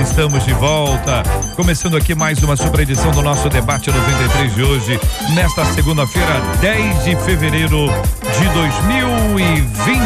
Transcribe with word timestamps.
estamos 0.00 0.44
de 0.44 0.52
volta. 0.54 1.22
Começando 1.54 1.96
aqui 1.96 2.14
mais 2.14 2.42
uma 2.42 2.56
super 2.56 2.80
edição 2.80 3.10
do 3.10 3.20
nosso 3.20 3.48
debate 3.48 3.90
93 3.90 4.54
de 4.54 4.62
hoje, 4.62 5.00
nesta 5.34 5.64
segunda-feira, 5.66 6.40
10 6.60 7.04
de 7.04 7.16
fevereiro 7.16 7.86
de 7.86 8.48
2020. 8.48 9.96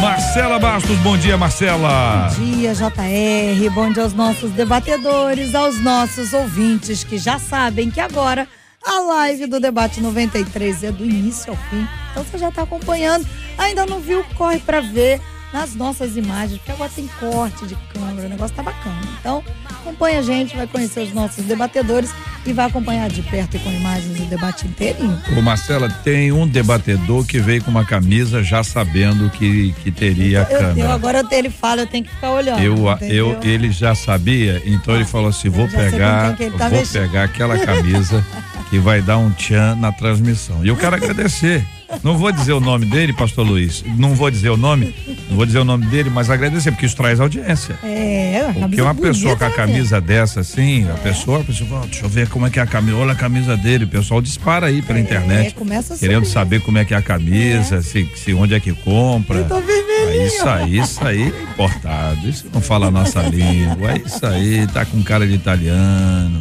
Marcela 0.00 0.58
Bastos, 0.58 0.98
bom 0.98 1.16
dia, 1.16 1.38
Marcela. 1.38 2.28
Bom 2.36 2.44
dia, 2.44 2.74
JR. 2.74 3.70
Bom 3.70 3.90
dia 3.90 4.02
aos 4.02 4.12
nossos 4.12 4.50
debatedores, 4.50 5.54
aos 5.54 5.80
nossos 5.80 6.34
ouvintes 6.34 7.02
que 7.02 7.16
já 7.16 7.38
sabem 7.38 7.90
que 7.90 8.00
agora 8.00 8.46
a 8.84 9.00
live 9.00 9.46
do 9.46 9.58
Debate 9.58 10.00
93 10.00 10.84
é 10.84 10.92
do 10.92 11.04
início 11.04 11.50
ao 11.50 11.56
fim. 11.70 11.86
Então 12.10 12.24
você 12.24 12.38
já 12.38 12.48
está 12.48 12.62
acompanhando. 12.62 13.26
Ainda 13.56 13.86
não 13.86 14.00
viu? 14.00 14.24
Corre 14.36 14.58
para 14.58 14.80
ver 14.80 15.20
nas 15.52 15.72
nossas 15.76 16.16
imagens, 16.16 16.58
porque 16.58 16.72
agora 16.72 16.90
tem 16.92 17.08
corte 17.20 17.64
de 17.64 17.76
câmera, 17.92 18.26
o 18.26 18.28
negócio 18.28 18.56
tá 18.56 18.62
bacana. 18.62 19.00
Então, 19.20 19.40
acompanha 19.70 20.18
a 20.18 20.22
gente, 20.22 20.56
vai 20.56 20.66
conhecer 20.66 21.00
os 21.00 21.12
nossos 21.12 21.44
debatedores 21.44 22.10
e 22.44 22.52
vai 22.52 22.66
acompanhar 22.66 23.08
de 23.08 23.22
perto 23.22 23.56
e 23.56 23.60
com 23.60 23.70
imagens 23.70 24.18
o 24.20 24.24
debate 24.24 24.66
inteirinho. 24.66 25.16
Ô 25.38 25.40
Marcela, 25.40 25.88
tem 25.88 26.32
um 26.32 26.44
debatedor 26.44 27.24
que 27.24 27.38
veio 27.38 27.62
com 27.62 27.70
uma 27.70 27.84
camisa 27.84 28.42
já 28.42 28.64
sabendo 28.64 29.30
que, 29.30 29.72
que 29.74 29.92
teria 29.92 30.40
eu, 30.40 30.58
câmera. 30.58 30.88
Eu, 30.88 30.92
agora 30.92 31.24
ele 31.30 31.50
fala, 31.50 31.82
eu 31.82 31.86
tenho 31.86 32.02
que 32.02 32.10
ficar 32.10 32.32
olhando. 32.32 32.60
Eu, 32.60 32.76
eu, 33.02 33.38
ele 33.44 33.70
já 33.70 33.94
sabia, 33.94 34.60
então 34.66 34.92
ah, 34.92 34.96
ele 34.96 35.06
falou 35.06 35.28
assim: 35.28 35.48
vou 35.48 35.68
pegar, 35.68 36.36
tá 36.36 36.68
vou 36.68 36.84
pegar 36.84 37.22
aquela 37.22 37.56
camisa 37.60 38.26
que 38.70 38.78
vai 38.78 39.00
dar 39.02 39.18
um 39.18 39.30
tchan 39.30 39.76
na 39.76 39.92
transmissão. 39.92 40.64
E 40.64 40.68
eu 40.68 40.76
quero 40.76 40.96
agradecer. 40.96 41.64
Não 42.02 42.16
vou 42.16 42.32
dizer 42.32 42.52
o 42.52 42.60
nome 42.60 42.86
dele, 42.86 43.12
pastor 43.12 43.46
Luiz. 43.46 43.84
Não 43.96 44.14
vou 44.14 44.30
dizer 44.30 44.48
o 44.50 44.56
nome, 44.56 44.94
não 45.28 45.36
vou 45.36 45.46
dizer 45.46 45.58
o 45.58 45.64
nome 45.64 45.86
dele, 45.86 46.10
mas 46.10 46.30
agradecer, 46.30 46.70
porque 46.72 46.86
isso 46.86 46.96
traz 46.96 47.20
audiência. 47.20 47.78
É, 47.82 48.52
Porque 48.58 48.80
uma 48.80 48.94
pessoa 48.94 49.36
com 49.36 49.44
a 49.44 49.50
camisa 49.50 50.00
dessa, 50.00 50.40
assim, 50.40 50.86
é. 50.86 50.90
a 50.90 50.94
pessoa, 50.94 51.40
a 51.40 51.44
pessoa 51.44 51.68
fala, 51.68 51.86
deixa 51.86 52.04
eu 52.04 52.08
ver 52.08 52.28
como 52.28 52.46
é 52.46 52.50
que 52.50 52.58
é 52.58 52.62
a 52.62 52.66
camisa, 52.66 52.96
olha 52.96 53.12
a 53.12 53.16
camisa 53.16 53.56
dele. 53.56 53.84
O 53.84 53.88
pessoal 53.88 54.20
dispara 54.20 54.66
aí 54.66 54.82
pela 54.82 54.98
é, 54.98 55.02
internet. 55.02 55.54
Começa 55.54 55.94
a 55.94 55.98
querendo 55.98 56.24
saber 56.26 56.60
como 56.60 56.78
é 56.78 56.84
que 56.84 56.94
é 56.94 56.96
a 56.96 57.02
camisa, 57.02 57.76
é. 57.76 57.82
Se, 57.82 58.08
se 58.16 58.34
onde 58.34 58.54
é 58.54 58.60
que 58.60 58.72
compra. 58.72 59.38
Eu 59.38 59.48
tô 59.48 59.60
vermelhinho. 59.60 60.26
Isso 60.26 60.48
aí, 60.48 60.78
isso 60.78 61.06
aí 61.06 61.22
é 61.22 61.42
importado. 61.42 62.28
Isso 62.28 62.46
não 62.52 62.60
fala 62.60 62.86
a 62.86 62.90
nossa 62.90 63.22
língua. 63.28 63.92
É 63.92 63.98
isso 63.98 64.26
aí, 64.26 64.66
tá 64.68 64.84
com 64.84 65.02
cara 65.02 65.26
de 65.26 65.34
italiano. 65.34 66.40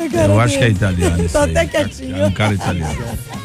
Eu 0.00 0.40
acho 0.40 0.58
que 0.58 0.64
é 0.64 0.68
italiano. 0.68 1.28
Tô 1.28 1.38
até 1.38 1.66
quietinho. 1.66 2.16
É 2.16 2.26
um 2.26 2.32
cara 2.32 2.54
italiano. 2.54 2.96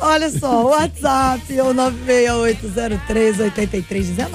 Olha 0.00 0.30
só, 0.30 0.64
o 0.64 0.68
WhatsApp 0.68 1.58
é 1.58 1.62
o 1.62 1.74
968038319. 1.74 4.28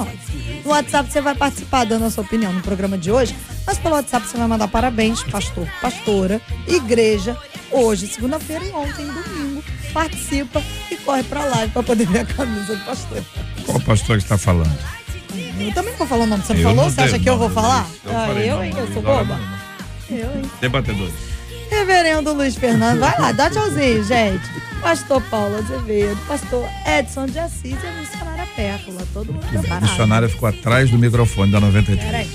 No 0.65 0.71
WhatsApp 0.71 1.09
você 1.11 1.21
vai 1.21 1.33
participar 1.35 1.85
dando 1.85 2.03
a 2.05 2.11
sua 2.11 2.23
opinião 2.23 2.51
no 2.51 2.61
programa 2.61 2.97
de 2.97 3.09
hoje, 3.09 3.33
mas 3.65 3.77
pelo 3.77 3.95
WhatsApp 3.95 4.27
você 4.27 4.37
vai 4.37 4.47
mandar 4.47 4.67
parabéns, 4.67 5.23
pastor, 5.23 5.65
pastora, 5.81 6.41
igreja, 6.67 7.37
hoje, 7.71 8.07
segunda-feira 8.07 8.65
e 8.65 8.71
ontem, 8.71 9.05
domingo. 9.05 9.63
Participa 9.93 10.61
e 10.91 10.97
corre 10.97 11.23
pra 11.23 11.45
live 11.45 11.71
pra 11.71 11.83
poder 11.83 12.07
ver 12.07 12.19
a 12.19 12.25
camisa 12.25 12.75
do 12.75 12.83
pastor. 12.83 13.23
Qual 13.65 13.79
pastor 13.79 14.17
que 14.17 14.23
está 14.23 14.37
falando? 14.37 14.77
Eu 15.59 15.73
também 15.73 15.95
vou 15.95 16.07
falar 16.07 16.23
o 16.23 16.27
nome. 16.27 16.43
Você 16.43 16.53
não 16.53 16.59
eu 16.59 16.67
falou? 16.67 16.83
Não 16.83 16.91
você 16.91 17.01
acha 17.01 17.19
que 17.19 17.29
eu 17.29 17.37
vou 17.37 17.49
falar? 17.49 17.87
Eu, 18.03 18.17
ah, 18.17 18.29
eu, 18.33 18.63
hein? 18.63 18.73
Eu 18.75 18.91
sou 18.91 19.01
boba? 19.01 19.39
Eu, 20.13 20.29
hein? 20.35 20.51
Debatedores. 20.61 21.13
Reverendo 21.69 22.33
Luiz 22.33 22.55
Fernando, 22.55 22.99
vai 22.99 23.19
lá, 23.19 23.31
dá 23.31 23.49
tchauzinho, 23.49 24.03
gente. 24.03 24.43
Pastor 24.81 25.21
Paulo 25.23 25.55
Azevedo, 25.57 26.19
pastor 26.27 26.67
Edson 26.85 27.25
de 27.25 27.39
Assis 27.39 27.77
e 27.81 27.87
a 27.87 27.91
missionária 27.91 28.45
Pécula, 28.55 29.07
todo 29.13 29.33
mundo 29.33 29.47
preparado. 29.47 29.83
A 29.83 29.87
missionária 29.87 30.29
ficou 30.29 30.49
atrás 30.49 30.91
do 30.91 30.99
microfone 30.99 31.51
da 31.51 31.59
93. 31.59 32.05
Peraí. 32.05 32.29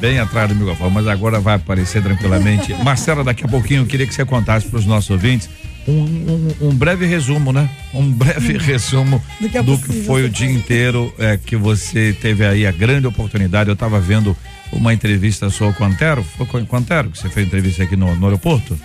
Bem 0.00 0.18
atrás 0.18 0.48
do 0.48 0.54
microfone, 0.54 0.90
mas 0.92 1.06
agora 1.08 1.40
vai 1.40 1.54
aparecer 1.54 2.02
tranquilamente. 2.02 2.74
Marcela, 2.84 3.24
daqui 3.24 3.44
a 3.44 3.48
pouquinho 3.48 3.82
eu 3.82 3.86
queria 3.86 4.06
que 4.06 4.14
você 4.14 4.24
contasse 4.24 4.66
para 4.66 4.78
os 4.78 4.86
nossos 4.86 5.08
ouvintes 5.10 5.48
um, 5.88 5.92
um, 5.92 6.68
um, 6.68 6.74
breve 6.74 7.06
resumo, 7.06 7.52
né? 7.52 7.68
Um 7.92 8.10
breve 8.10 8.56
hum. 8.56 8.60
resumo 8.60 9.22
do 9.40 9.48
que, 9.48 9.58
é 9.58 9.62
do 9.62 9.78
que 9.78 10.02
foi 10.02 10.24
o 10.24 10.30
dia 10.30 10.50
inteiro 10.50 11.12
é, 11.18 11.36
que 11.36 11.56
você 11.56 12.16
teve 12.20 12.44
aí 12.44 12.66
a 12.66 12.72
grande 12.72 13.06
oportunidade. 13.06 13.70
Eu 13.70 13.74
estava 13.74 13.98
vendo 14.00 14.36
uma 14.76 14.92
entrevista 14.92 15.50
sua 15.50 15.72
com 15.72 15.84
o 15.84 15.86
Antero, 15.86 16.22
foi 16.22 16.46
com 16.46 16.76
o 16.76 16.78
Antero 16.78 17.10
que 17.10 17.18
você 17.18 17.28
fez 17.28 17.46
entrevista 17.46 17.82
aqui 17.82 17.96
no, 17.96 18.14
no 18.16 18.26
aeroporto? 18.26 18.78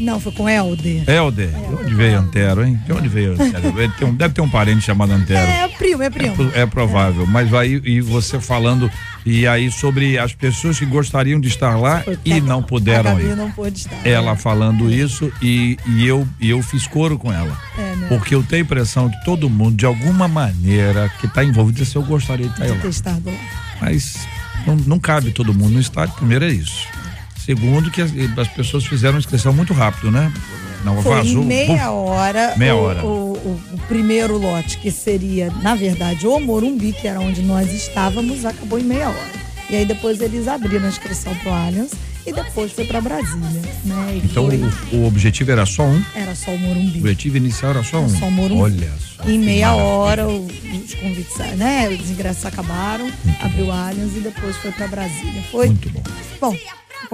Não, 0.00 0.18
foi 0.18 0.32
com 0.32 0.48
Helder. 0.48 1.04
Helder. 1.08 1.50
De 1.50 1.74
onde 1.74 1.94
veio 1.94 2.18
Antero, 2.18 2.64
hein? 2.64 2.80
De 2.86 2.92
onde 2.92 3.06
veio 3.06 3.32
Antero? 3.34 3.72
Tem 3.98 4.08
um, 4.08 4.14
deve 4.14 4.32
ter 4.32 4.40
um 4.40 4.48
parente 4.48 4.80
chamado 4.80 5.12
Antero. 5.12 5.46
É, 5.46 5.64
é 5.64 5.68
primo, 5.68 6.02
é 6.02 6.08
primo. 6.08 6.50
É, 6.54 6.62
é 6.62 6.66
provável. 6.66 7.24
É. 7.24 7.26
Mas 7.26 7.52
aí, 7.52 7.80
e 7.84 8.00
você 8.00 8.40
falando, 8.40 8.90
e 9.26 9.46
aí 9.46 9.70
sobre 9.70 10.18
as 10.18 10.32
pessoas 10.32 10.78
que 10.78 10.86
gostariam 10.86 11.38
de 11.38 11.48
estar 11.48 11.76
lá 11.78 12.02
e 12.24 12.40
não 12.40 12.62
puderam 12.62 13.20
ir. 13.20 13.36
não 13.36 13.50
pôde 13.50 13.80
estar. 13.80 14.06
Ela 14.06 14.34
falando 14.36 14.90
isso 14.90 15.30
e, 15.42 15.76
e, 15.86 16.06
eu, 16.06 16.26
e 16.40 16.48
eu 16.48 16.62
fiz 16.62 16.86
coro 16.86 17.18
com 17.18 17.30
ela. 17.30 17.56
É, 17.76 17.96
né? 17.96 18.06
Porque 18.08 18.34
eu 18.34 18.42
tenho 18.42 18.62
a 18.62 18.64
impressão 18.64 19.10
que 19.10 19.22
todo 19.22 19.50
mundo, 19.50 19.76
de 19.76 19.84
alguma 19.84 20.26
maneira, 20.26 21.10
que 21.20 21.26
está 21.26 21.44
envolvido, 21.44 21.78
disse, 21.78 21.96
eu 21.96 22.02
gostaria 22.02 22.46
de 22.46 22.52
estar 22.52 22.64
de 22.64 22.72
lá. 22.72 22.78
Ter 22.78 22.88
estado 22.88 23.26
lá. 23.26 23.36
Mas 23.82 24.26
não, 24.66 24.76
não 24.76 24.98
cabe 24.98 25.32
todo 25.32 25.54
mundo 25.54 25.74
no 25.74 25.80
estádio, 25.80 26.14
primeiro 26.14 26.44
é 26.44 26.48
isso. 26.48 26.86
Segundo, 27.44 27.90
que 27.90 28.02
as, 28.02 28.12
as 28.36 28.48
pessoas 28.48 28.84
fizeram 28.86 29.18
inscrição 29.18 29.52
muito 29.52 29.72
rápido, 29.72 30.10
né? 30.10 30.32
Não 30.84 31.02
Foi 31.02 31.16
vazou. 31.16 31.44
meia 31.44 31.90
hora. 31.90 32.54
Meia 32.56 32.74
hora. 32.74 33.04
O, 33.04 33.32
o, 33.32 33.60
o, 33.72 33.78
primeiro 33.88 34.38
lote, 34.38 34.78
que 34.78 34.90
seria, 34.90 35.50
na 35.62 35.74
verdade, 35.74 36.26
o 36.26 36.38
Morumbi, 36.38 36.92
que 36.92 37.06
era 37.06 37.20
onde 37.20 37.42
nós 37.42 37.72
estávamos, 37.72 38.44
acabou 38.44 38.78
em 38.78 38.84
meia 38.84 39.08
hora. 39.08 39.40
E 39.68 39.76
aí 39.76 39.84
depois 39.84 40.20
eles 40.20 40.48
abriram 40.48 40.86
a 40.86 40.88
inscrição 40.88 41.34
pro 41.36 41.52
Allianz 41.52 41.92
e 42.26 42.32
depois 42.32 42.72
foi 42.72 42.84
para 42.84 43.00
Brasília, 43.00 43.62
né? 43.84 44.20
Então 44.22 44.46
foi... 44.46 44.58
o, 44.92 44.96
o, 44.96 45.06
objetivo 45.06 45.50
era 45.50 45.64
só 45.64 45.84
um? 45.84 46.02
Era 46.14 46.34
só 46.34 46.50
o 46.50 46.58
Morumbi. 46.58 46.98
O 46.98 47.00
objetivo 47.00 47.36
inicial 47.36 47.72
era 47.72 47.82
só 47.82 47.98
era 47.98 48.06
um? 48.06 48.08
Só 48.08 48.26
o 48.26 48.30
Morumbi. 48.30 48.62
Olha 48.62 48.92
só. 48.98 49.28
Em 49.28 49.38
meia 49.38 49.68
maravilha. 49.68 49.88
hora 49.94 50.28
os 50.28 50.94
convites, 50.94 51.38
né? 51.56 51.88
Os 51.88 52.10
ingressos 52.10 52.44
acabaram, 52.44 53.10
Muito 53.24 53.44
abriu 53.44 53.66
o 53.66 53.72
Allianz 53.72 54.16
e 54.16 54.20
depois 54.20 54.56
foi 54.56 54.72
para 54.72 54.86
Brasília. 54.88 55.42
Foi. 55.50 55.66
Muito 55.66 55.90
bom. 55.90 56.02
Bom, 56.40 56.56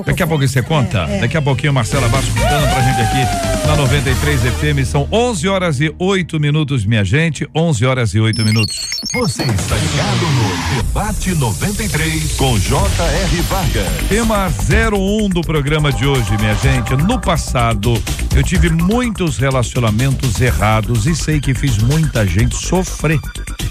Daqui 0.05 0.23
a 0.23 0.27
pouco 0.27 0.47
você 0.47 0.63
conta? 0.63 1.07
É, 1.09 1.17
é. 1.17 1.21
Daqui 1.21 1.37
a 1.37 1.43
pouquinho 1.43 1.73
Marcela 1.73 2.09
Bastos 2.09 2.35
contando 2.35 2.69
pra 2.71 2.81
gente 2.83 3.01
aqui 3.01 3.67
na 3.67 3.77
93 3.77 4.41
FM. 4.43 4.87
São 4.87 5.09
11 5.11 5.49
horas 5.49 5.81
e 5.81 5.95
8 5.99 6.39
minutos, 6.39 6.85
minha 6.85 7.05
gente. 7.05 7.49
11 7.55 7.87
horas 7.87 8.15
e 8.15 8.21
8 8.21 8.45
minutos. 8.45 8.77
Você 9.15 9.43
está 9.43 9.77
ligado 9.77 10.27
no 10.27 10.77
Debate 10.77 11.35
93 11.35 12.33
com 12.37 12.59
J.R. 12.59 13.43
Vargas. 13.43 13.87
Tema 14.09 14.49
01 14.93 15.29
do 15.31 15.41
programa 15.41 15.93
de 15.93 16.07
hoje, 16.07 16.37
minha 16.39 16.55
gente. 16.55 16.95
No 16.97 17.19
passado, 17.21 17.95
eu 18.35 18.43
tive 18.43 18.71
muitos 18.71 19.39
relacionamentos 19.39 20.41
errados 20.41 21.07
e 21.07 21.15
sei 21.15 21.41
que 21.41 21.55
fiz 21.55 21.79
muita 21.79 22.27
gente 22.27 22.57
sofrer. 22.57 23.21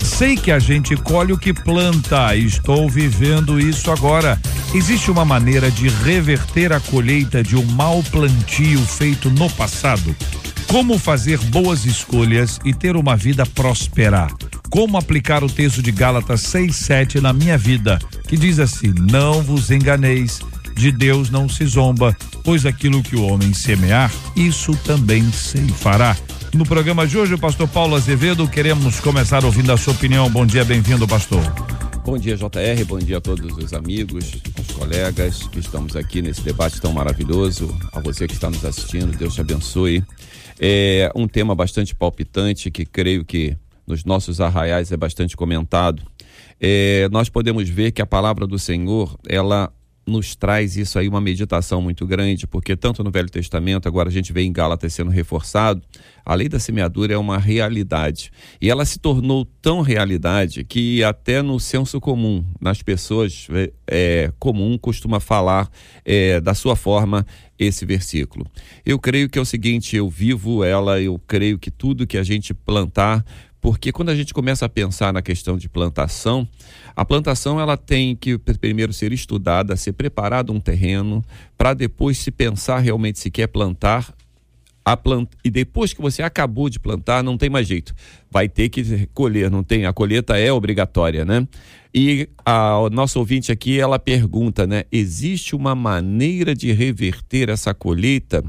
Sei 0.04 0.36
que 0.38 0.52
a 0.52 0.60
gente 0.60 0.96
colhe 0.96 1.34
o 1.34 1.38
que 1.38 1.54
planta 1.54 2.36
e 2.36 2.46
estou 2.46 2.90
vivendo 2.90 3.60
isso 3.60 3.92
agora. 3.92 4.40
Existe 4.74 5.10
uma 5.10 5.26
maneira 5.26 5.70
de 5.72 5.88
reverter 5.88 6.72
a 6.72 6.80
colheita 6.80 7.44
de 7.44 7.56
um 7.56 7.66
mau 7.66 8.04
plantio 8.04 8.80
feito 8.82 9.30
no 9.30 9.50
passado? 9.50 10.16
Como 10.68 10.98
fazer 10.98 11.38
boas 11.38 11.86
escolhas 11.86 12.60
e 12.64 12.74
ter 12.74 12.96
uma 12.96 13.16
vida 13.16 13.46
próspera? 13.46 14.28
Como 14.70 14.98
aplicar 14.98 15.44
o 15.44 15.50
texto 15.50 15.82
de 15.82 15.92
Gálatas 15.92 16.42
6:7 16.42 17.22
na 17.22 17.32
minha 17.32 17.58
vida, 17.58 18.00
que 18.28 18.36
diz 18.36 18.60
assim: 18.60 18.94
Não 19.12 19.42
vos 19.42 19.72
enganeis, 19.72 20.42
de 20.76 20.92
Deus 20.92 21.30
não 21.30 21.48
se 21.48 21.66
zomba, 21.66 22.16
pois 22.44 22.66
aquilo 22.66 23.02
que 23.02 23.16
o 23.16 23.26
homem 23.26 23.54
semear, 23.54 24.14
isso 24.36 24.76
também 24.84 25.24
se 25.32 25.58
fará. 25.70 26.16
No 26.54 26.66
programa 26.66 27.08
de 27.08 27.18
hoje, 27.18 27.34
o 27.34 27.40
pastor 27.40 27.68
Paulo 27.68 27.96
Azevedo, 27.96 28.48
queremos 28.48 29.00
começar 29.00 29.46
ouvindo 29.46 29.72
a 29.72 29.78
sua 29.78 29.94
opinião. 29.94 30.30
Bom 30.30 30.46
dia, 30.46 30.66
bem-vindo, 30.66 31.08
pastor. 31.08 31.42
Bom 32.06 32.18
dia, 32.18 32.36
JR, 32.36 32.86
bom 32.86 33.00
dia 33.00 33.18
a 33.18 33.22
todos 33.22 33.58
os 33.58 33.74
amigos, 33.74 34.36
os 34.60 34.76
colegas 34.76 35.48
que 35.48 35.60
estamos 35.60 35.96
aqui 35.96 36.22
nesse 36.22 36.42
debate 36.42 36.80
tão 36.80 36.94
maravilhoso. 36.94 37.76
A 37.94 38.00
você 38.00 38.28
que 38.28 38.34
está 38.34 38.50
nos 38.50 38.64
assistindo, 38.64 39.18
Deus 39.18 39.34
te 39.34 39.42
abençoe. 39.42 40.04
É 40.60 41.10
um 41.16 41.28
tema 41.28 41.56
bastante 41.56 41.96
palpitante 41.96 42.70
que 42.70 42.86
creio 42.86 43.26
que 43.26 43.58
nos 43.88 44.04
nossos 44.04 44.42
arraiais 44.42 44.92
é 44.92 44.98
bastante 44.98 45.36
comentado, 45.38 46.04
é, 46.60 47.08
nós 47.12 47.30
podemos 47.30 47.68
ver 47.70 47.92
que 47.92 48.02
a 48.02 48.06
palavra 48.06 48.48
do 48.48 48.58
Senhor, 48.58 49.18
ela 49.28 49.72
nos 50.08 50.36
traz 50.36 50.78
isso 50.78 51.00
aí 51.00 51.08
uma 51.08 51.20
meditação 51.20 51.82
muito 51.82 52.06
grande, 52.06 52.46
porque 52.46 52.76
tanto 52.76 53.04
no 53.04 53.10
Velho 53.10 53.30
Testamento, 53.30 53.88
agora 53.88 54.10
a 54.10 54.12
gente 54.12 54.32
vê 54.32 54.42
em 54.42 54.52
Gálatas 54.52 54.94
sendo 54.94 55.10
reforçado, 55.10 55.82
a 56.24 56.34
lei 56.36 56.48
da 56.48 56.60
semeadura 56.60 57.14
é 57.14 57.18
uma 57.18 57.38
realidade. 57.38 58.32
E 58.62 58.70
ela 58.70 58.86
se 58.86 59.00
tornou 59.00 59.46
tão 59.62 59.82
realidade 59.82 60.64
que 60.64 61.04
até 61.04 61.42
no 61.42 61.60
senso 61.60 62.00
comum, 62.00 62.46
nas 62.60 62.82
pessoas 62.82 63.48
é, 63.52 63.72
é 63.88 64.32
comum, 64.40 64.78
costuma 64.78 65.20
falar 65.20 65.70
é, 66.04 66.40
da 66.40 66.54
sua 66.54 66.76
forma 66.76 67.26
esse 67.58 67.86
versículo. 67.86 68.46
Eu 68.86 69.00
creio 69.00 69.30
que 69.30 69.40
é 69.40 69.42
o 69.42 69.46
seguinte, 69.46 69.96
eu 69.96 70.10
vivo 70.10 70.64
ela, 70.64 71.02
eu 71.02 71.20
creio 71.26 71.58
que 71.58 71.72
tudo 71.72 72.08
que 72.08 72.18
a 72.18 72.24
gente 72.24 72.54
plantar 72.54 73.24
porque 73.66 73.92
quando 73.92 74.10
a 74.10 74.16
gente 74.16 74.32
começa 74.32 74.68
a 74.68 74.70
pensar 74.70 75.12
na 75.12 75.24
questão 75.24 75.58
de 75.58 75.68
plantação, 75.68 76.48
a 76.96 77.04
plantação 77.04 77.60
ela 77.60 77.76
tem 77.76 78.16
que 78.16 78.38
primeiro 78.38 78.94
ser 78.94 79.12
estudada, 79.12 79.76
ser 79.76 79.94
preparado 79.94 80.54
um 80.54 80.60
terreno, 80.60 81.26
para 81.58 81.74
depois 81.74 82.20
se 82.20 82.30
pensar 82.30 82.78
realmente 82.78 83.18
se 83.18 83.32
quer 83.32 83.48
plantar 83.48 84.14
plant... 84.96 85.28
e 85.44 85.50
depois 85.50 85.94
que 85.94 86.00
você 86.00 86.22
acabou 86.22 86.70
de 86.70 86.80
plantar, 86.80 87.24
não 87.24 87.40
tem 87.40 87.50
mais 87.50 87.68
jeito. 87.68 87.96
Vai 88.30 88.48
ter 88.48 88.70
que 88.70 89.10
colher, 89.16 89.50
não 89.50 89.64
tem? 89.64 89.88
A 89.88 89.94
colheita 89.94 90.38
é 90.38 90.54
obrigatória, 90.54 91.26
né? 91.26 91.48
E 91.92 92.30
a, 92.46 92.74
a 92.74 92.90
nossa 92.92 93.18
ouvinte 93.18 93.52
aqui, 93.52 93.80
ela 93.80 93.98
pergunta, 93.98 94.68
né? 94.68 94.84
Existe 94.92 95.56
uma 95.56 95.74
maneira 95.74 96.54
de 96.54 96.72
reverter 96.72 97.50
essa 97.50 97.74
colheita? 97.74 98.46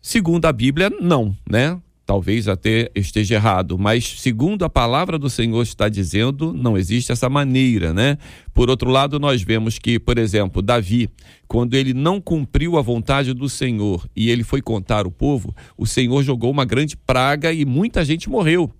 Segundo 0.00 0.44
a 0.44 0.52
Bíblia, 0.52 0.88
não, 1.00 1.36
né? 1.50 1.80
Talvez 2.06 2.48
até 2.48 2.90
esteja 2.94 3.36
errado, 3.36 3.78
mas 3.78 4.20
segundo 4.20 4.64
a 4.64 4.70
palavra 4.70 5.18
do 5.18 5.30
Senhor 5.30 5.62
está 5.62 5.88
dizendo, 5.88 6.52
não 6.52 6.76
existe 6.76 7.12
essa 7.12 7.28
maneira, 7.28 7.94
né? 7.94 8.18
Por 8.52 8.68
outro 8.68 8.90
lado, 8.90 9.18
nós 9.18 9.42
vemos 9.42 9.78
que, 9.78 9.98
por 9.98 10.18
exemplo, 10.18 10.60
Davi, 10.60 11.08
quando 11.48 11.74
ele 11.74 11.94
não 11.94 12.20
cumpriu 12.20 12.76
a 12.76 12.82
vontade 12.82 13.32
do 13.32 13.48
Senhor 13.48 14.06
e 14.14 14.30
ele 14.30 14.44
foi 14.44 14.60
contar 14.60 15.06
o 15.06 15.10
povo, 15.10 15.54
o 15.76 15.86
Senhor 15.86 16.22
jogou 16.22 16.50
uma 16.50 16.64
grande 16.64 16.96
praga 16.96 17.52
e 17.52 17.64
muita 17.64 18.04
gente 18.04 18.28
morreu. 18.28 18.70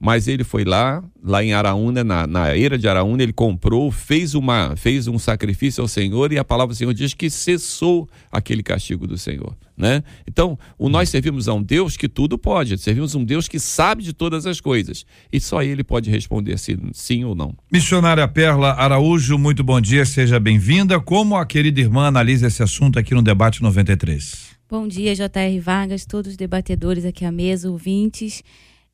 Mas 0.00 0.28
ele 0.28 0.44
foi 0.44 0.64
lá, 0.64 1.02
lá 1.22 1.42
em 1.42 1.52
Araúna, 1.52 2.04
na, 2.04 2.24
na 2.24 2.56
era 2.56 2.78
de 2.78 2.86
Araúna, 2.86 3.22
ele 3.22 3.32
comprou, 3.32 3.90
fez, 3.90 4.34
uma, 4.34 4.76
fez 4.76 5.08
um 5.08 5.18
sacrifício 5.18 5.82
ao 5.82 5.88
Senhor 5.88 6.32
e 6.32 6.38
a 6.38 6.44
palavra 6.44 6.72
do 6.72 6.76
Senhor 6.76 6.94
diz 6.94 7.14
que 7.14 7.28
cessou 7.28 8.08
aquele 8.30 8.62
castigo 8.62 9.08
do 9.08 9.18
Senhor. 9.18 9.56
Né? 9.76 10.04
Então, 10.26 10.56
o, 10.78 10.88
nós 10.88 11.08
servimos 11.08 11.48
a 11.48 11.54
um 11.54 11.62
Deus 11.62 11.96
que 11.96 12.08
tudo 12.08 12.38
pode, 12.38 12.78
servimos 12.78 13.16
um 13.16 13.24
Deus 13.24 13.48
que 13.48 13.58
sabe 13.58 14.04
de 14.04 14.12
todas 14.12 14.46
as 14.46 14.60
coisas 14.60 15.04
e 15.32 15.40
só 15.40 15.62
ele 15.62 15.82
pode 15.82 16.10
responder 16.10 16.58
se 16.58 16.78
sim 16.92 17.24
ou 17.24 17.34
não. 17.34 17.54
Missionária 17.70 18.26
Perla 18.28 18.74
Araújo, 18.74 19.36
muito 19.36 19.64
bom 19.64 19.80
dia, 19.80 20.04
seja 20.04 20.38
bem-vinda. 20.38 21.00
Como 21.00 21.36
a 21.36 21.44
querida 21.44 21.80
irmã 21.80 22.06
analisa 22.06 22.46
esse 22.46 22.62
assunto 22.62 23.00
aqui 23.00 23.14
no 23.14 23.22
Debate 23.22 23.62
93? 23.62 24.56
Bom 24.70 24.86
dia, 24.86 25.14
J.R. 25.14 25.58
Vargas, 25.60 26.04
todos 26.04 26.32
os 26.32 26.36
debatedores 26.36 27.04
aqui 27.04 27.24
à 27.24 27.32
mesa, 27.32 27.70
ouvintes. 27.70 28.44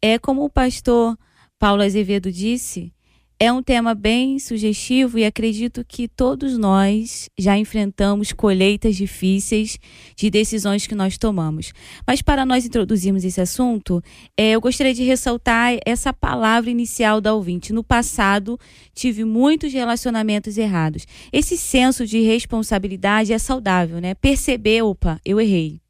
É 0.06 0.18
como 0.18 0.44
o 0.44 0.50
pastor 0.50 1.16
Paulo 1.58 1.80
Azevedo 1.80 2.30
disse, 2.30 2.92
é 3.40 3.50
um 3.50 3.62
tema 3.62 3.94
bem 3.94 4.38
sugestivo 4.38 5.18
e 5.18 5.24
acredito 5.24 5.82
que 5.82 6.06
todos 6.06 6.58
nós 6.58 7.30
já 7.38 7.56
enfrentamos 7.56 8.30
colheitas 8.30 8.96
difíceis 8.96 9.78
de 10.14 10.28
decisões 10.28 10.86
que 10.86 10.94
nós 10.94 11.16
tomamos. 11.16 11.72
Mas 12.06 12.20
para 12.20 12.44
nós 12.44 12.66
introduzirmos 12.66 13.24
esse 13.24 13.40
assunto, 13.40 14.02
é, 14.36 14.50
eu 14.50 14.60
gostaria 14.60 14.92
de 14.92 15.04
ressaltar 15.04 15.78
essa 15.86 16.12
palavra 16.12 16.68
inicial 16.68 17.18
da 17.18 17.32
ouvinte. 17.32 17.72
No 17.72 17.82
passado, 17.82 18.58
tive 18.94 19.24
muitos 19.24 19.72
relacionamentos 19.72 20.58
errados. 20.58 21.06
Esse 21.32 21.56
senso 21.56 22.06
de 22.06 22.20
responsabilidade 22.20 23.32
é 23.32 23.38
saudável, 23.38 24.02
né? 24.02 24.14
Perceber, 24.14 24.82
opa, 24.82 25.18
eu 25.24 25.40
errei. 25.40 25.80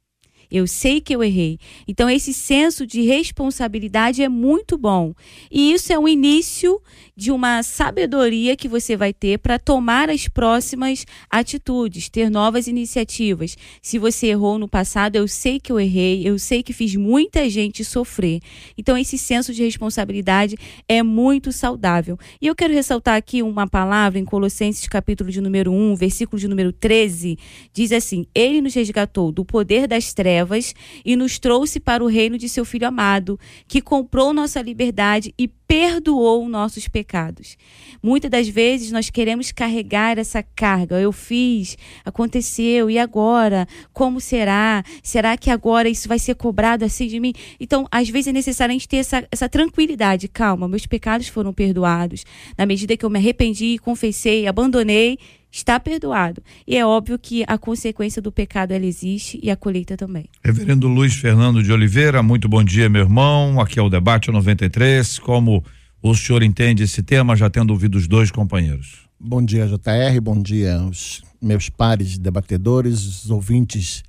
Eu 0.55 0.65
sei 0.67 1.01
que 1.01 1.13
eu 1.13 1.21
errei. 1.21 1.59
Então, 1.85 2.09
esse 2.09 2.33
senso 2.33 2.87
de 2.87 3.01
responsabilidade 3.01 4.23
é 4.23 4.29
muito 4.29 4.77
bom. 4.77 5.13
E 5.51 5.73
isso 5.73 5.91
é 5.91 5.99
o 5.99 6.07
início 6.07 6.81
de 7.15 7.31
uma 7.31 7.63
sabedoria 7.63 8.57
que 8.57 8.67
você 8.67 8.97
vai 8.97 9.13
ter 9.13 9.39
para 9.39 9.57
tomar 9.57 10.09
as 10.09 10.27
próximas 10.27 11.05
atitudes, 11.29 12.09
ter 12.09 12.29
novas 12.29 12.67
iniciativas. 12.67 13.55
Se 13.81 13.97
você 13.97 14.27
errou 14.27 14.59
no 14.59 14.67
passado, 14.67 15.15
eu 15.15 15.27
sei 15.27 15.59
que 15.59 15.71
eu 15.71 15.79
errei, 15.79 16.27
eu 16.27 16.37
sei 16.37 16.61
que 16.61 16.73
fiz 16.73 16.95
muita 16.95 17.49
gente 17.49 17.85
sofrer. 17.85 18.41
Então, 18.77 18.97
esse 18.97 19.17
senso 19.17 19.53
de 19.53 19.63
responsabilidade 19.63 20.57
é 20.89 21.01
muito 21.01 21.53
saudável. 21.53 22.17
E 22.41 22.47
eu 22.47 22.55
quero 22.55 22.73
ressaltar 22.73 23.15
aqui 23.15 23.41
uma 23.41 23.65
palavra 23.65 24.19
em 24.19 24.25
Colossenses, 24.25 24.87
capítulo 24.87 25.31
de 25.31 25.39
número 25.39 25.71
1, 25.71 25.95
versículo 25.95 26.39
de 26.39 26.47
número 26.49 26.73
13, 26.73 27.37
diz 27.71 27.91
assim: 27.93 28.25
Ele 28.35 28.59
nos 28.59 28.73
resgatou 28.73 29.31
do 29.31 29.45
poder 29.45 29.87
das 29.87 30.13
trevas 30.13 30.73
e 31.05 31.15
nos 31.15 31.39
trouxe 31.39 31.79
para 31.79 32.03
o 32.03 32.07
reino 32.07 32.37
de 32.37 32.49
seu 32.49 32.65
Filho 32.65 32.87
amado, 32.87 33.39
que 33.67 33.81
comprou 33.81 34.33
nossa 34.33 34.61
liberdade 34.61 35.33
e 35.37 35.47
perdoou 35.75 36.47
nossos 36.47 36.87
pecados. 36.87 37.57
Muitas 38.01 38.31
das 38.31 38.47
vezes 38.47 38.93
nós 38.93 39.09
queremos 39.09 39.51
carregar 39.51 40.17
essa 40.17 40.41
carga. 40.41 41.01
Eu 41.01 41.11
fiz, 41.11 41.77
aconteceu, 42.05 42.89
e 42.89 42.97
agora? 42.97 43.67
Como 43.91 44.21
será? 44.21 44.85
Será 45.03 45.35
que 45.35 45.49
agora 45.49 45.89
isso 45.89 46.07
vai 46.07 46.17
ser 46.17 46.35
cobrado 46.35 46.85
assim 46.85 47.07
de 47.07 47.19
mim? 47.19 47.33
Então, 47.59 47.85
às 47.91 48.07
vezes 48.07 48.29
é 48.29 48.31
necessário 48.31 48.71
a 48.71 48.73
gente 48.73 48.87
ter 48.87 48.97
essa, 48.97 49.27
essa 49.29 49.49
tranquilidade. 49.49 50.29
Calma, 50.29 50.65
meus 50.65 50.85
pecados 50.85 51.27
foram 51.27 51.51
perdoados. 51.51 52.23
Na 52.57 52.65
medida 52.65 52.95
que 52.95 53.03
eu 53.03 53.09
me 53.09 53.19
arrependi, 53.19 53.77
confessei, 53.77 54.47
abandonei, 54.47 55.19
está 55.57 55.79
perdoado. 55.79 56.43
E 56.67 56.75
é 56.75 56.85
óbvio 56.85 57.17
que 57.17 57.43
a 57.47 57.57
consequência 57.57 58.21
do 58.21 58.31
pecado 58.31 58.71
ela 58.71 58.85
existe 58.85 59.39
e 59.41 59.49
a 59.49 59.55
colheita 59.55 59.95
também. 59.95 60.25
Reverendo 60.43 60.87
Luiz 60.87 61.15
Fernando 61.15 61.63
de 61.63 61.71
Oliveira, 61.71 62.21
muito 62.21 62.49
bom 62.49 62.63
dia, 62.63 62.89
meu 62.89 63.03
irmão. 63.03 63.61
Aqui 63.61 63.79
é 63.79 63.81
o 63.81 63.89
debate 63.89 64.29
93. 64.29 65.17
Como 65.19 65.63
o 66.11 66.15
senhor 66.15 66.43
entende 66.43 66.83
esse 66.83 67.01
tema, 67.01 67.35
já 67.35 67.49
tendo 67.49 67.71
ouvido 67.71 67.95
os 67.95 68.07
dois 68.07 68.29
companheiros? 68.29 69.07
Bom 69.19 69.43
dia, 69.43 69.65
JR. 69.65 70.21
Bom 70.21 70.39
dia 70.39 70.75
aos 70.75 71.23
meus 71.41 71.67
pares 71.67 72.17
debatedores, 72.19 73.23
os 73.23 73.31
ouvintes 73.31 74.03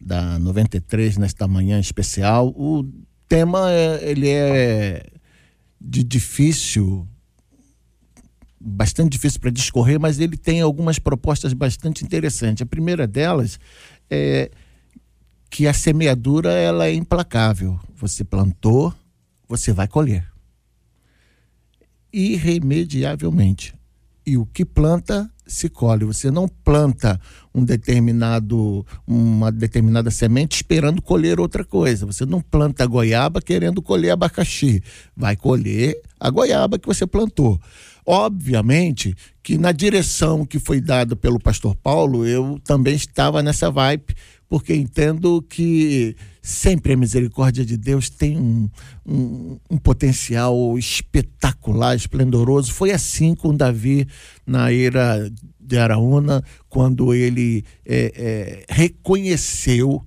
da 0.00 0.38
93 0.38 1.18
nesta 1.18 1.46
manhã 1.46 1.78
especial. 1.78 2.48
O 2.56 2.88
tema 3.28 3.70
é, 3.70 4.10
ele 4.10 4.28
é 4.28 5.04
de 5.78 6.02
difícil 6.02 7.06
bastante 8.58 9.10
difícil 9.12 9.38
para 9.38 9.50
discorrer, 9.50 10.00
mas 10.00 10.18
ele 10.18 10.36
tem 10.36 10.62
algumas 10.62 10.98
propostas 10.98 11.52
bastante 11.52 12.04
interessantes. 12.04 12.62
A 12.62 12.66
primeira 12.66 13.06
delas 13.06 13.60
é 14.10 14.50
que 15.50 15.66
a 15.66 15.74
semeadura 15.74 16.52
ela 16.52 16.86
é 16.86 16.94
implacável. 16.94 17.78
Você 17.96 18.24
plantou, 18.24 18.94
você 19.46 19.72
vai 19.74 19.86
colher. 19.86 20.37
Irremediavelmente. 22.12 23.74
E 24.26 24.36
o 24.36 24.46
que 24.46 24.64
planta 24.64 25.30
se 25.48 25.68
colhe. 25.68 26.04
Você 26.04 26.30
não 26.30 26.46
planta 26.46 27.18
um 27.54 27.64
determinado, 27.64 28.86
uma 29.06 29.50
determinada 29.50 30.10
semente 30.10 30.56
esperando 30.56 31.02
colher 31.02 31.40
outra 31.40 31.64
coisa. 31.64 32.06
Você 32.06 32.24
não 32.26 32.40
planta 32.40 32.86
goiaba 32.86 33.40
querendo 33.40 33.82
colher 33.82 34.10
abacaxi. 34.10 34.82
Vai 35.16 35.34
colher 35.34 36.00
a 36.20 36.30
goiaba 36.30 36.78
que 36.78 36.86
você 36.86 37.06
plantou. 37.06 37.58
Obviamente 38.06 39.14
que 39.42 39.58
na 39.58 39.72
direção 39.72 40.44
que 40.44 40.58
foi 40.58 40.80
dada 40.80 41.16
pelo 41.16 41.38
pastor 41.38 41.74
Paulo, 41.74 42.26
eu 42.26 42.60
também 42.64 42.94
estava 42.94 43.42
nessa 43.42 43.70
vibe, 43.70 44.14
porque 44.48 44.74
entendo 44.74 45.42
que 45.42 46.16
sempre 46.40 46.94
a 46.94 46.96
misericórdia 46.96 47.64
de 47.64 47.76
Deus 47.76 48.08
tem 48.08 48.38
um, 48.38 48.70
um, 49.04 49.58
um, 49.70 49.76
potencial 49.76 50.78
espetacular, 50.78 51.94
esplendoroso. 51.94 52.72
Foi 52.72 52.90
assim 52.90 53.34
com 53.34 53.54
Davi 53.54 54.08
na 54.46 54.72
era 54.72 55.30
de 55.60 55.76
Araúna, 55.76 56.42
quando 56.68 57.12
ele 57.12 57.62
é, 57.84 58.12
é, 58.16 58.74
reconheceu 58.74 60.02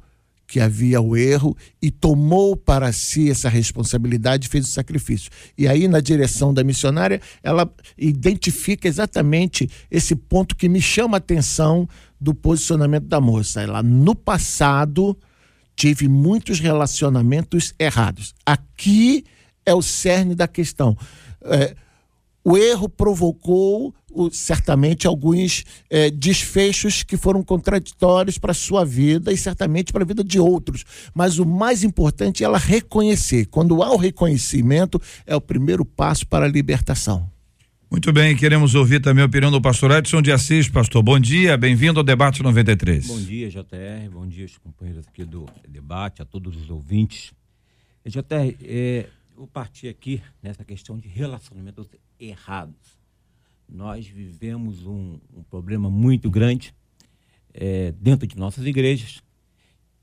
que 0.52 0.60
havia 0.60 1.00
o 1.00 1.16
erro 1.16 1.56
e 1.82 1.90
tomou 1.90 2.58
para 2.58 2.92
si 2.92 3.32
essa 3.32 3.48
responsabilidade 3.48 4.48
e 4.48 4.50
fez 4.50 4.66
o 4.66 4.72
sacrifício. 4.72 5.32
E 5.58 5.66
aí, 5.66 5.88
na 5.88 6.02
direção 6.02 6.54
da 6.54 6.62
missionária, 6.62 7.22
ela 7.42 7.74
identifica 7.98 8.86
exatamente 8.86 9.70
esse 9.90 10.14
ponto 10.14 10.54
que 10.54 10.68
me 10.68 10.82
chama 10.82 11.16
a 11.16 11.20
atenção 11.20 11.88
do 12.22 12.36
posicionamento 12.36 13.08
da 13.08 13.20
moça. 13.20 13.62
Ela, 13.62 13.82
no 13.82 14.14
passado, 14.14 15.18
tive 15.76 16.08
muitos 16.08 16.60
relacionamentos 16.60 17.74
errados. 17.80 18.36
Aqui 18.46 19.26
é 19.66 19.74
o 19.74 19.82
cerne 19.82 20.36
da 20.36 20.48
questão. 20.48 20.96
É, 21.44 21.76
o 22.44 22.56
erro 22.56 22.88
provocou 22.88 23.94
o, 24.12 24.30
certamente 24.30 25.08
alguns 25.08 25.64
é, 25.90 26.12
desfechos 26.12 27.02
que 27.02 27.18
foram 27.18 27.44
contraditórios 27.44 28.38
para 28.38 28.52
a 28.52 28.56
sua 28.56 28.86
vida 28.86 29.34
e 29.34 29.38
certamente 29.38 29.92
para 29.92 30.04
a 30.04 30.08
vida 30.08 30.24
de 30.24 30.40
outros. 30.40 30.84
Mas 31.16 31.40
o 31.40 31.46
mais 31.46 31.84
importante 31.84 32.44
é 32.44 32.46
ela 32.46 32.60
reconhecer. 32.60 33.48
Quando 33.48 33.82
há 33.82 33.92
o 33.92 33.98
reconhecimento, 33.98 35.02
é 35.26 35.36
o 35.36 35.42
primeiro 35.42 35.84
passo 35.84 36.28
para 36.28 36.46
a 36.46 36.50
libertação. 36.50 37.28
Muito 37.92 38.14
bem, 38.14 38.38
queremos 38.38 38.74
ouvir 38.74 39.02
também 39.02 39.22
a 39.22 39.26
opinião 39.26 39.52
do 39.52 39.62
pastor 39.62 39.92
Edson 39.92 40.22
de 40.22 40.32
Assis. 40.32 40.70
Pastor, 40.70 41.04
bom 41.04 41.20
dia, 41.20 41.58
bem-vindo 41.58 42.00
ao 42.00 42.06
Debate 42.06 42.42
93. 42.42 43.06
Bom 43.06 43.20
dia, 43.20 43.50
JR, 43.50 44.10
bom 44.10 44.26
dia 44.26 44.46
aos 44.46 44.58
companheiros 44.58 45.06
aqui 45.06 45.26
do 45.26 45.46
debate, 45.68 46.22
a 46.22 46.26
todos 46.26 46.56
os 46.56 46.70
ouvintes. 46.70 47.34
JR, 48.06 48.56
é, 48.64 49.10
eu 49.38 49.46
parti 49.46 49.90
aqui 49.90 50.22
nessa 50.42 50.64
questão 50.64 50.98
de 50.98 51.10
relacionamentos 51.10 51.90
errados. 52.18 52.98
Nós 53.68 54.08
vivemos 54.08 54.86
um, 54.86 55.20
um 55.36 55.44
problema 55.44 55.90
muito 55.90 56.32
grande 56.32 56.74
é, 57.54 57.92
dentro 58.00 58.26
de 58.26 58.38
nossas 58.38 58.66
igrejas 58.66 59.22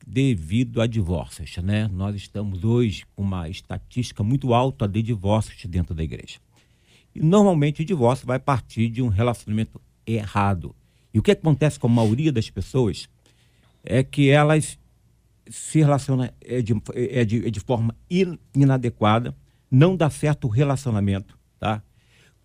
devido 0.06 0.82
a 0.82 0.86
divórcios. 0.86 1.56
Né? 1.56 1.88
Nós 1.88 2.14
estamos 2.14 2.64
hoje 2.64 3.06
com 3.16 3.22
uma 3.22 3.48
estatística 3.48 4.22
muito 4.22 4.52
alta 4.52 4.86
de 4.86 5.02
divórcios 5.02 5.64
dentro 5.64 5.94
da 5.94 6.04
igreja. 6.04 6.38
E 7.18 7.20
normalmente 7.20 7.82
o 7.82 7.84
divórcio 7.84 8.24
vai 8.24 8.38
partir 8.38 8.88
de 8.88 9.02
um 9.02 9.08
relacionamento 9.08 9.80
errado. 10.06 10.72
E 11.12 11.18
o 11.18 11.22
que 11.22 11.32
acontece 11.32 11.76
com 11.76 11.88
a 11.88 11.90
maioria 11.90 12.30
das 12.30 12.48
pessoas 12.48 13.08
é 13.82 14.04
que 14.04 14.30
elas 14.30 14.78
se 15.50 15.80
relacionam 15.80 16.30
é 16.40 16.62
de, 16.62 16.80
é 16.94 17.24
de, 17.24 17.48
é 17.48 17.50
de 17.50 17.58
forma 17.58 17.92
inadequada, 18.54 19.34
não 19.68 19.96
dá 19.96 20.08
certo 20.08 20.44
o 20.44 20.50
relacionamento. 20.50 21.36
Tá? 21.58 21.82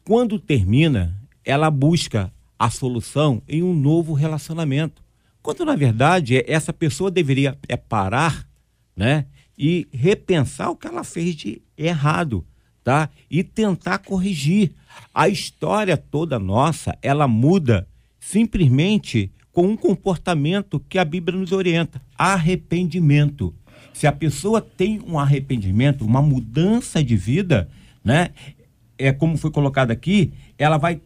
Quando 0.04 0.40
termina, 0.40 1.16
ela 1.46 1.70
busca 1.70 2.34
a 2.58 2.72
solução 2.72 3.44
em 3.48 3.62
um 3.62 3.76
novo 3.76 4.14
relacionamento. 4.14 5.04
Quando, 5.44 5.64
na 5.66 5.76
verdade, 5.76 6.44
essa 6.48 6.74
pessoa 6.74 7.12
deveria 7.12 7.56
é 7.70 7.78
parar 7.78 8.50
né, 8.96 9.28
e 9.56 9.88
repensar 9.94 10.72
o 10.72 10.76
que 10.76 10.88
ela 10.88 11.04
fez 11.04 11.36
de 11.36 11.62
errado 11.78 12.44
tá? 12.84 13.10
E 13.30 13.44
tentar 13.44 14.00
corrigir. 14.00 14.72
A 15.14 15.30
história 15.30 15.98
toda 15.98 16.38
nossa, 16.38 16.98
ela 17.02 17.28
muda 17.28 17.88
simplesmente 18.20 19.32
com 19.52 19.68
um 19.68 19.78
comportamento 19.78 20.80
que 20.90 20.98
a 20.98 21.06
Bíblia 21.06 21.38
nos 21.38 21.52
orienta: 21.52 22.02
arrependimento. 22.18 23.54
Se 23.94 24.08
a 24.08 24.12
pessoa 24.12 24.60
tem 24.60 25.00
um 25.08 25.20
arrependimento, 25.20 26.06
uma 26.06 26.22
mudança 26.22 27.04
de 27.04 27.16
vida, 27.16 27.70
né? 28.04 28.30
É 28.98 29.12
como 29.12 29.38
foi 29.38 29.52
colocado 29.52 29.92
aqui, 29.92 30.34
ela 30.58 30.78
vai 30.78 31.00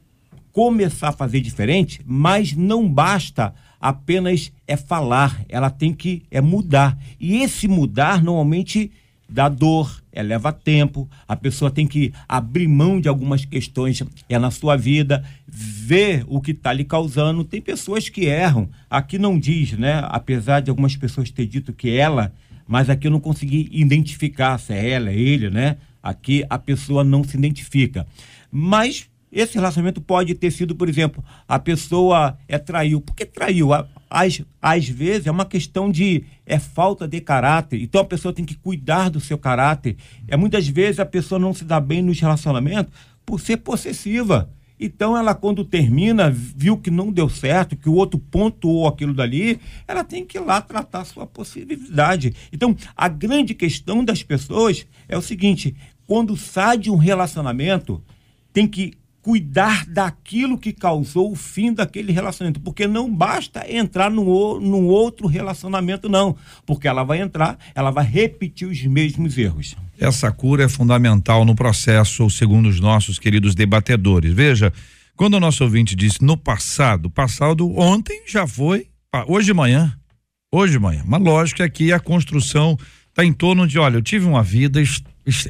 começar 0.51 1.09
a 1.09 1.13
fazer 1.13 1.39
diferente, 1.41 2.01
mas 2.05 2.53
não 2.53 2.87
basta 2.87 3.53
apenas 3.79 4.51
é 4.67 4.75
falar, 4.75 5.45
ela 5.47 5.69
tem 5.69 5.93
que 5.93 6.23
é 6.31 6.41
mudar. 6.41 6.97
E 7.19 7.37
esse 7.37 7.67
mudar 7.67 8.23
normalmente 8.23 8.91
dá 9.29 9.49
dor, 9.49 10.03
é, 10.17 10.23
leva 10.23 10.51
tempo, 10.51 11.07
a 11.27 11.35
pessoa 11.35 11.69
tem 11.69 11.85
que 11.85 12.11
abrir 12.27 12.67
mão 12.67 12.99
de 12.99 13.07
algumas 13.07 13.45
questões 13.45 14.01
é 14.27 14.39
na 14.39 14.49
sua 14.49 14.75
vida, 14.75 15.23
ver 15.47 16.25
o 16.27 16.41
que 16.41 16.51
está 16.51 16.73
lhe 16.73 16.83
causando. 16.83 17.43
Tem 17.43 17.61
pessoas 17.61 18.09
que 18.09 18.25
erram. 18.25 18.67
Aqui 18.89 19.19
não 19.19 19.37
diz, 19.37 19.73
né? 19.73 20.01
Apesar 20.05 20.61
de 20.61 20.71
algumas 20.71 20.95
pessoas 20.95 21.29
ter 21.29 21.45
dito 21.45 21.71
que 21.71 21.91
ela, 21.91 22.33
mas 22.67 22.89
aqui 22.89 23.05
eu 23.05 23.11
não 23.11 23.19
consegui 23.19 23.69
identificar 23.71 24.57
se 24.57 24.73
é 24.73 24.89
ela, 24.89 25.11
é 25.11 25.15
ele, 25.15 25.51
né? 25.51 25.77
Aqui 26.01 26.43
a 26.49 26.57
pessoa 26.57 27.03
não 27.03 27.23
se 27.23 27.37
identifica. 27.37 28.07
Mas 28.51 29.07
esse 29.31 29.53
relacionamento 29.53 30.01
pode 30.01 30.33
ter 30.33 30.49
sido, 30.49 30.75
por 30.75 30.89
exemplo, 30.89 31.23
a 31.47 31.59
pessoa 31.59 32.35
é 32.47 32.57
traiu. 32.57 32.99
Por 32.99 33.15
que 33.15 33.23
traiu? 33.23 33.69
Às, 34.09 34.41
às 34.61 34.87
vezes 34.87 35.27
é 35.27 35.31
uma 35.31 35.45
questão 35.45 35.91
de 35.91 36.23
é 36.45 36.59
falta 36.59 37.07
de 37.07 37.19
caráter. 37.19 37.81
Então 37.81 38.01
a 38.01 38.05
pessoa 38.05 38.33
tem 38.33 38.45
que 38.45 38.55
cuidar 38.55 39.09
do 39.09 39.19
seu 39.19 39.37
caráter. 39.37 39.97
É 40.27 40.37
muitas 40.37 40.67
vezes 40.67 40.99
a 40.99 41.05
pessoa 41.05 41.39
não 41.39 41.53
se 41.53 41.63
dá 41.63 41.79
bem 41.79 42.01
nos 42.01 42.19
relacionamentos 42.19 42.93
por 43.25 43.39
ser 43.39 43.57
possessiva. 43.57 44.49
Então 44.79 45.17
ela 45.17 45.33
quando 45.33 45.65
termina, 45.65 46.29
viu 46.29 46.77
que 46.77 46.91
não 46.91 47.11
deu 47.11 47.27
certo, 47.27 47.75
que 47.75 47.89
o 47.89 47.95
outro 47.95 48.19
pontuou 48.19 48.87
aquilo 48.87 49.13
dali, 49.13 49.59
ela 49.87 50.03
tem 50.03 50.23
que 50.25 50.37
ir 50.37 50.41
lá 50.41 50.61
tratar 50.61 51.01
a 51.01 51.05
sua 51.05 51.25
possibilidade. 51.25 52.33
Então, 52.53 52.75
a 52.95 53.07
grande 53.07 53.53
questão 53.53 54.05
das 54.05 54.21
pessoas 54.21 54.85
é 55.09 55.17
o 55.17 55.21
seguinte, 55.21 55.75
quando 56.05 56.37
sai 56.37 56.77
de 56.77 56.91
um 56.91 56.95
relacionamento, 56.95 58.01
tem 58.53 58.67
que 58.67 58.93
cuidar 59.27 59.85
daquilo 59.85 60.57
que 60.57 60.71
causou 60.71 61.33
o 61.33 61.35
fim 61.35 61.73
daquele 61.73 62.13
relacionamento, 62.13 62.61
porque 62.61 62.87
não 62.87 63.13
basta 63.13 63.69
entrar 63.69 64.09
num, 64.09 64.23
num 64.57 64.85
outro 64.85 65.27
relacionamento, 65.27 66.07
não, 66.07 66.33
porque 66.65 66.87
ela 66.87 67.03
vai 67.03 67.19
entrar, 67.19 67.59
ela 67.75 67.91
vai 67.91 68.05
repetir 68.05 68.65
os 68.65 68.81
mesmos 68.85 69.37
erros. 69.37 69.75
Essa 69.99 70.31
cura 70.31 70.63
é 70.63 70.69
fundamental 70.69 71.43
no 71.43 71.53
processo, 71.55 72.29
segundo 72.29 72.69
os 72.69 72.79
nossos 72.79 73.19
queridos 73.19 73.53
debatedores. 73.53 74.31
Veja, 74.31 74.71
quando 75.13 75.33
o 75.33 75.41
nosso 75.41 75.61
ouvinte 75.61 75.93
disse 75.93 76.23
no 76.23 76.37
passado, 76.37 77.09
passado 77.09 77.69
ontem 77.77 78.23
já 78.25 78.47
foi, 78.47 78.87
hoje 79.27 79.47
de 79.47 79.53
manhã, 79.53 79.93
hoje 80.49 80.71
de 80.71 80.79
manhã. 80.79 81.03
Mas 81.05 81.21
lógico 81.21 81.57
que 81.57 81.63
aqui 81.63 81.91
a 81.91 81.99
construção 81.99 82.77
está 83.09 83.25
em 83.25 83.33
torno 83.33 83.67
de, 83.67 83.77
olha, 83.77 83.97
eu 83.97 84.01
tive 84.01 84.25
uma 84.25 84.41
vida 84.41 84.81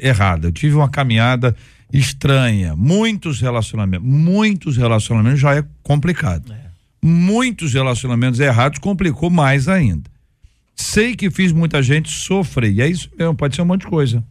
errada, 0.02 0.48
eu 0.48 0.52
tive 0.52 0.74
uma 0.74 0.88
caminhada 0.88 1.54
estranha, 1.92 2.76
muitos 2.76 3.40
relacionamentos, 3.40 4.06
muitos 4.06 4.76
relacionamentos 4.76 5.40
já 5.40 5.56
é 5.56 5.64
complicado. 5.82 6.52
É. 6.52 6.68
Muitos 7.00 7.72
relacionamentos 7.72 8.40
errados 8.40 8.78
complicou 8.78 9.30
mais 9.30 9.68
ainda. 9.68 10.10
Sei 10.74 11.16
que 11.16 11.30
fiz 11.30 11.52
muita 11.52 11.82
gente 11.82 12.10
sofrer, 12.10 12.72
e 12.72 12.80
é 12.80 12.88
isso 12.88 13.10
mesmo, 13.18 13.34
pode 13.34 13.56
ser 13.56 13.62
um 13.62 13.66
monte 13.66 13.82
de 13.82 13.88
coisa. 13.88 14.24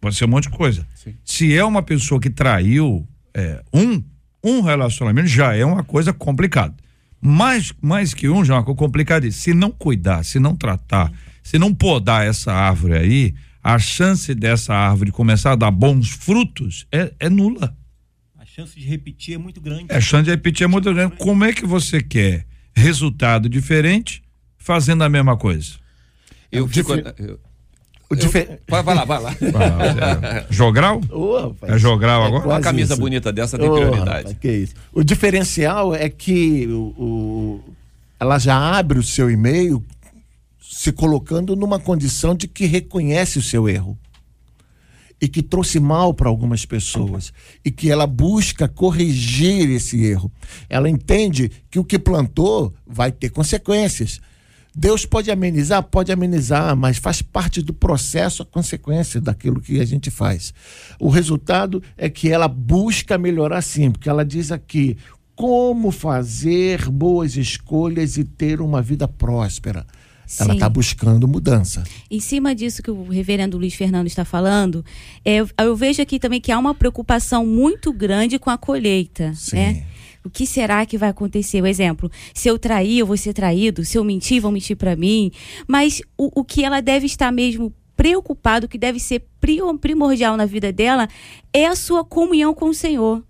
Pode 0.00 0.16
ser 0.16 0.24
um 0.24 0.28
monte 0.28 0.44
de 0.44 0.56
coisa. 0.56 0.86
Sim. 0.94 1.14
Se 1.24 1.56
é 1.56 1.64
uma 1.64 1.82
pessoa 1.82 2.20
que 2.20 2.30
traiu 2.30 3.06
é, 3.34 3.62
um, 3.72 4.02
um 4.42 4.60
relacionamento, 4.60 5.28
já 5.28 5.54
é 5.54 5.64
uma 5.64 5.82
coisa 5.82 6.12
complicada. 6.12 6.74
Mais, 7.20 7.72
mais 7.80 8.14
que 8.14 8.28
um, 8.28 8.44
já 8.44 8.54
é 8.54 8.56
uma 8.58 8.64
coisa 8.64 8.78
complicada. 8.78 9.30
Se 9.30 9.52
não 9.52 9.70
cuidar, 9.70 10.24
se 10.24 10.38
não 10.38 10.54
tratar, 10.54 11.12
se 11.42 11.58
não 11.58 11.74
podar 11.74 12.26
essa 12.26 12.52
árvore 12.52 12.94
aí, 12.94 13.34
a 13.66 13.80
chance 13.80 14.32
dessa 14.32 14.72
árvore 14.72 15.10
começar 15.10 15.50
a 15.50 15.56
dar 15.56 15.72
bons 15.72 16.08
frutos 16.08 16.86
é, 16.92 17.12
é 17.18 17.28
nula. 17.28 17.76
A 18.38 18.46
chance 18.46 18.78
de 18.78 18.86
repetir 18.86 19.34
é 19.34 19.38
muito 19.38 19.60
grande. 19.60 19.86
A 19.90 20.00
chance 20.00 20.22
de 20.22 20.30
repetir 20.30 20.62
é 20.62 20.68
muito 20.68 20.94
grande. 20.94 21.16
Como 21.16 21.44
é 21.44 21.52
que 21.52 21.66
você 21.66 22.00
quer 22.00 22.46
resultado 22.72 23.48
diferente 23.48 24.22
fazendo 24.56 25.02
a 25.02 25.08
mesma 25.08 25.36
coisa? 25.36 25.72
Eu 26.52 26.68
fico. 26.68 26.94
Eu, 26.94 27.40
o 28.08 28.14
difer... 28.14 28.60
vai, 28.70 28.84
vai 28.84 28.94
lá, 28.94 29.04
vai 29.04 29.20
lá. 29.20 29.32
É, 29.32 30.46
jogral? 30.48 31.00
Oh, 31.10 31.52
é 31.62 31.76
jogral 31.76 32.22
é 32.22 32.26
agora? 32.28 32.46
Uma 32.46 32.60
camisa 32.60 32.92
isso. 32.92 33.02
bonita 33.02 33.32
dessa 33.32 33.58
tem 33.58 33.68
oh, 33.68 33.74
prioridade. 33.74 34.28
Rapaz, 34.28 34.36
que 34.38 34.48
isso. 34.48 34.74
O 34.92 35.02
diferencial 35.02 35.92
é 35.92 36.08
que 36.08 36.68
o, 36.68 36.94
o, 36.96 37.74
ela 38.20 38.38
já 38.38 38.78
abre 38.78 38.96
o 38.96 39.02
seu 39.02 39.28
e-mail 39.28 39.84
se 40.70 40.92
colocando 40.92 41.54
numa 41.54 41.78
condição 41.78 42.34
de 42.34 42.48
que 42.48 42.66
reconhece 42.66 43.38
o 43.38 43.42
seu 43.42 43.68
erro 43.68 43.98
e 45.20 45.28
que 45.28 45.42
trouxe 45.42 45.80
mal 45.80 46.12
para 46.12 46.28
algumas 46.28 46.64
pessoas 46.64 47.32
e 47.64 47.70
que 47.70 47.90
ela 47.90 48.06
busca 48.06 48.68
corrigir 48.68 49.70
esse 49.70 50.04
erro. 50.04 50.30
Ela 50.68 50.90
entende 50.90 51.50
que 51.70 51.78
o 51.78 51.84
que 51.84 51.98
plantou 51.98 52.74
vai 52.86 53.10
ter 53.10 53.30
consequências. 53.30 54.20
Deus 54.74 55.06
pode 55.06 55.30
amenizar? 55.30 55.82
Pode 55.84 56.12
amenizar, 56.12 56.76
mas 56.76 56.98
faz 56.98 57.22
parte 57.22 57.62
do 57.62 57.72
processo 57.72 58.42
a 58.42 58.46
consequência 58.46 59.20
daquilo 59.20 59.60
que 59.60 59.80
a 59.80 59.84
gente 59.86 60.10
faz. 60.10 60.52
O 61.00 61.08
resultado 61.08 61.82
é 61.96 62.10
que 62.10 62.30
ela 62.30 62.46
busca 62.46 63.16
melhorar 63.16 63.62
sim, 63.62 63.90
porque 63.90 64.08
ela 64.08 64.22
diz 64.22 64.52
aqui 64.52 64.98
como 65.34 65.90
fazer 65.90 66.90
boas 66.90 67.36
escolhas 67.36 68.18
e 68.18 68.24
ter 68.24 68.60
uma 68.60 68.82
vida 68.82 69.08
próspera. 69.08 69.86
Ela 70.40 70.54
está 70.54 70.68
buscando 70.68 71.28
mudança. 71.28 71.84
Em 72.10 72.20
cima 72.20 72.54
disso 72.54 72.82
que 72.82 72.90
o 72.90 73.08
reverendo 73.08 73.56
Luiz 73.56 73.74
Fernando 73.74 74.06
está 74.06 74.24
falando, 74.24 74.84
é, 75.24 75.38
eu 75.58 75.76
vejo 75.76 76.02
aqui 76.02 76.18
também 76.18 76.40
que 76.40 76.50
há 76.50 76.58
uma 76.58 76.74
preocupação 76.74 77.46
muito 77.46 77.92
grande 77.92 78.38
com 78.38 78.50
a 78.50 78.58
colheita. 78.58 79.32
Sim. 79.34 79.56
Né? 79.56 79.86
O 80.24 80.30
que 80.30 80.44
será 80.44 80.84
que 80.84 80.98
vai 80.98 81.10
acontecer? 81.10 81.62
O 81.62 81.66
exemplo, 81.66 82.10
se 82.34 82.48
eu 82.48 82.58
trair, 82.58 82.98
eu 82.98 83.06
vou 83.06 83.16
ser 83.16 83.32
traído. 83.32 83.84
Se 83.84 83.96
eu 83.96 84.02
mentir, 84.02 84.40
vão 84.40 84.50
mentir 84.50 84.76
para 84.76 84.96
mim. 84.96 85.30
Mas 85.68 86.02
o, 86.18 86.40
o 86.40 86.44
que 86.44 86.64
ela 86.64 86.80
deve 86.80 87.06
estar 87.06 87.30
mesmo 87.30 87.72
preocupado, 87.96 88.66
o 88.66 88.68
que 88.68 88.76
deve 88.76 88.98
ser 88.98 89.24
primordial 89.80 90.36
na 90.36 90.44
vida 90.44 90.72
dela, 90.72 91.08
é 91.52 91.66
a 91.66 91.76
sua 91.76 92.04
comunhão 92.04 92.52
com 92.52 92.68
o 92.68 92.74
Senhor. 92.74 93.22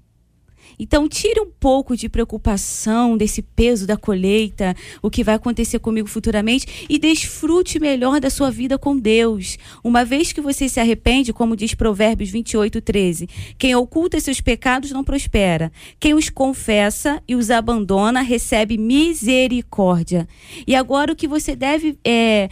Então, 0.79 1.09
tire 1.09 1.41
um 1.41 1.51
pouco 1.51 1.97
de 1.97 2.09
preocupação 2.09 3.17
desse 3.17 3.43
peso 3.43 3.87
da 3.87 3.97
colheita, 3.97 4.75
o 5.03 5.11
que 5.11 5.25
vai 5.25 5.35
acontecer 5.35 5.79
comigo 5.79 6.09
futuramente 6.09 6.87
e 6.89 6.99
desfrute 6.99 7.79
melhor 7.79 8.21
da 8.21 8.31
sua 8.31 8.51
vida 8.51 8.79
com 8.79 8.99
Deus. 8.99 9.59
Uma 9.83 10.05
vez 10.05 10.33
que 10.33 10.41
você 10.41 10.69
se 10.69 10.81
arrepende, 10.81 11.33
como 11.33 11.57
diz 11.57 11.75
Provérbios 11.75 12.31
28, 12.31 12.81
13, 12.81 13.29
quem 13.59 13.75
oculta 13.75 14.21
seus 14.21 14.41
pecados 14.41 14.91
não 14.91 15.05
prospera. 15.05 15.73
Quem 15.99 16.15
os 16.15 16.31
confessa 16.31 17.23
e 17.27 17.35
os 17.35 17.51
abandona 17.51 18.21
recebe 18.21 18.77
misericórdia. 18.77 20.29
E 20.67 20.75
agora 20.75 21.13
o 21.13 21.17
que 21.17 21.29
você 21.29 21.57
deve 21.57 21.99
é, 22.05 22.49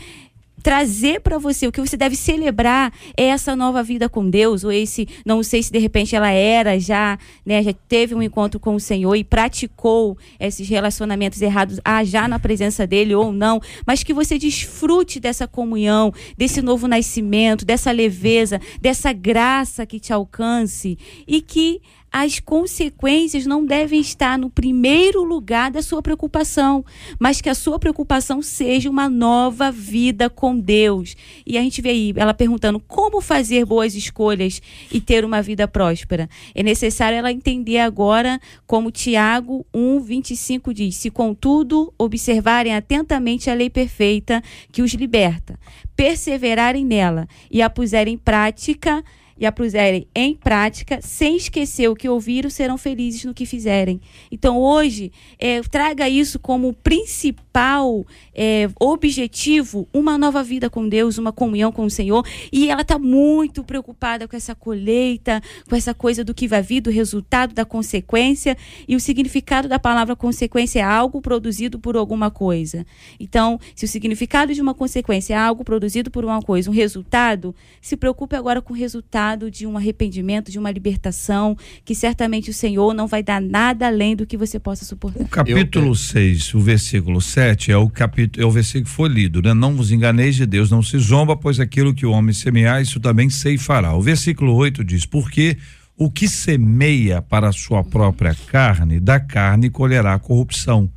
trazer 0.64 1.20
para 1.20 1.36
você, 1.36 1.66
o 1.66 1.72
que 1.72 1.78
você 1.78 1.94
deve 1.94 2.16
celebrar 2.16 2.90
é 3.18 3.24
essa 3.24 3.54
nova 3.54 3.82
vida 3.82 4.08
com 4.08 4.30
Deus, 4.30 4.64
ou 4.64 4.72
esse, 4.72 5.06
não 5.22 5.42
sei 5.42 5.62
se 5.62 5.70
de 5.70 5.78
repente 5.78 6.16
ela 6.16 6.30
era 6.30 6.80
já, 6.80 7.18
né, 7.44 7.62
já 7.62 7.74
teve 7.86 8.14
um 8.14 8.22
encontro 8.22 8.58
com 8.58 8.74
o 8.74 8.80
Senhor 8.80 9.14
e 9.14 9.22
praticou 9.22 10.16
esses 10.40 10.66
relacionamentos 10.66 11.42
errados 11.42 11.78
ah, 11.84 12.02
já 12.02 12.26
na 12.26 12.38
presença 12.38 12.86
dele 12.86 13.14
ou 13.14 13.30
não, 13.30 13.60
mas 13.86 14.02
que 14.02 14.14
você 14.14 14.38
desfrute 14.38 15.20
dessa 15.20 15.46
comunhão, 15.46 16.14
desse 16.34 16.62
novo 16.62 16.88
nascimento, 16.88 17.66
dessa 17.66 17.90
leveza, 17.90 18.58
dessa 18.80 19.12
graça 19.12 19.84
que 19.84 20.00
te 20.00 20.14
alcance 20.14 20.96
e 21.28 21.42
que 21.42 21.82
as 22.14 22.38
consequências 22.38 23.44
não 23.44 23.66
devem 23.66 23.98
estar 23.98 24.38
no 24.38 24.48
primeiro 24.48 25.24
lugar 25.24 25.72
da 25.72 25.82
sua 25.82 26.00
preocupação, 26.00 26.84
mas 27.18 27.40
que 27.40 27.48
a 27.48 27.56
sua 27.56 27.76
preocupação 27.76 28.40
seja 28.40 28.88
uma 28.88 29.08
nova 29.08 29.72
vida 29.72 30.30
com 30.30 30.53
Deus. 30.58 31.16
E 31.46 31.58
a 31.58 31.62
gente 31.62 31.80
vê 31.82 31.90
aí 31.90 32.14
ela 32.16 32.34
perguntando 32.34 32.80
como 32.80 33.20
fazer 33.20 33.64
boas 33.64 33.94
escolhas 33.94 34.60
e 34.92 35.00
ter 35.00 35.24
uma 35.24 35.42
vida 35.42 35.66
próspera. 35.66 36.28
É 36.54 36.62
necessário 36.62 37.18
ela 37.18 37.32
entender 37.32 37.78
agora, 37.78 38.40
como 38.66 38.90
Tiago 38.90 39.66
1:25 39.74 40.72
diz: 40.72 40.96
"Se 40.96 41.10
contudo 41.10 41.92
observarem 41.98 42.74
atentamente 42.74 43.50
a 43.50 43.54
lei 43.54 43.70
perfeita 43.70 44.42
que 44.72 44.82
os 44.82 44.92
liberta, 44.94 45.58
perseverarem 45.96 46.84
nela 46.84 47.28
e 47.50 47.62
a 47.62 47.70
puserem 47.70 48.14
em 48.14 48.18
prática, 48.18 49.04
e 49.36 49.44
a 49.46 49.52
puserem 49.52 50.06
em 50.14 50.34
prática, 50.34 51.00
sem 51.02 51.36
esquecer 51.36 51.88
o 51.88 51.96
que 51.96 52.08
ouviram, 52.08 52.48
serão 52.48 52.78
felizes 52.78 53.24
no 53.24 53.34
que 53.34 53.44
fizerem. 53.44 54.00
Então, 54.30 54.58
hoje, 54.58 55.10
é, 55.38 55.60
traga 55.62 56.08
isso 56.08 56.38
como 56.38 56.72
principal 56.72 58.06
é, 58.34 58.68
objetivo, 58.80 59.88
uma 59.92 60.18
nova 60.18 60.42
vida 60.42 60.68
com 60.68 60.88
Deus, 60.88 61.18
uma 61.18 61.32
comunhão 61.32 61.70
com 61.70 61.84
o 61.84 61.90
Senhor. 61.90 62.26
E 62.52 62.68
ela 62.68 62.82
está 62.82 62.98
muito 62.98 63.62
preocupada 63.62 64.26
com 64.26 64.36
essa 64.36 64.54
colheita, 64.54 65.42
com 65.68 65.76
essa 65.76 65.94
coisa 65.94 66.24
do 66.24 66.34
que 66.34 66.48
vai 66.48 66.62
vir, 66.62 66.80
do 66.80 66.90
resultado, 66.90 67.54
da 67.54 67.64
consequência. 67.64 68.56
E 68.88 68.96
o 68.96 69.00
significado 69.00 69.68
da 69.68 69.78
palavra 69.78 70.16
consequência 70.16 70.80
é 70.80 70.82
algo 70.82 71.20
produzido 71.20 71.78
por 71.78 71.96
alguma 71.96 72.30
coisa. 72.30 72.86
Então, 73.18 73.58
se 73.74 73.84
o 73.84 73.88
significado 73.88 74.52
de 74.54 74.60
uma 74.60 74.74
consequência 74.74 75.34
é 75.34 75.36
algo 75.36 75.64
produzido 75.64 76.10
por 76.10 76.24
uma 76.24 76.40
coisa, 76.42 76.70
um 76.70 76.74
resultado, 76.74 77.54
se 77.80 77.96
preocupe 77.96 78.36
agora 78.36 78.60
com 78.60 78.72
o 78.72 78.76
resultado 78.76 78.94
resultado 78.94 79.50
de 79.50 79.66
um 79.66 79.76
arrependimento, 79.76 80.50
de 80.50 80.58
uma 80.58 80.70
libertação, 80.70 81.56
que 81.84 81.94
certamente 81.94 82.50
o 82.50 82.54
Senhor 82.54 82.94
não 82.94 83.06
vai 83.06 83.22
dar 83.22 83.40
nada 83.40 83.86
além 83.86 84.16
do 84.16 84.26
que 84.26 84.36
você 84.36 84.58
possa 84.58 84.84
suportar. 84.84 85.22
O 85.22 85.28
capítulo 85.28 85.94
6, 85.94 86.54
o 86.54 86.60
versículo 86.60 87.20
7 87.20 87.72
é 87.72 87.76
o 87.76 87.88
capítulo, 87.88 88.23
é 88.36 88.44
o 88.44 88.50
versículo 88.50 88.84
que 88.84 88.90
foi 88.90 89.08
lido, 89.08 89.42
né? 89.42 89.54
Não 89.54 89.74
vos 89.74 89.90
enganeis 89.90 90.36
de 90.36 90.46
Deus, 90.46 90.70
não 90.70 90.82
se 90.82 90.98
zomba, 90.98 91.36
pois 91.36 91.60
aquilo 91.60 91.94
que 91.94 92.06
o 92.06 92.10
homem 92.10 92.32
semear, 92.32 92.82
isso 92.82 93.00
também 93.00 93.30
ceifará. 93.30 93.94
O 93.94 94.02
versículo 94.02 94.54
8 94.54 94.84
diz: 94.84 95.06
Porque 95.06 95.56
o 95.96 96.10
que 96.10 96.28
semeia 96.28 97.22
para 97.22 97.48
a 97.48 97.52
sua 97.52 97.84
própria 97.84 98.34
carne, 98.46 98.98
da 98.98 99.20
carne 99.20 99.70
colherá 99.70 100.18
corrupção. 100.18 100.90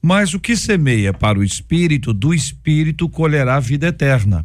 Mas 0.00 0.34
o 0.34 0.40
que 0.40 0.56
semeia 0.56 1.12
para 1.12 1.38
o 1.38 1.44
espírito, 1.44 2.12
do 2.12 2.34
espírito 2.34 3.08
colherá 3.08 3.60
vida 3.60 3.86
eterna. 3.86 4.44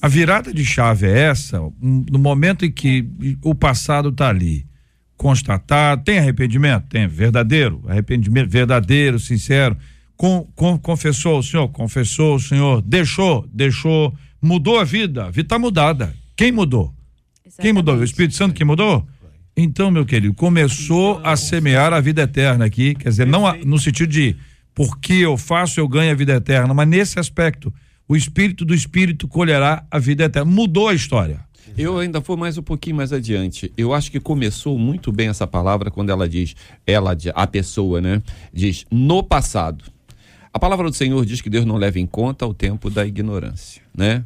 A 0.00 0.06
virada 0.06 0.54
de 0.54 0.64
chave 0.64 1.08
é 1.08 1.18
essa, 1.22 1.58
no 1.80 2.18
momento 2.18 2.64
em 2.64 2.70
que 2.70 3.08
o 3.42 3.52
passado 3.52 4.10
está 4.10 4.28
ali, 4.28 4.64
constatado, 5.16 6.04
tem 6.04 6.20
arrependimento? 6.20 6.86
Tem, 6.88 7.08
verdadeiro, 7.08 7.82
arrependimento 7.88 8.48
verdadeiro, 8.48 9.18
sincero. 9.18 9.76
Com, 10.18 10.48
com, 10.56 10.76
confessou 10.76 11.38
o 11.38 11.42
senhor? 11.44 11.68
Confessou 11.68 12.34
o 12.34 12.40
senhor? 12.40 12.82
Deixou? 12.82 13.46
Deixou? 13.52 14.12
Mudou 14.42 14.80
a 14.80 14.82
vida? 14.82 15.26
A 15.26 15.30
vida 15.30 15.42
está 15.46 15.60
mudada. 15.60 16.12
Quem 16.36 16.50
mudou? 16.50 16.92
Exatamente. 17.46 17.62
Quem 17.62 17.72
mudou? 17.72 17.94
O 17.94 18.02
Espírito 18.02 18.34
Santo 18.34 18.52
que 18.52 18.64
mudou? 18.64 19.06
Então, 19.56 19.92
meu 19.92 20.04
querido, 20.04 20.34
começou 20.34 21.20
a 21.22 21.36
semear 21.36 21.92
a 21.92 22.00
vida 22.00 22.22
eterna 22.22 22.64
aqui, 22.64 22.96
quer 22.96 23.10
dizer, 23.10 23.28
não 23.28 23.46
a, 23.46 23.56
no 23.58 23.78
sentido 23.78 24.10
de 24.10 24.36
porque 24.74 25.12
eu 25.12 25.36
faço, 25.36 25.78
eu 25.78 25.86
ganho 25.86 26.10
a 26.10 26.16
vida 26.16 26.34
eterna, 26.34 26.74
mas 26.74 26.88
nesse 26.88 27.20
aspecto 27.20 27.72
o 28.08 28.16
espírito 28.16 28.64
do 28.64 28.74
espírito 28.74 29.28
colherá 29.28 29.84
a 29.88 30.00
vida 30.00 30.24
eterna. 30.24 30.50
Mudou 30.50 30.88
a 30.88 30.94
história. 30.94 31.40
Eu 31.76 31.96
ainda 31.96 32.18
vou 32.18 32.36
mais 32.36 32.58
um 32.58 32.62
pouquinho 32.62 32.96
mais 32.96 33.12
adiante. 33.12 33.72
Eu 33.76 33.94
acho 33.94 34.10
que 34.10 34.18
começou 34.18 34.76
muito 34.76 35.12
bem 35.12 35.28
essa 35.28 35.46
palavra 35.46 35.92
quando 35.92 36.10
ela 36.10 36.28
diz, 36.28 36.56
ela, 36.84 37.16
a 37.36 37.46
pessoa, 37.46 38.00
né? 38.00 38.20
Diz 38.52 38.84
no 38.90 39.22
passado. 39.22 39.84
A 40.52 40.58
palavra 40.58 40.88
do 40.88 40.96
Senhor 40.96 41.24
diz 41.24 41.40
que 41.40 41.50
Deus 41.50 41.64
não 41.64 41.76
leva 41.76 41.98
em 41.98 42.06
conta 42.06 42.46
o 42.46 42.54
tempo 42.54 42.88
da 42.90 43.06
ignorância, 43.06 43.82
né? 43.96 44.24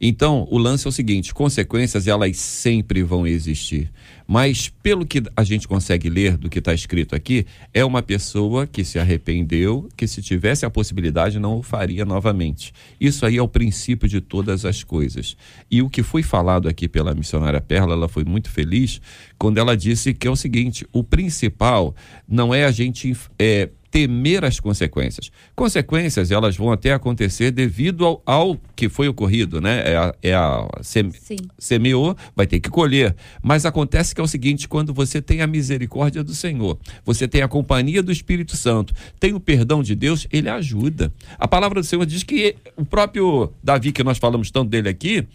Então, 0.00 0.46
o 0.50 0.58
lance 0.58 0.86
é 0.86 0.88
o 0.88 0.92
seguinte: 0.92 1.34
consequências 1.34 2.06
elas 2.06 2.36
sempre 2.36 3.02
vão 3.02 3.26
existir. 3.26 3.90
Mas, 4.26 4.68
pelo 4.68 5.06
que 5.06 5.22
a 5.36 5.42
gente 5.42 5.66
consegue 5.66 6.08
ler 6.08 6.36
do 6.36 6.48
que 6.48 6.58
está 6.58 6.72
escrito 6.72 7.16
aqui, 7.16 7.46
é 7.72 7.84
uma 7.84 8.02
pessoa 8.02 8.66
que 8.66 8.84
se 8.84 8.98
arrependeu, 8.98 9.88
que 9.96 10.06
se 10.06 10.22
tivesse 10.22 10.64
a 10.64 10.70
possibilidade 10.70 11.40
não 11.40 11.58
o 11.58 11.62
faria 11.62 12.04
novamente. 12.04 12.72
Isso 13.00 13.26
aí 13.26 13.38
é 13.38 13.42
o 13.42 13.48
princípio 13.48 14.08
de 14.08 14.20
todas 14.20 14.64
as 14.64 14.84
coisas. 14.84 15.36
E 15.70 15.82
o 15.82 15.88
que 15.88 16.02
foi 16.02 16.22
falado 16.22 16.68
aqui 16.68 16.86
pela 16.86 17.14
missionária 17.14 17.60
Perla, 17.60 17.94
ela 17.94 18.08
foi 18.08 18.24
muito 18.24 18.50
feliz 18.50 19.00
quando 19.38 19.58
ela 19.58 19.76
disse 19.76 20.14
que 20.14 20.28
é 20.28 20.30
o 20.30 20.36
seguinte: 20.36 20.86
o 20.92 21.02
principal 21.02 21.94
não 22.28 22.54
é 22.54 22.66
a 22.66 22.70
gente 22.70 23.16
é, 23.38 23.70
temer 23.90 24.44
as 24.44 24.60
consequências. 24.60 25.30
Consequências, 25.54 26.30
elas 26.30 26.56
vão 26.56 26.70
até 26.70 26.92
acontecer 26.92 27.50
devido 27.50 28.04
ao, 28.04 28.22
ao 28.26 28.60
que 28.76 28.88
foi 28.88 29.08
ocorrido, 29.08 29.60
né? 29.60 29.82
É 29.92 29.96
a, 29.96 30.14
é 30.22 30.34
a 30.34 30.68
sem, 30.82 31.10
semeou, 31.58 32.16
vai 32.36 32.46
ter 32.46 32.60
que 32.60 32.68
colher. 32.68 33.14
Mas 33.42 33.64
acontece 33.64 34.14
que 34.14 34.20
é 34.20 34.24
o 34.24 34.28
seguinte, 34.28 34.68
quando 34.68 34.92
você 34.92 35.22
tem 35.22 35.40
a 35.40 35.46
misericórdia 35.46 36.22
do 36.22 36.34
Senhor, 36.34 36.78
você 37.04 37.26
tem 37.26 37.42
a 37.42 37.48
companhia 37.48 38.02
do 38.02 38.12
Espírito 38.12 38.56
Santo, 38.56 38.92
tem 39.18 39.34
o 39.34 39.40
perdão 39.40 39.82
de 39.82 39.94
Deus, 39.94 40.26
ele 40.30 40.48
ajuda. 40.48 41.12
A 41.38 41.48
palavra 41.48 41.80
do 41.80 41.86
Senhor 41.86 42.04
diz 42.04 42.22
que 42.22 42.56
o 42.76 42.84
próprio 42.84 43.52
Davi, 43.62 43.92
que 43.92 44.04
nós 44.04 44.18
falamos 44.18 44.50
tanto 44.50 44.70
dele 44.70 44.88
aqui, 44.88 45.26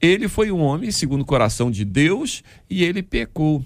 ele 0.00 0.28
foi 0.28 0.50
um 0.52 0.60
homem 0.60 0.90
segundo 0.90 1.22
o 1.22 1.24
coração 1.24 1.70
de 1.70 1.84
Deus 1.84 2.42
e 2.68 2.84
ele 2.84 3.02
pecou 3.02 3.64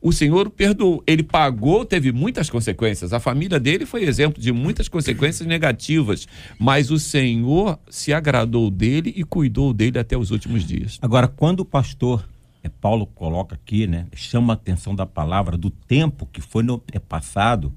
o 0.00 0.12
Senhor 0.12 0.48
perdoou. 0.50 1.02
Ele 1.06 1.22
pagou, 1.22 1.84
teve 1.84 2.10
muitas 2.12 2.48
consequências. 2.48 3.12
A 3.12 3.20
família 3.20 3.60
dele 3.60 3.84
foi 3.84 4.04
exemplo 4.04 4.40
de 4.40 4.52
muitas 4.52 4.88
consequências 4.88 5.46
negativas. 5.46 6.26
Mas 6.58 6.90
o 6.90 6.98
Senhor 6.98 7.78
se 7.88 8.12
agradou 8.12 8.70
dele 8.70 9.12
e 9.14 9.24
cuidou 9.24 9.74
dele 9.74 9.98
até 9.98 10.16
os 10.16 10.30
últimos 10.30 10.64
dias. 10.64 10.98
Agora, 11.02 11.28
quando 11.28 11.60
o 11.60 11.64
pastor 11.64 12.26
é, 12.62 12.68
Paulo 12.68 13.06
coloca 13.06 13.54
aqui, 13.54 13.86
né, 13.86 14.06
chama 14.14 14.52
a 14.52 14.54
atenção 14.54 14.94
da 14.94 15.06
palavra 15.06 15.56
do 15.56 15.70
tempo 15.70 16.28
que 16.32 16.40
foi 16.40 16.62
no 16.62 16.82
é, 16.92 16.98
passado, 16.98 17.72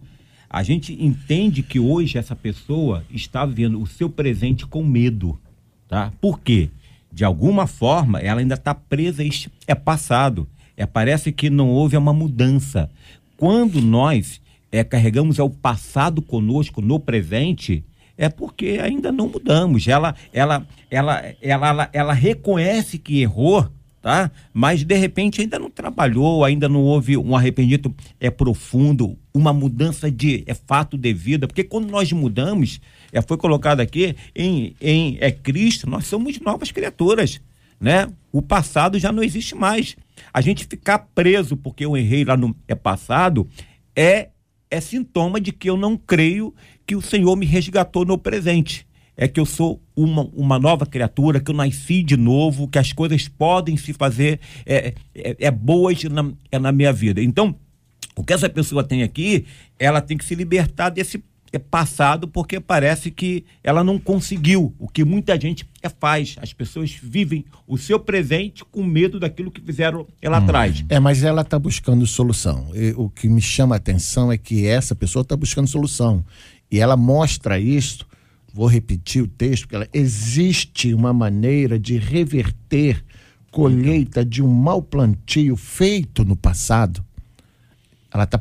a 0.49 0.61
gente 0.61 0.93
entende 1.03 1.63
que 1.63 1.79
hoje 1.79 2.17
essa 2.17 2.35
pessoa 2.35 3.03
está 3.09 3.45
vivendo 3.45 3.81
o 3.81 3.87
seu 3.87 4.09
presente 4.09 4.65
com 4.65 4.83
medo, 4.83 5.39
tá? 5.87 6.13
Por 6.21 6.39
quê? 6.39 6.69
De 7.11 7.23
alguma 7.23 7.65
forma, 7.65 8.19
ela 8.19 8.39
ainda 8.39 8.55
está 8.55 8.73
presa 8.73 9.23
a 9.23 9.25
este 9.25 9.51
é 9.67 9.75
passado. 9.75 10.47
É, 10.75 10.85
parece 10.85 11.31
que 11.31 11.49
não 11.49 11.69
houve 11.69 11.95
uma 11.95 12.13
mudança. 12.13 12.89
Quando 13.37 13.81
nós 13.81 14.41
é, 14.71 14.83
carregamos 14.83 15.39
o 15.39 15.49
passado 15.49 16.21
conosco 16.21 16.81
no 16.81 16.99
presente, 16.99 17.83
é 18.17 18.29
porque 18.29 18.79
ainda 18.81 19.11
não 19.11 19.27
mudamos. 19.27 19.87
Ela, 19.87 20.15
ela, 20.31 20.65
ela, 20.89 21.23
ela, 21.41 21.67
ela, 21.67 21.89
ela 21.93 22.13
reconhece 22.13 22.97
que 22.97 23.21
errou, 23.21 23.67
tá? 24.01 24.31
Mas 24.53 24.83
de 24.83 24.95
repente 24.95 25.41
ainda 25.41 25.59
não 25.59 25.69
trabalhou, 25.69 26.43
ainda 26.43 26.67
não 26.67 26.81
houve 26.81 27.17
um 27.17 27.35
arrependimento 27.35 27.93
é 28.19 28.29
profundo, 28.29 29.17
uma 29.33 29.53
mudança 29.53 30.11
de 30.11 30.43
é 30.45 30.53
fato 30.53 30.97
de 30.97 31.13
vida, 31.13 31.47
porque 31.47 31.63
quando 31.63 31.89
nós 31.89 32.11
mudamos, 32.11 32.79
é, 33.11 33.21
foi 33.21 33.37
colocado 33.37 33.79
aqui 33.79 34.15
em, 34.35 34.75
em 34.81 35.17
é 35.21 35.31
Cristo, 35.31 35.89
nós 35.89 36.05
somos 36.05 36.39
novas 36.39 36.71
criaturas, 36.71 37.41
né? 37.79 38.07
O 38.31 38.41
passado 38.41 38.97
já 38.97 39.11
não 39.11 39.23
existe 39.23 39.55
mais. 39.55 39.95
A 40.33 40.41
gente 40.41 40.65
ficar 40.65 40.99
preso 41.13 41.55
porque 41.55 41.85
eu 41.85 41.95
errei 41.95 42.25
lá 42.25 42.35
no 42.35 42.55
é 42.67 42.75
passado 42.75 43.47
é 43.95 44.29
é 44.71 44.81
sintoma 44.81 45.39
de 45.39 45.51
que 45.51 45.69
eu 45.69 45.77
não 45.77 45.95
creio 45.95 46.51
que 46.87 46.95
o 46.95 47.01
Senhor 47.01 47.35
me 47.35 47.45
resgatou 47.45 48.03
no 48.03 48.17
presente. 48.17 48.87
É 49.15 49.27
que 49.27 49.39
eu 49.39 49.45
sou 49.45 49.79
uma, 49.95 50.23
uma 50.33 50.57
nova 50.57 50.87
criatura, 50.87 51.39
que 51.39 51.51
eu 51.51 51.55
nasci 51.55 52.01
de 52.01 52.17
novo, 52.17 52.67
que 52.67 52.79
as 52.79 52.91
coisas 52.91 53.27
podem 53.27 53.77
se 53.77 53.93
fazer 53.93 54.39
é, 54.65 54.95
é, 55.13 55.35
é 55.39 55.51
boas 55.51 56.03
na, 56.05 56.31
é 56.51 56.57
na 56.57 56.71
minha 56.71 56.91
vida. 56.91 57.21
Então, 57.21 57.55
O 58.15 58.23
que 58.23 58.33
essa 58.33 58.49
pessoa 58.49 58.83
tem 58.83 59.03
aqui, 59.03 59.45
ela 59.79 60.01
tem 60.01 60.17
que 60.17 60.25
se 60.25 60.35
libertar 60.35 60.89
desse 60.89 61.23
passado 61.59 62.27
porque 62.27 62.59
parece 62.59 63.11
que 63.11 63.45
ela 63.63 63.83
não 63.83 63.99
conseguiu 63.99 64.73
o 64.79 64.87
que 64.87 65.03
muita 65.03 65.39
gente 65.39 65.65
faz. 65.99 66.35
As 66.41 66.51
pessoas 66.53 66.91
vivem 66.91 67.45
o 67.67 67.77
seu 67.77 67.99
presente 67.99 68.63
com 68.65 68.83
medo 68.83 69.19
daquilo 69.19 69.51
que 69.51 69.61
fizeram 69.61 70.07
lá 70.23 70.39
Hum. 70.39 70.43
atrás. 70.43 70.83
É, 70.89 70.99
mas 70.99 71.23
ela 71.23 71.41
está 71.41 71.59
buscando 71.59 72.05
solução. 72.07 72.69
E 72.73 72.93
o 72.97 73.09
que 73.09 73.27
me 73.27 73.41
chama 73.41 73.75
a 73.75 73.77
atenção 73.77 74.31
é 74.31 74.37
que 74.37 74.65
essa 74.65 74.95
pessoa 74.95 75.21
está 75.21 75.35
buscando 75.35 75.67
solução. 75.67 76.25
E 76.71 76.79
ela 76.79 76.97
mostra 76.97 77.59
isso, 77.59 78.05
vou 78.53 78.67
repetir 78.67 79.21
o 79.21 79.27
texto, 79.27 79.63
porque 79.63 79.75
ela, 79.75 79.87
existe 79.93 80.93
uma 80.93 81.13
maneira 81.13 81.77
de 81.79 81.97
reverter 81.97 83.03
colheita 83.51 84.25
de 84.25 84.41
um 84.41 84.47
mau 84.47 84.81
plantio 84.81 85.55
feito 85.55 86.25
no 86.25 86.35
passado. 86.35 87.05
Ela 88.11 88.23
está 88.23 88.39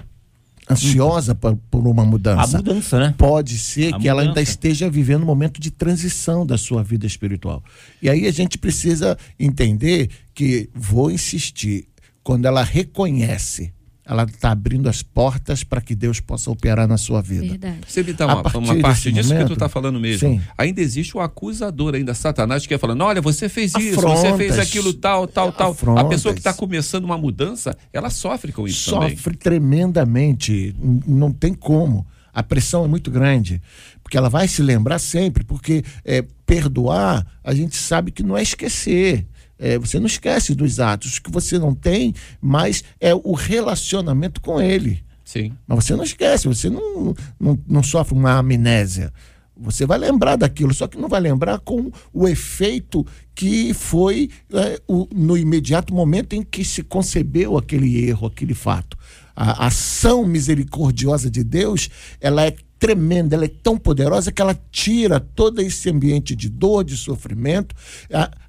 ansiosa 0.73 1.35
por, 1.35 1.57
por 1.71 1.87
uma 1.87 2.05
mudança. 2.05 2.57
A 2.57 2.61
mudança, 2.61 2.99
né? 2.99 3.15
Pode 3.17 3.59
ser 3.59 3.95
A 3.95 3.99
que 3.99 4.09
ela 4.09 4.23
ainda 4.23 4.33
mudança. 4.33 4.51
esteja 4.51 4.91
vivendo 4.91 5.23
um 5.23 5.27
momento 5.27 5.61
de 5.61 5.71
transição 5.71 6.45
da 6.45 6.59
sua 6.59 6.83
vida 6.83 7.07
espiritual. 7.07 7.63
E 8.01 8.09
aí 8.11 8.27
a 8.27 8.33
gente 8.33 8.59
precisa 8.59 9.17
entender 9.39 10.11
que, 10.35 10.69
vou 10.75 11.11
insistir, 11.11 11.87
quando 12.23 12.47
ela 12.47 12.63
reconhece, 12.63 13.73
ela 14.05 14.25
está 14.25 14.51
abrindo 14.51 14.89
as 14.89 15.01
portas 15.03 15.63
para 15.63 15.81
que 15.81 15.95
Deus 15.95 16.19
possa 16.19 16.51
operar 16.51 16.89
na 16.89 16.99
sua 16.99 17.23
vida. 17.23 17.47
Verdade. 17.47 17.79
Você 17.87 18.03
me 18.03 18.13
dá 18.13 18.27
uma, 18.27 18.43
uma 18.59 18.81
parte 18.81 19.13
disso 19.13 19.29
que 19.29 19.35
tu 19.35 19.35
momento, 19.35 19.53
está 19.53 19.69
falando 19.69 20.01
mesmo. 20.01 20.29
sim. 20.29 20.41
Ainda 20.59 20.81
existe 20.81 21.17
o 21.17 21.21
acusador, 21.21 21.95
ainda 21.95 22.13
Satanás, 22.13 22.67
que 22.67 22.75
é 22.75 22.79
falando: 22.79 23.03
olha, 23.03 23.21
você 23.21 23.49
fez 23.49 23.73
isso, 23.77 24.01
você 24.01 24.27
Afrontas. 24.27 24.37
fez 24.37 24.59
aquilo, 24.59 24.93
tal, 24.93 25.29
tal, 25.29 25.53
tal. 25.53 25.69
A 25.69 25.73
Afrontas. 25.73 26.09
pessoa 26.09 26.35
que 26.35 26.41
está 26.41 26.53
começando 26.53 27.05
uma 27.05 27.17
mudança, 27.17 27.77
ela 27.93 28.11
sofre 28.11 28.51
com 28.51 28.67
isso 28.67 28.91
também. 28.91 29.17
Sofre 29.17 29.37
tremendamente, 29.37 30.75
não 31.07 31.33
tem 31.33 31.55
como. 31.55 32.05
A 32.35 32.43
pressão 32.43 32.85
é 32.85 32.89
muito 32.89 33.11
grande, 33.11 33.61
porque 34.03 34.17
ela 34.17 34.31
vai 34.31 34.49
se 34.49 34.63
lembrar 34.63 34.99
sempre, 34.99 35.45
porque 35.45 35.85
é, 36.03 36.25
perdoar, 36.47 37.27
a 37.45 37.55
gente 37.55 37.77
sabe 37.77 38.11
que 38.11 38.23
não 38.23 38.37
é 38.37 38.43
esquecer. 38.43 39.27
É, 39.65 39.79
você 39.79 40.01
não 40.01 40.07
esquece 40.07 40.55
dos 40.57 40.81
atos 40.81 41.21
que 41.21 41.31
você 41.31 41.57
não 41.57 41.73
tem, 41.73 42.13
mas 42.41 42.83
é 43.01 43.15
o 43.15 43.33
relacionamento 43.33 44.41
com 44.41 44.61
ele. 44.61 45.05
Sim. 45.25 45.53
Mas 45.67 45.85
você 45.85 45.95
não 45.95 46.03
esquece, 46.03 46.49
você 46.49 46.69
não, 46.69 47.15
não, 47.39 47.59
não 47.69 47.83
sofre 47.83 48.13
uma 48.19 48.33
amnésia. 48.33 49.13
Você 49.57 49.87
vai 49.87 49.99
lembrar 49.99 50.35
daquilo, 50.35 50.75
só 50.75 50.89
que 50.89 50.99
não 50.99 51.09
vai 51.09 51.21
lembrar 51.21 51.61
com 51.61 51.93
o 52.13 52.27
efeito 52.27 53.07
que 53.35 53.73
foi 53.73 54.29
é, 54.53 54.81
o- 54.89 55.07
no 55.15 55.37
imediato 55.39 55.95
momento 55.95 56.33
em 56.35 56.43
que 56.43 56.65
se 56.65 56.83
concebeu 56.83 57.57
aquele 57.57 58.05
erro, 58.05 58.27
aquele 58.27 58.55
fato. 58.55 58.99
A 59.37 59.67
ação 59.67 60.27
misericordiosa 60.27 61.31
de 61.31 61.45
Deus, 61.45 61.89
ela 62.21 62.45
é 62.45 62.57
tremenda, 62.83 63.37
ela 63.37 63.45
é 63.45 63.49
tão 63.63 63.79
poderosa 63.79 64.33
que 64.33 64.43
ela 64.43 64.59
tira 64.73 65.21
todo 65.21 65.63
esse 65.63 65.89
ambiente 65.89 66.35
de 66.35 66.49
dor, 66.49 66.83
de 66.83 66.97
sofrimento. 66.97 67.77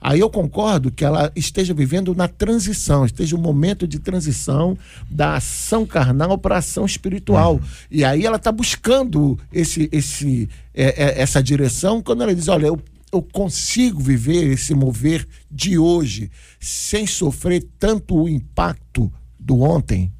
Aí 0.02 0.20
eu 0.20 0.28
concordo 0.28 0.92
que 0.92 1.06
ela 1.06 1.32
esteja 1.36 1.72
vivendo 1.72 2.16
na 2.16 2.28
transição, 2.28 3.06
esteja 3.06 3.36
um 3.36 3.40
momento 3.40 3.88
de 3.88 4.00
transição 4.00 4.76
da 5.08 5.36
ação 5.36 5.86
carnal 5.86 6.36
para 6.36 6.56
a 6.56 6.58
ação 6.58 6.84
espiritual. 6.84 7.62
E 7.92 8.04
aí 8.04 8.26
ela 8.26 8.38
está 8.38 8.52
buscando 8.52 9.38
esse, 9.52 9.88
esse, 9.92 10.50
é, 10.74 11.04
é, 11.04 11.22
essa 11.22 11.42
direção 11.44 12.02
quando 12.02 12.24
ela 12.24 12.34
diz: 12.34 12.48
olha, 12.48 12.66
eu, 12.66 12.82
eu 13.12 13.22
consigo 13.22 14.00
viver 14.00 14.52
esse 14.52 14.74
mover 14.74 15.28
de 15.52 15.78
hoje 15.78 16.32
sem 16.60 17.06
sofrer 17.06 17.64
tanto 17.78 18.16
o 18.16 18.28
impacto 18.28 19.14
do 19.40 19.62
ontem. 19.62 20.12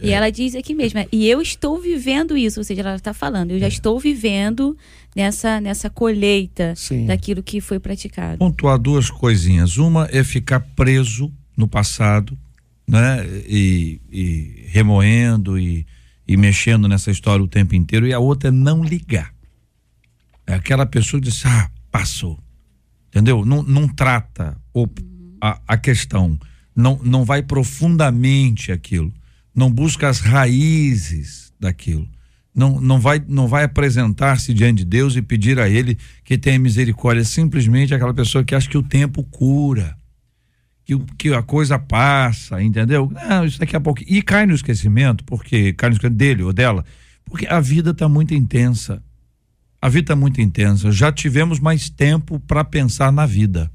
E 0.00 0.10
ela 0.10 0.30
diz 0.30 0.54
aqui 0.54 0.74
mesmo, 0.74 0.98
é, 0.98 1.08
e 1.12 1.28
eu 1.28 1.42
estou 1.42 1.78
vivendo 1.78 2.36
isso, 2.36 2.60
ou 2.60 2.64
seja, 2.64 2.80
ela 2.80 2.94
está 2.94 3.12
falando, 3.12 3.50
eu 3.50 3.58
já 3.58 3.68
estou 3.68 4.00
vivendo 4.00 4.76
nessa, 5.14 5.60
nessa 5.60 5.90
colheita 5.90 6.74
Sim. 6.74 7.06
daquilo 7.06 7.42
que 7.42 7.60
foi 7.60 7.78
praticado. 7.78 8.38
pontuar 8.38 8.78
duas 8.78 9.10
coisinhas. 9.10 9.76
Uma 9.76 10.08
é 10.10 10.24
ficar 10.24 10.60
preso 10.60 11.30
no 11.56 11.68
passado, 11.68 12.36
né? 12.86 13.24
E, 13.46 14.00
e 14.10 14.66
remoendo 14.68 15.58
e, 15.58 15.86
e 16.26 16.36
mexendo 16.36 16.88
nessa 16.88 17.10
história 17.10 17.44
o 17.44 17.48
tempo 17.48 17.74
inteiro. 17.74 18.06
E 18.06 18.12
a 18.12 18.18
outra 18.18 18.48
é 18.48 18.52
não 18.52 18.82
ligar. 18.82 19.32
É 20.46 20.54
aquela 20.54 20.84
pessoa 20.86 21.20
que 21.20 21.28
diz, 21.28 21.44
ah, 21.46 21.70
passou. 21.90 22.38
Entendeu? 23.08 23.44
Não, 23.44 23.62
não 23.62 23.86
trata 23.86 24.56
o, 24.72 24.86
a, 25.40 25.60
a 25.68 25.76
questão. 25.76 26.38
Não, 26.74 26.98
não 27.02 27.24
vai 27.24 27.42
profundamente 27.42 28.72
aquilo. 28.72 29.12
Não 29.54 29.70
busca 29.70 30.08
as 30.08 30.20
raízes 30.20 31.52
daquilo. 31.58 32.08
Não, 32.54 32.80
não 32.80 33.00
vai, 33.00 33.22
não 33.26 33.48
vai 33.48 33.64
apresentar-se 33.64 34.54
diante 34.54 34.78
de 34.78 34.84
Deus 34.84 35.16
e 35.16 35.22
pedir 35.22 35.58
a 35.58 35.68
Ele 35.68 35.98
que 36.22 36.38
tenha 36.38 36.58
misericórdia. 36.58 37.22
É 37.22 37.24
simplesmente 37.24 37.92
aquela 37.92 38.14
pessoa 38.14 38.44
que 38.44 38.54
acha 38.54 38.68
que 38.68 38.78
o 38.78 38.82
tempo 38.82 39.24
cura, 39.24 39.96
que, 40.84 40.96
que 41.18 41.34
a 41.34 41.42
coisa 41.42 41.78
passa, 41.78 42.62
entendeu? 42.62 43.10
Não, 43.10 43.44
isso 43.44 43.58
daqui 43.58 43.74
a 43.74 43.80
pouco. 43.80 44.02
E 44.06 44.22
cai 44.22 44.46
no 44.46 44.54
esquecimento, 44.54 45.24
porque 45.24 45.72
cai 45.72 45.90
no 45.90 45.94
esquecimento 45.94 46.18
dele 46.18 46.42
ou 46.44 46.52
dela, 46.52 46.84
porque 47.24 47.46
a 47.46 47.60
vida 47.60 47.90
está 47.90 48.08
muito 48.08 48.34
intensa. 48.34 49.02
A 49.82 49.88
vida 49.88 50.04
está 50.04 50.16
muito 50.16 50.40
intensa. 50.40 50.92
Já 50.92 51.10
tivemos 51.10 51.58
mais 51.58 51.90
tempo 51.90 52.38
para 52.40 52.64
pensar 52.64 53.12
na 53.12 53.26
vida. 53.26 53.70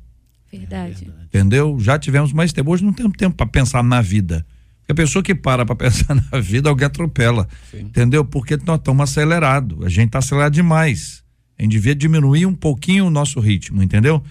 Verdade. 0.52 1.12
Entendeu? 1.26 1.78
Já 1.80 2.00
tivemos 2.00 2.34
mais 2.34 2.54
tempo. 2.54 2.72
Hoje 2.72 2.84
não 2.84 2.94
temos 2.94 3.14
tempo 3.18 3.36
para 3.36 3.46
pensar 3.46 3.84
na 3.84 4.02
vida. 4.02 4.46
A 4.90 4.94
pessoa 4.94 5.22
que 5.22 5.36
para 5.36 5.66
para 5.66 5.76
pensar 5.78 6.16
na 6.16 6.40
vida, 6.40 6.70
alguém 6.70 6.88
atropela. 6.88 7.48
Entendeu? 7.74 8.26
Porque 8.26 8.58
nós 8.66 8.80
estamos 8.80 9.04
acelerados. 9.04 9.86
A 9.86 9.90
gente 9.90 10.08
está 10.08 10.20
acelerado 10.20 10.54
demais. 10.54 11.24
A 11.58 11.62
gente 11.62 11.72
devia 11.72 11.94
diminuir 11.94 12.46
um 12.46 12.56
pouquinho 12.56 13.06
o 13.06 13.10
nosso 13.10 13.40
ritmo, 13.40 13.84
entendeu? 13.84 14.24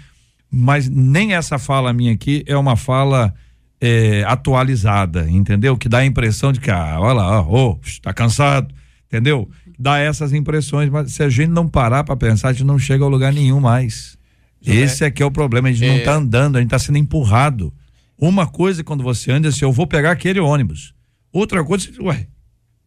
Mas 0.50 0.88
nem 0.88 1.34
essa 1.34 1.58
fala 1.58 1.92
minha 1.92 2.12
aqui 2.12 2.42
é 2.46 2.56
uma 2.56 2.74
fala 2.74 3.34
é, 3.80 4.24
atualizada, 4.26 5.28
entendeu? 5.30 5.76
Que 5.76 5.88
dá 5.88 5.98
a 5.98 6.06
impressão 6.06 6.52
de 6.52 6.58
que, 6.58 6.70
ah, 6.70 6.96
olha 6.98 7.12
lá, 7.12 7.42
ó, 7.42 7.72
ô, 7.72 7.80
está 7.84 8.12
cansado, 8.14 8.74
entendeu? 9.06 9.48
Dá 9.78 9.98
essas 9.98 10.32
impressões, 10.32 10.88
mas 10.90 11.12
se 11.12 11.22
a 11.22 11.28
gente 11.28 11.50
não 11.50 11.68
parar 11.68 12.02
para 12.02 12.16
pensar, 12.16 12.48
a 12.48 12.52
gente 12.52 12.64
não 12.64 12.78
chega 12.78 13.04
a 13.04 13.08
lugar 13.08 13.32
nenhum 13.32 13.60
mais. 13.60 14.18
Esse 14.64 15.04
é 15.04 15.10
que 15.10 15.22
é 15.22 15.26
o 15.26 15.30
problema, 15.30 15.68
a 15.68 15.72
gente 15.72 15.86
não 15.86 16.02
tá 16.02 16.14
andando, 16.14 16.56
a 16.56 16.60
gente 16.60 16.70
tá 16.70 16.78
sendo 16.78 16.98
empurrado. 16.98 17.72
Uma 18.18 18.46
coisa 18.46 18.80
é 18.80 18.84
quando 18.84 19.04
você 19.04 19.30
anda, 19.30 19.48
assim, 19.48 19.64
eu 19.64 19.72
vou 19.72 19.86
pegar 19.86 20.10
aquele 20.10 20.40
ônibus. 20.40 20.92
Outra 21.32 21.62
coisa, 21.62 21.84
você 21.84 21.90
diz, 21.92 22.00
ué, 22.00 22.26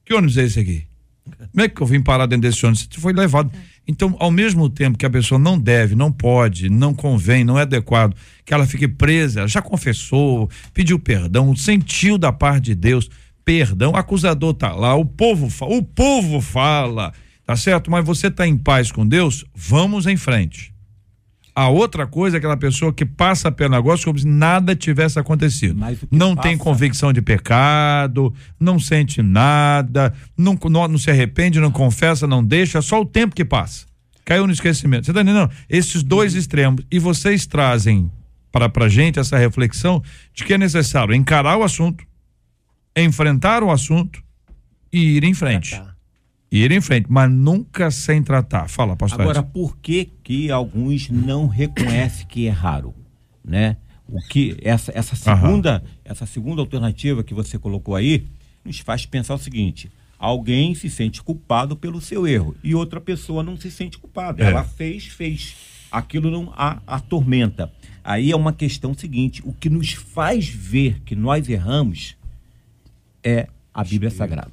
que 0.03 0.13
ônibus 0.13 0.37
é 0.37 0.43
esse 0.43 0.59
aqui? 0.59 0.87
Como 1.51 1.63
é 1.63 1.69
que 1.69 1.81
eu 1.81 1.87
vim 1.87 2.01
parar 2.01 2.25
dentro 2.25 2.49
desse 2.49 2.65
ônibus? 2.65 2.87
Você 2.91 2.99
foi 2.99 3.13
levado. 3.13 3.49
Então, 3.87 4.15
ao 4.19 4.29
mesmo 4.29 4.69
tempo 4.69 4.97
que 4.97 5.05
a 5.05 5.09
pessoa 5.09 5.39
não 5.39 5.57
deve, 5.57 5.95
não 5.95 6.11
pode, 6.11 6.69
não 6.69 6.93
convém, 6.93 7.43
não 7.43 7.57
é 7.57 7.61
adequado, 7.61 8.15
que 8.45 8.53
ela 8.53 8.67
fique 8.67 8.87
presa, 8.87 9.39
ela 9.39 9.47
já 9.47 9.61
confessou, 9.61 10.49
pediu 10.73 10.99
perdão, 10.99 11.55
sentiu 11.55 12.17
da 12.17 12.31
parte 12.31 12.65
de 12.65 12.75
Deus, 12.75 13.09
perdão, 13.45 13.93
o 13.93 13.97
acusador 13.97 14.53
tá 14.53 14.73
lá, 14.73 14.95
o 14.95 15.05
povo, 15.05 15.47
o 15.65 15.81
povo 15.81 16.41
fala, 16.41 17.13
tá 17.45 17.55
certo? 17.55 17.89
Mas 17.89 18.05
você 18.05 18.29
tá 18.29 18.45
em 18.45 18.57
paz 18.57 18.91
com 18.91 19.07
Deus, 19.07 19.45
vamos 19.55 20.05
em 20.05 20.17
frente. 20.17 20.73
A 21.53 21.67
outra 21.67 22.07
coisa 22.07 22.37
é 22.37 22.39
aquela 22.39 22.55
pessoa 22.55 22.93
que 22.93 23.05
passa 23.05 23.51
pelo 23.51 23.71
negócio 23.71 24.05
como 24.05 24.17
se 24.17 24.25
nada 24.27 24.73
tivesse 24.75 25.19
acontecido. 25.19 25.77
Não 26.09 26.35
tem 26.35 26.57
passa- 26.57 26.63
convicção 26.69 27.11
de 27.11 27.21
pecado, 27.21 28.33
não 28.59 28.79
sente 28.79 29.21
nada, 29.21 30.13
não, 30.37 30.57
não, 30.69 30.87
não 30.87 30.97
se 30.97 31.11
arrepende, 31.11 31.59
não 31.59 31.71
confessa, 31.71 32.25
não 32.25 32.43
deixa, 32.43 32.77
é 32.77 32.81
só 32.81 33.01
o 33.01 33.05
tempo 33.05 33.35
que 33.35 33.43
passa. 33.43 33.85
Caiu 34.23 34.47
no 34.47 34.53
esquecimento. 34.53 35.05
Você 35.05 35.13
tá 35.13 35.21
entendendo? 35.21 35.49
Esses 35.69 36.03
dois 36.03 36.35
extremos. 36.35 36.85
E 36.89 36.99
vocês 36.99 37.45
trazem 37.45 38.09
para 38.51 38.69
pra 38.69 38.87
gente 38.87 39.19
essa 39.19 39.37
reflexão 39.37 40.01
de 40.33 40.43
que 40.45 40.53
é 40.53 40.57
necessário 40.57 41.13
encarar 41.13 41.57
o 41.57 41.63
assunto, 41.63 42.05
enfrentar 42.95 43.63
o 43.63 43.71
assunto 43.71 44.21
e 44.91 45.17
ir 45.17 45.23
em 45.23 45.33
frente. 45.33 45.81
Ir 46.51 46.71
em 46.71 46.81
frente, 46.81 47.07
mas 47.09 47.31
nunca 47.31 47.89
sem 47.89 48.21
tratar. 48.21 48.67
Fala, 48.67 48.95
pastor. 48.95 49.21
Agora, 49.21 49.41
por 49.41 49.77
que 49.77 50.05
que 50.21 50.51
alguns 50.51 51.09
não 51.09 51.47
reconhecem 51.47 52.27
que 52.27 52.43
erraram, 52.43 52.93
né? 53.43 53.77
O 54.05 54.19
que 54.27 54.57
essa 54.61 54.91
essa 54.93 55.15
segunda 55.15 55.81
essa 56.03 56.25
segunda 56.25 56.61
alternativa 56.61 57.23
que 57.23 57.33
você 57.33 57.57
colocou 57.57 57.95
aí 57.95 58.27
nos 58.65 58.79
faz 58.79 59.05
pensar 59.05 59.35
o 59.35 59.37
seguinte: 59.37 59.89
alguém 60.19 60.75
se 60.75 60.89
sente 60.89 61.23
culpado 61.23 61.77
pelo 61.77 62.01
seu 62.01 62.27
erro 62.27 62.53
e 62.61 62.75
outra 62.75 62.99
pessoa 62.99 63.41
não 63.41 63.55
se 63.55 63.71
sente 63.71 63.97
culpada. 63.97 64.43
É. 64.43 64.47
Ela 64.47 64.65
fez, 64.65 65.05
fez. 65.05 65.55
Aquilo 65.89 66.29
não 66.29 66.51
a 66.55 66.81
atormenta. 66.85 67.71
Aí 68.03 68.31
é 68.31 68.35
uma 68.35 68.51
questão 68.51 68.93
seguinte: 68.93 69.41
o 69.45 69.53
que 69.53 69.69
nos 69.69 69.93
faz 69.93 70.49
ver 70.49 71.01
que 71.05 71.15
nós 71.15 71.47
erramos 71.47 72.17
é 73.23 73.47
a 73.73 73.83
Bíblia 73.83 74.09
Sagrada. 74.09 74.51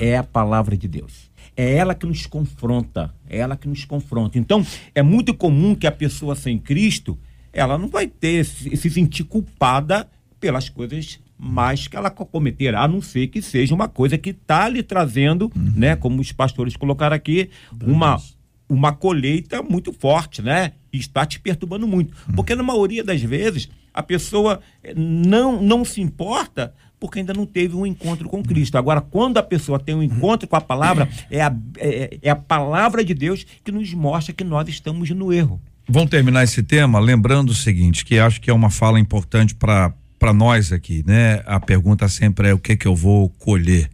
É 0.00 0.16
a 0.16 0.24
palavra 0.24 0.76
de 0.76 0.88
Deus. 0.88 1.30
É 1.56 1.74
ela 1.74 1.94
que 1.94 2.06
nos 2.06 2.26
confronta, 2.26 3.12
é 3.28 3.38
ela 3.38 3.56
que 3.56 3.68
nos 3.68 3.84
confronta. 3.84 4.38
Então, 4.38 4.64
é 4.94 5.02
muito 5.02 5.34
comum 5.34 5.74
que 5.74 5.86
a 5.86 5.92
pessoa 5.92 6.34
sem 6.34 6.58
Cristo, 6.58 7.18
ela 7.52 7.76
não 7.76 7.88
vai 7.88 8.06
ter 8.06 8.44
se, 8.44 8.76
se 8.76 8.90
sentir 8.90 9.24
culpada 9.24 10.08
pelas 10.38 10.68
coisas 10.68 11.18
mas 11.42 11.88
que 11.88 11.96
ela 11.96 12.10
cometerá, 12.10 12.82
a 12.82 12.88
não 12.88 13.00
ser 13.00 13.28
que 13.28 13.40
seja 13.40 13.74
uma 13.74 13.88
coisa 13.88 14.18
que 14.18 14.28
está 14.28 14.68
lhe 14.68 14.82
trazendo, 14.82 15.50
né, 15.56 15.96
como 15.96 16.20
os 16.20 16.30
pastores 16.32 16.76
colocaram 16.76 17.16
aqui, 17.16 17.48
uma, 17.82 18.20
uma 18.68 18.92
colheita 18.92 19.62
muito 19.62 19.90
forte, 19.90 20.42
né? 20.42 20.72
E 20.92 20.98
está 20.98 21.24
te 21.24 21.40
perturbando 21.40 21.88
muito. 21.88 22.14
Porque 22.36 22.54
na 22.54 22.62
maioria 22.62 23.02
das 23.02 23.22
vezes 23.22 23.70
a 23.94 24.02
pessoa 24.02 24.60
eh, 24.82 24.92
não, 24.94 25.62
não 25.62 25.82
se 25.82 26.02
importa 26.02 26.74
porque 27.00 27.18
ainda 27.18 27.32
não 27.32 27.46
teve 27.46 27.74
um 27.74 27.86
encontro 27.86 28.28
com 28.28 28.42
Cristo. 28.42 28.76
Agora, 28.76 29.00
quando 29.00 29.38
a 29.38 29.42
pessoa 29.42 29.80
tem 29.80 29.94
um 29.94 30.02
encontro 30.02 30.46
com 30.46 30.54
a 30.54 30.60
palavra, 30.60 31.08
é 31.30 31.40
a, 31.40 31.52
é, 31.78 32.18
é 32.22 32.30
a 32.30 32.36
palavra 32.36 33.02
de 33.02 33.14
Deus 33.14 33.44
que 33.64 33.72
nos 33.72 33.92
mostra 33.94 34.34
que 34.34 34.44
nós 34.44 34.68
estamos 34.68 35.08
no 35.10 35.32
erro. 35.32 35.60
Vamos 35.88 36.10
terminar 36.10 36.44
esse 36.44 36.62
tema 36.62 37.00
lembrando 37.00 37.50
o 37.50 37.54
seguinte, 37.54 38.04
que 38.04 38.18
acho 38.18 38.40
que 38.40 38.50
é 38.50 38.54
uma 38.54 38.70
fala 38.70 39.00
importante 39.00 39.54
para 39.54 39.92
para 40.20 40.34
nós 40.34 40.70
aqui, 40.70 41.02
né? 41.06 41.42
A 41.46 41.58
pergunta 41.58 42.06
sempre 42.06 42.50
é 42.50 42.52
o 42.52 42.58
que 42.58 42.76
que 42.76 42.86
eu 42.86 42.94
vou 42.94 43.30
colher. 43.30 43.88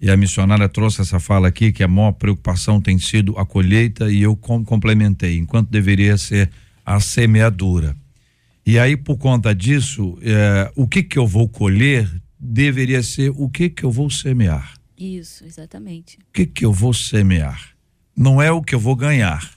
E 0.00 0.10
a 0.10 0.16
missionária 0.16 0.68
trouxe 0.68 1.00
essa 1.00 1.20
fala 1.20 1.46
aqui 1.46 1.70
que 1.70 1.84
a 1.84 1.88
maior 1.88 2.10
preocupação 2.10 2.80
tem 2.80 2.98
sido 2.98 3.38
a 3.38 3.46
colheita 3.46 4.10
e 4.10 4.20
eu 4.22 4.34
com, 4.34 4.64
complementei, 4.64 5.38
enquanto 5.38 5.70
deveria 5.70 6.18
ser 6.18 6.50
a 6.84 6.98
semeadura. 6.98 7.94
E 8.66 8.76
aí 8.76 8.96
por 8.96 9.18
conta 9.18 9.54
disso, 9.54 10.18
eh, 10.20 10.68
o 10.74 10.88
que 10.88 11.00
que 11.00 11.16
eu 11.16 11.28
vou 11.28 11.48
colher 11.48 12.10
deveria 12.38 13.02
ser 13.02 13.32
o 13.36 13.48
que 13.48 13.68
que 13.68 13.84
eu 13.84 13.90
vou 13.90 14.10
semear. 14.10 14.74
Isso, 14.96 15.44
exatamente. 15.44 16.18
O 16.18 16.32
que 16.32 16.46
que 16.46 16.64
eu 16.64 16.72
vou 16.72 16.92
semear? 16.92 17.70
Não 18.16 18.42
é 18.42 18.50
o 18.50 18.62
que 18.62 18.74
eu 18.74 18.80
vou 18.80 18.96
ganhar, 18.96 19.48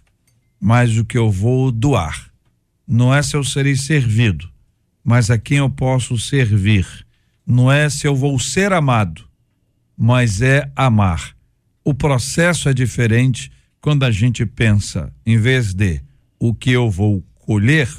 mas 0.59 0.95
o 0.97 1.05
que 1.05 1.17
eu 1.17 1.31
vou 1.31 1.71
doar. 1.71 2.31
Não 2.87 3.13
é 3.13 3.21
se 3.21 3.35
eu 3.35 3.43
serei 3.43 3.75
servido, 3.75 4.49
mas 5.03 5.31
a 5.31 5.37
quem 5.37 5.57
eu 5.57 5.69
posso 5.69 6.17
servir. 6.17 6.85
Não 7.45 7.71
é 7.71 7.89
se 7.89 8.07
eu 8.07 8.15
vou 8.15 8.37
ser 8.39 8.71
amado, 8.71 9.27
mas 9.97 10.41
é 10.41 10.71
amar. 10.75 11.35
O 11.83 11.93
processo 11.93 12.69
é 12.69 12.73
diferente 12.73 13.51
quando 13.79 14.03
a 14.03 14.11
gente 14.11 14.45
pensa, 14.45 15.11
em 15.25 15.37
vez 15.37 15.73
de 15.73 16.01
o 16.39 16.53
que 16.53 16.71
eu 16.71 16.89
vou 16.89 17.23
colher, 17.33 17.89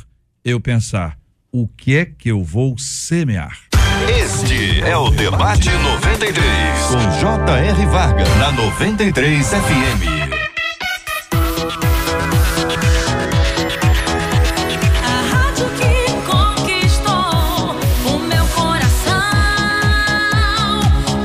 eu 0.45 0.61
pensar 0.61 1.19
o 1.51 1.67
que 1.67 1.97
é 1.97 2.05
que 2.05 2.31
eu 2.31 2.43
vou 2.43 2.79
semear. 2.79 3.72
Este 4.09 4.81
é 4.83 4.97
o 4.97 5.11
Debate 5.11 5.71
93, 5.71 6.37
com 6.91 6.99
J.R. 7.21 7.87
Varga, 7.87 8.25
na 8.37 8.51
93 8.51 9.47
FM. 9.47 10.03
A 15.05 15.21
rádio 15.31 15.67
que 15.79 15.93
conquistou 16.27 17.77
o 18.13 18.19
meu 18.27 18.45
coração. 18.47 19.13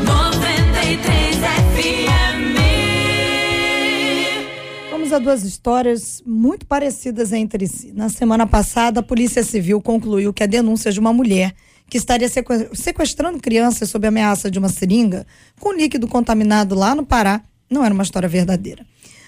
93 0.06 1.36
FM. 1.38 2.58
Vamos 4.92 5.12
a 5.12 5.18
duas 5.18 5.44
histórias 5.44 6.22
muito 6.26 6.68
parecidas 6.68 7.34
entre 7.34 7.66
si. 7.66 7.92
Na 7.92 8.10
semana 8.10 8.46
passada, 8.46 9.00
a 9.00 9.04
Polícia 9.04 9.44
Civil 9.44 9.82
concluiu 9.82 10.32
que 10.32 10.44
a 10.44 10.48
denúncia 10.48 10.92
de 10.92 11.00
uma 11.00 11.12
mulher 11.12 11.56
que 11.90 11.98
estaria 11.98 12.28
sequ- 12.28 12.76
sequestrando 12.76 13.40
crianças 13.40 13.90
sob 13.90 14.08
ameaça 14.08 14.52
de 14.52 14.60
uma 14.60 14.70
seringa 14.70 15.26
com 15.60 15.74
líquido 15.74 16.08
contaminado 16.08 16.76
lá 16.76 16.94
no 16.94 17.06
Pará 17.06 17.42
não 17.70 17.84
era 17.84 17.94
uma 17.94 18.04
história 18.04 18.30
verdadeira. 18.30 18.86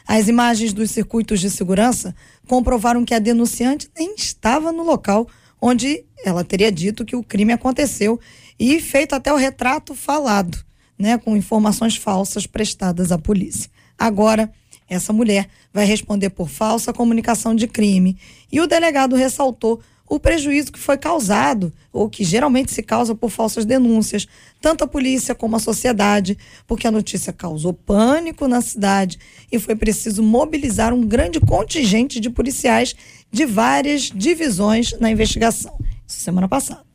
As 0.07 0.27
imagens 0.27 0.73
dos 0.73 0.91
circuitos 0.91 1.39
de 1.39 1.49
segurança 1.49 2.15
comprovaram 2.47 3.05
que 3.05 3.13
a 3.13 3.19
denunciante 3.19 3.89
nem 3.97 4.15
estava 4.15 4.71
no 4.71 4.83
local 4.83 5.27
onde 5.61 6.03
ela 6.25 6.43
teria 6.43 6.71
dito 6.71 7.05
que 7.05 7.15
o 7.15 7.23
crime 7.23 7.53
aconteceu 7.53 8.19
e 8.59 8.79
feito 8.79 9.13
até 9.13 9.31
o 9.31 9.37
retrato 9.37 9.93
falado, 9.93 10.57
né, 10.97 11.17
com 11.17 11.37
informações 11.37 11.95
falsas 11.95 12.47
prestadas 12.47 13.11
à 13.11 13.17
polícia. 13.17 13.69
Agora, 13.97 14.51
essa 14.89 15.13
mulher 15.13 15.47
vai 15.71 15.85
responder 15.85 16.31
por 16.31 16.49
falsa 16.49 16.91
comunicação 16.91 17.53
de 17.53 17.67
crime. 17.67 18.17
E 18.51 18.59
o 18.59 18.65
delegado 18.65 19.15
ressaltou 19.15 19.79
o 20.09 20.19
prejuízo 20.19 20.71
que 20.71 20.79
foi 20.79 20.97
causado, 20.97 21.71
ou 21.93 22.09
que 22.09 22.23
geralmente 22.23 22.71
se 22.71 22.81
causa 22.81 23.13
por 23.13 23.29
falsas 23.29 23.63
denúncias, 23.63 24.27
tanto 24.59 24.83
a 24.83 24.87
polícia 24.87 25.35
como 25.35 25.55
a 25.55 25.59
sociedade, 25.59 26.37
porque 26.65 26.87
a 26.87 26.91
notícia 26.91 27.31
causou 27.31 27.73
pânico 27.73 28.47
na 28.47 28.59
cidade 28.59 29.19
e 29.51 29.59
foi 29.59 29.75
preciso 29.75 30.23
mobilizar 30.23 30.93
um 30.93 31.01
grande 31.01 31.39
contingente 31.39 32.19
de 32.19 32.29
policiais 32.29 32.95
de 33.31 33.45
várias 33.45 34.03
divisões 34.03 34.99
na 34.99 35.11
investigação. 35.11 35.77
Isso 36.07 36.21
semana 36.21 36.47
passada. 36.47 36.88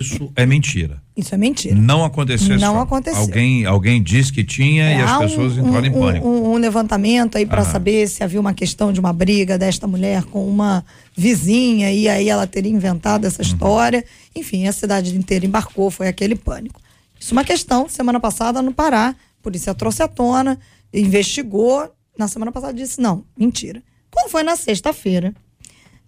Isso 0.00 0.32
é 0.34 0.46
mentira. 0.46 1.02
Isso 1.16 1.34
é 1.34 1.38
mentira. 1.38 1.74
Não 1.74 2.04
aconteceu. 2.04 2.58
Não 2.58 2.74
só. 2.74 2.80
aconteceu. 2.80 3.20
Alguém, 3.20 3.64
alguém 3.66 4.02
disse 4.02 4.32
que 4.32 4.42
tinha 4.42 4.90
e 4.90 4.94
É, 4.94 5.02
as 5.02 5.10
há 5.10 5.18
pessoas 5.18 5.56
um, 5.58 5.66
entraram 5.68 5.86
em 5.86 5.90
um- 5.90 6.00
pânico. 6.00 6.28
Um, 6.28 6.52
um 6.52 6.56
levantamento 6.56 7.36
aí 7.36 7.44
para 7.46 7.64
saber 7.64 8.08
se 8.08 8.22
havia 8.24 8.40
uma 8.40 8.54
questão 8.54 8.92
de 8.92 9.00
uma 9.00 9.12
briga 9.12 9.58
desta 9.58 9.86
mulher 9.86 10.24
com 10.24 10.46
uma 10.48 10.84
vizinha 11.16 11.92
e 11.92 12.08
aí 12.08 12.28
ela 12.28 12.46
teria 12.46 12.72
inventado 12.72 13.22
Uhum. 13.22 13.28
essa 13.28 13.42
história. 13.42 14.04
Enfim, 14.34 14.66
a 14.66 14.72
cidade 14.72 15.14
inteira 15.16 15.44
embarcou, 15.44 15.90
foi 15.90 16.08
aquele 16.08 16.34
pânico. 16.34 16.80
Isso 17.20 17.32
é 17.32 17.36
uma 17.36 17.44
questão, 17.44 17.88
semana 17.88 18.18
passada 18.18 18.60
no 18.62 18.72
Pará, 18.72 19.08
a 19.10 19.42
polícia 19.42 19.74
trouxe 19.74 20.02
à 20.02 20.08
tona, 20.08 20.58
investigou, 20.92 21.92
na 22.18 22.26
semana 22.28 22.50
passada 22.50 22.72
disse 22.74 23.00
não, 23.00 23.24
mentira. 23.36 23.82
Quando 24.10 24.28
foi 24.30 24.42
na 24.42 24.56
sexta-feira, 24.56 25.32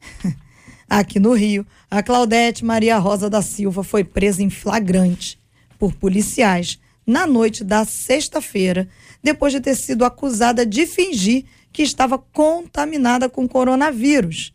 aqui 0.88 1.18
no 1.18 1.33
Rio, 1.33 1.66
a 1.90 2.03
Claudete 2.03 2.64
Maria 2.64 2.99
Rosa 2.99 3.29
da 3.31 3.42
Silva 3.42 3.83
foi 3.83 4.05
presa 4.05 4.42
em 4.42 4.51
flagrante 4.51 5.38
por 5.79 5.94
policiais 5.94 6.79
na 7.07 7.27
noite 7.27 7.62
da 7.62 7.85
sexta-feira, 7.85 8.88
depois 9.23 9.53
de 9.53 9.61
ter 9.61 9.75
sido 9.75 10.05
acusada 10.05 10.64
de 10.64 10.87
fingir 10.87 11.44
que 11.73 11.83
estava 11.83 12.18
contaminada 12.18 13.29
com 13.29 13.49
coronavírus. 13.49 14.55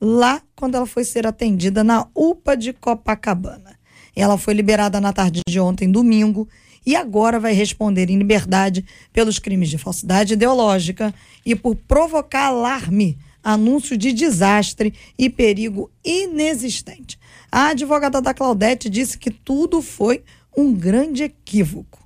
Lá, 0.00 0.42
quando 0.56 0.74
ela 0.74 0.86
foi 0.86 1.04
ser 1.04 1.26
atendida 1.26 1.84
na 1.84 2.08
UPA 2.14 2.56
de 2.56 2.72
Copacabana. 2.72 3.78
Ela 4.16 4.38
foi 4.38 4.54
liberada 4.54 5.00
na 5.00 5.12
tarde 5.12 5.40
de 5.46 5.60
ontem, 5.60 5.90
domingo, 5.90 6.48
e 6.86 6.94
agora 6.94 7.40
vai 7.40 7.52
responder 7.52 8.10
em 8.10 8.18
liberdade 8.18 8.84
pelos 9.12 9.38
crimes 9.38 9.70
de 9.70 9.78
falsidade 9.78 10.34
ideológica 10.34 11.14
e 11.44 11.54
por 11.54 11.74
provocar 11.74 12.46
alarme, 12.46 13.18
anúncio 13.44 13.96
de 13.96 14.12
desastre 14.12 14.94
e 15.18 15.28
perigo 15.28 15.90
inexistente. 16.02 17.18
A 17.52 17.68
advogada 17.68 18.20
da 18.22 18.32
Claudete 18.32 18.88
disse 18.88 19.18
que 19.18 19.30
tudo 19.30 19.82
foi 19.82 20.24
um 20.56 20.72
grande 20.72 21.22
equívoco. 21.24 22.02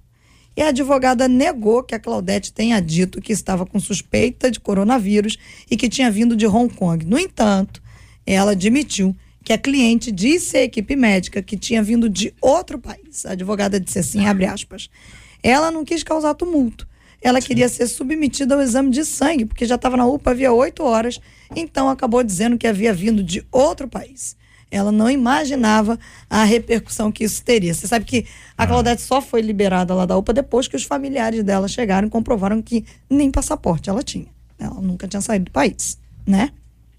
E 0.57 0.63
a 0.63 0.69
advogada 0.69 1.29
negou 1.29 1.85
que 1.85 1.95
a 1.95 2.01
Claudete 2.01 2.53
tenha 2.53 2.81
dito 2.81 3.21
que 3.21 3.33
estava 3.33 3.65
com 3.65 3.79
suspeita 3.79 4.51
de 4.51 4.59
coronavírus 4.59 5.39
e 5.71 5.77
que 5.77 5.89
tinha 5.89 6.11
vindo 6.11 6.35
de 6.35 6.49
Hong 6.49 6.75
Kong. 6.75 7.07
No 7.07 7.17
entanto, 7.17 7.81
ela 8.27 8.51
admitiu 8.51 9.15
que 9.45 9.53
a 9.53 9.59
cliente 9.59 10.11
disse 10.11 10.57
à 10.57 10.63
equipe 10.63 10.97
médica 10.97 11.41
que 11.41 11.57
tinha 11.57 11.83
vindo 11.83 12.09
de 12.09 12.35
outro 12.41 12.79
país. 12.79 13.25
A 13.25 13.33
advogada 13.33 13.79
disse 13.79 14.01
assim, 14.01 14.27
abre 14.27 14.47
aspas, 14.47 14.91
ela 15.43 15.71
não 15.71 15.85
quis 15.85 16.03
causar 16.03 16.35
tumulto. 16.35 16.89
Ela 17.23 17.41
queria 17.41 17.69
ser 17.69 17.87
submetida 17.87 18.55
ao 18.55 18.61
exame 18.61 18.91
de 18.91 19.05
sangue, 19.05 19.45
porque 19.45 19.67
já 19.67 19.75
estava 19.75 19.97
na 19.97 20.07
UPA 20.07 20.31
havia 20.31 20.53
oito 20.53 20.83
horas, 20.85 21.21
então 21.57 21.89
acabou 21.89 22.23
dizendo 22.23 22.57
que 22.57 22.67
havia 22.67 22.93
vindo 22.93 23.23
de 23.23 23.45
outro 23.51 23.89
país. 23.89 24.37
Ela 24.71 24.93
não 24.93 25.11
imaginava 25.11 25.99
a 26.29 26.45
repercussão 26.45 27.11
que 27.11 27.25
isso 27.25 27.43
teria. 27.43 27.73
Você 27.73 27.87
sabe 27.87 28.05
que 28.05 28.27
a 28.57 28.67
Claudete 28.67 29.01
só 29.01 29.21
foi 29.23 29.41
liberada 29.41 29.95
lá 29.95 30.05
da 30.05 30.17
UPA 30.17 30.35
depois 30.35 30.69
que 30.69 30.77
os 30.77 30.85
familiares 30.85 31.43
dela 31.43 31.67
chegaram 31.67 32.07
e 32.07 32.11
comprovaram 32.11 32.61
que 32.61 32.85
nem 33.09 33.31
passaporte 33.31 33.89
ela 33.89 34.03
tinha. 34.03 34.27
Ela 34.59 34.81
nunca 34.81 35.09
tinha 35.09 35.23
saído 35.23 35.47
do 35.47 35.51
país, 35.51 35.99
né? 36.27 36.51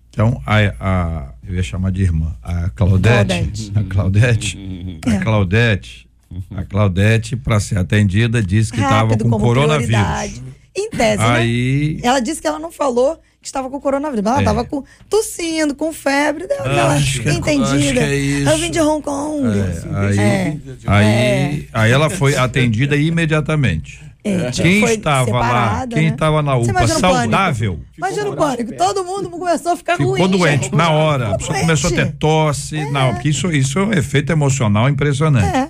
Então, 0.09 0.41
a, 0.47 0.57
a- 0.79 1.33
eu 1.47 1.53
ia 1.55 1.61
chamar 1.63 1.91
de 1.91 2.01
irmã, 2.01 2.35
a 2.41 2.69
Claudete, 2.71 3.69
Claudete. 3.69 3.71
a 3.75 3.83
Claudete, 3.83 4.99
a 5.05 5.09
É. 5.13 5.19
Claudete, 5.19 6.08
a 6.55 6.63
Claudete, 6.63 7.35
para 7.35 7.59
ser 7.59 7.77
atendida, 7.77 8.41
disse 8.41 8.71
que 8.71 8.79
estava 8.81 9.17
com 9.17 9.29
como 9.29 9.39
coronavírus. 9.39 9.87
prioridade. 9.87 10.43
Em 10.75 10.89
tese, 10.91 11.17
né? 11.17 11.29
Aí, 11.29 11.99
Ela 12.03 12.19
disse 12.19 12.39
que 12.41 12.47
ela 12.47 12.59
não 12.59 12.71
falou 12.71 13.19
que 13.41 13.47
estava 13.47 13.69
com 13.69 13.79
coronavírus, 13.81 14.23
mas 14.23 14.31
ela 14.33 14.41
É. 14.41 14.43
estava 14.43 14.63
com 14.65 14.83
tossindo, 15.09 15.73
com 15.75 15.91
febre, 15.91 16.45
deu 16.47 16.59
aquela 16.59 16.93
Acho 16.93 17.21
que 17.21 17.29
é- 17.29 17.33
entendida. 17.33 17.75
acho 17.75 17.93
que 17.93 17.99
é 17.99 18.15
isso. 18.15 18.49
Eu 18.49 18.57
vim 18.57 18.71
de 18.71 18.79
Hong 18.79 19.01
Kong. 19.03 19.47
aí, 19.95 20.19
É. 20.19 20.57
aí, 20.87 21.69
aí 21.73 21.91
ela 21.91 22.09
foi 22.09 22.35
atendida 22.35 22.95
imediatamente. 22.95 23.99
É, 24.21 24.51
Quem 24.51 24.83
estava 24.83 25.31
lá, 25.39 25.87
quem 25.87 26.03
né? 26.07 26.09
estava 26.09 26.41
na 26.41 26.55
UPA 26.57 26.73
pânico? 26.73 26.99
saudável, 26.99 27.79
Imagina 27.97 28.29
o 28.29 28.35
pânico. 28.35 28.73
Todo 28.75 29.03
mundo 29.05 29.29
começou 29.29 29.71
a 29.71 29.77
ficar 29.77 29.95
ficou 29.95 30.17
ruim. 30.17 30.27
doente 30.29 30.63
gente. 30.65 30.75
na 30.75 30.91
hora. 30.91 31.29
A 31.29 31.37
pessoa 31.37 31.53
doente. 31.53 31.61
começou 31.61 31.89
a 31.89 31.93
ter 31.93 32.11
tosse. 32.17 32.91
Não, 32.91 33.13
porque 33.13 33.29
isso, 33.29 33.49
isso 33.51 33.79
é 33.79 33.83
um 33.85 33.93
efeito 33.93 34.29
emocional 34.31 34.89
impressionante. 34.89 35.55
É. 35.55 35.69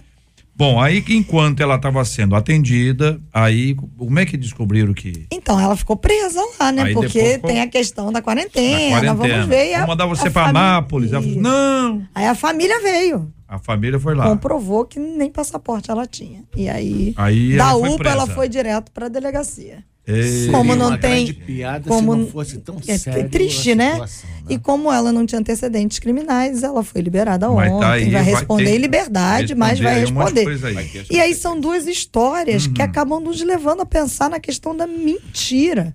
Bom, 0.59 0.77
aí 0.81 1.01
que 1.01 1.15
enquanto 1.15 1.61
ela 1.63 1.75
estava 1.77 2.03
sendo 2.03 2.35
atendida, 2.35 3.17
aí 3.33 3.73
como 3.97 4.19
é 4.19 4.25
que 4.25 4.35
descobriram 4.35 4.93
que 4.93 5.25
Então, 5.31 5.57
ela 5.57 5.73
ficou 5.77 5.95
presa 5.95 6.41
lá, 6.59 6.69
né? 6.69 6.81
Aí 6.83 6.93
Porque 6.93 7.23
depois 7.35 7.53
tem 7.53 7.61
a 7.61 7.67
questão 7.67 8.07
da 8.07 8.11
na 8.11 8.21
quarentena, 8.21 8.89
quarentena? 8.99 9.13
vamos 9.13 9.45
ver. 9.47 9.73
a- 9.75 9.77
Vou 9.79 9.87
mandar 9.87 10.05
você 10.05 10.27
a 10.27 10.31
para 10.31 10.49
Anápolis. 10.49 11.13
Ela 11.13 11.21
falou, 11.21 11.41
não. 11.41 12.05
Aí 12.13 12.25
a 12.25 12.35
família 12.35 12.77
veio, 12.81 13.33
A 13.47 13.57
família 13.57 13.97
foi 13.97 14.13
lá. 14.15 14.25
comprovou 14.27 14.83
que 14.83 14.99
nem 14.99 15.31
passaporte 15.31 15.89
ela 15.89 16.05
tinha. 16.05 16.43
E 16.53 16.67
aí, 16.67 17.13
Aí 17.15 17.55
da 17.55 17.69
ela 17.69 17.75
UPA, 17.77 18.09
ela 18.09 18.23
presa. 18.23 18.35
foi 18.35 18.49
direto 18.49 18.91
pra 18.91 19.07
delegacia. 19.07 19.81
Ei, 20.11 20.47
Como 20.51 20.75
não 20.75 20.97
tem- 20.97 21.31
piada 21.33 21.87
como- 21.87 22.13
se 22.13 22.19
não 22.19 22.27
fosse 22.27 22.57
tão 22.57 22.77
É, 22.87 22.97
sério 22.97 23.19
é 23.21 23.23
triste, 23.27 23.75
né? 23.75 23.91
situação, 23.93 24.29
E 24.49 24.57
como 24.57 24.91
ela 24.91 25.11
não 25.11 25.25
tinha 25.25 25.39
antecedentes 25.39 25.99
criminais, 25.99 26.63
ela 26.63 26.83
foi 26.83 27.01
liberada 27.01 27.47
Mas 27.49 27.71
ontem. 27.71 27.79
tá 27.81 27.91
aí, 27.91 28.03
vai 28.09 28.23
vai 28.23 28.33
responder 28.33 28.63
ter- 28.65 28.75
em 28.75 28.77
liberdade, 28.79 29.53
mas 29.55 29.79
responder 29.79 29.83
vai 29.83 29.95
um 29.95 29.99
responder. 30.25 30.67
aí. 30.99 31.05
E 31.11 31.19
aí 31.19 31.35
são 31.35 31.59
duas 31.59 31.85
histórias 31.85 32.65
Uhum. 32.65 32.73
que 32.73 32.81
acabam 32.81 33.19
nos 33.19 33.39
levando 33.41 33.81
a 33.81 33.85
pensar 33.85 34.29
na 34.29 34.39
questão 34.39 34.75
da 34.75 34.87
mentira. 34.87 35.93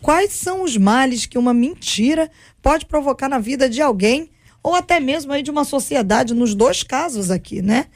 Quais 0.00 0.32
são 0.32 0.62
os 0.62 0.78
males 0.78 1.26
que 1.26 1.36
uma 1.36 1.52
mentira 1.52 2.30
pode 2.62 2.86
provocar 2.86 3.28
na 3.28 3.38
vida 3.38 3.68
de 3.68 3.82
alguém 3.82 4.30
ou 4.62 4.74
até 4.74 4.98
mesmo 4.98 5.32
aí 5.32 5.42
de 5.42 5.50
uma 5.50 5.64
sociedade, 5.64 6.32
nos 6.32 6.54
dois 6.54 6.82
casos 6.82 7.30
aqui, 7.30 7.60
né? 7.60 7.86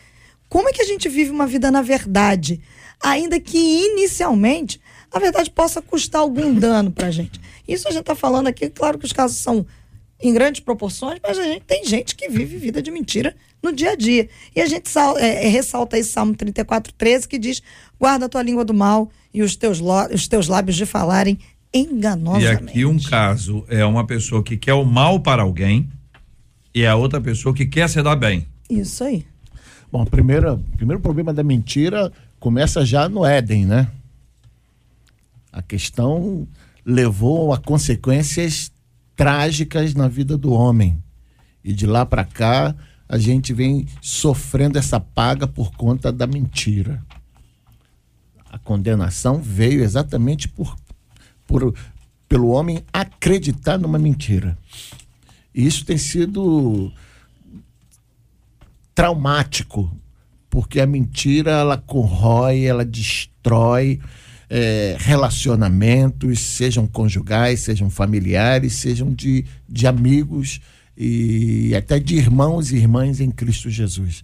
Como 0.48 0.68
é 0.68 0.72
que 0.72 0.83
a 0.83 0.87
gente 0.87 1.09
vive 1.09 1.31
uma 1.31 1.46
vida 1.46 1.70
na 1.70 1.81
verdade, 1.81 2.61
ainda 3.03 3.40
que 3.40 3.57
inicialmente 3.59 4.79
a 5.14 5.18
verdade 5.18 5.50
possa 5.50 5.81
custar 5.81 6.20
algum 6.20 6.55
dano 6.55 6.90
pra 6.90 7.11
gente? 7.11 7.40
Isso 7.66 7.88
a 7.88 7.90
gente 7.92 8.05
tá 8.05 8.14
falando 8.14 8.48
aqui, 8.48 8.68
claro 8.68 8.98
que 8.98 9.05
os 9.07 9.12
casos 9.12 9.38
são 9.38 9.64
em 10.20 10.33
grandes 10.33 10.61
proporções, 10.61 11.18
mas 11.22 11.38
a 11.38 11.42
gente 11.44 11.62
tem 11.62 11.85
gente 11.85 12.14
que 12.14 12.29
vive 12.29 12.57
vida 12.57 12.83
de 12.83 12.90
mentira 12.90 13.35
no 13.62 13.72
dia 13.72 13.92
a 13.92 13.96
dia. 13.96 14.29
E 14.55 14.61
a 14.61 14.66
gente 14.66 14.88
sal- 14.88 15.18
é, 15.18 15.44
é, 15.46 15.48
ressalta 15.48 15.96
aí 15.96 16.05
Salmo 16.05 16.35
34, 16.35 16.92
13, 16.94 17.29
que 17.29 17.38
diz: 17.38 17.62
guarda 17.98 18.27
a 18.27 18.29
tua 18.29 18.42
língua 18.42 18.64
do 18.64 18.74
mal 18.74 19.11
e 19.33 19.42
os 19.42 19.57
teus, 19.57 19.81
os 20.12 20.29
teus 20.29 20.48
lábios 20.48 20.77
de 20.77 20.87
falarem 20.87 21.38
E 21.72 21.81
enganosamente. 21.81 22.70
aqui 22.70 22.85
um 22.85 22.98
caso 22.98 23.64
é 23.68 23.85
uma 23.85 24.07
pessoa 24.07 24.42
que 24.42 24.57
quer 24.57 24.74
o 24.74 24.85
mal 24.85 25.20
para 25.20 25.42
alguém 25.42 25.88
e 26.74 26.85
a 26.87 26.94
outra 26.96 27.20
pessoa 27.20 27.55
que 27.55 27.66
quer 27.66 27.88
se 27.88 28.03
dar 28.03 28.16
bem. 28.16 28.46
Isso 28.70 29.05
aí. 29.05 29.24
Bom, 29.92 30.03
o 30.03 30.07
primeiro, 30.07 30.59
primeiro 30.77 31.00
problema 31.00 31.33
da 31.33 31.42
mentira 31.42 32.12
começa 32.40 32.85
já 32.85 33.09
no 33.09 33.24
Éden, 33.24 33.64
né? 33.66 33.88
A 35.54 35.62
questão 35.62 36.48
levou 36.84 37.52
a 37.52 37.58
consequências 37.58 38.72
trágicas 39.14 39.94
na 39.94 40.08
vida 40.08 40.36
do 40.36 40.52
homem. 40.52 41.00
E 41.62 41.72
de 41.72 41.86
lá 41.86 42.04
para 42.04 42.24
cá, 42.24 42.74
a 43.08 43.16
gente 43.18 43.52
vem 43.52 43.86
sofrendo 44.02 44.76
essa 44.76 44.98
paga 44.98 45.46
por 45.46 45.70
conta 45.76 46.10
da 46.10 46.26
mentira. 46.26 47.00
A 48.50 48.58
condenação 48.58 49.40
veio 49.40 49.84
exatamente 49.84 50.48
por, 50.48 50.76
por 51.46 51.72
pelo 52.28 52.48
homem 52.48 52.82
acreditar 52.92 53.78
numa 53.78 53.96
mentira. 53.96 54.58
E 55.54 55.64
isso 55.64 55.84
tem 55.84 55.96
sido 55.96 56.92
traumático, 58.92 59.96
porque 60.50 60.80
a 60.80 60.86
mentira 60.86 61.52
ela 61.52 61.78
corrói, 61.78 62.64
ela 62.64 62.84
destrói 62.84 64.00
eh, 64.50 64.96
relacionamentos, 64.98 66.40
sejam 66.40 66.87
conjugais, 66.87 67.61
sejam 67.61 67.88
familiares, 67.90 68.74
sejam 68.74 69.12
de, 69.12 69.44
de 69.68 69.87
amigos 69.87 70.61
e 70.96 71.74
até 71.76 71.98
de 71.98 72.16
irmãos 72.16 72.70
e 72.70 72.76
irmãs 72.76 73.20
em 73.20 73.30
Cristo 73.30 73.68
Jesus. 73.70 74.22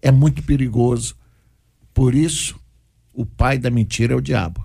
É 0.00 0.10
muito 0.10 0.42
perigoso. 0.42 1.16
Por 1.92 2.14
isso, 2.14 2.58
o 3.12 3.24
pai 3.24 3.58
da 3.58 3.70
mentira 3.70 4.14
é 4.14 4.16
o 4.16 4.20
diabo. 4.20 4.64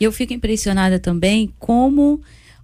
Eu 0.00 0.12
fico 0.12 0.32
impressionada 0.32 0.98
também 0.98 1.52
como 1.58 2.20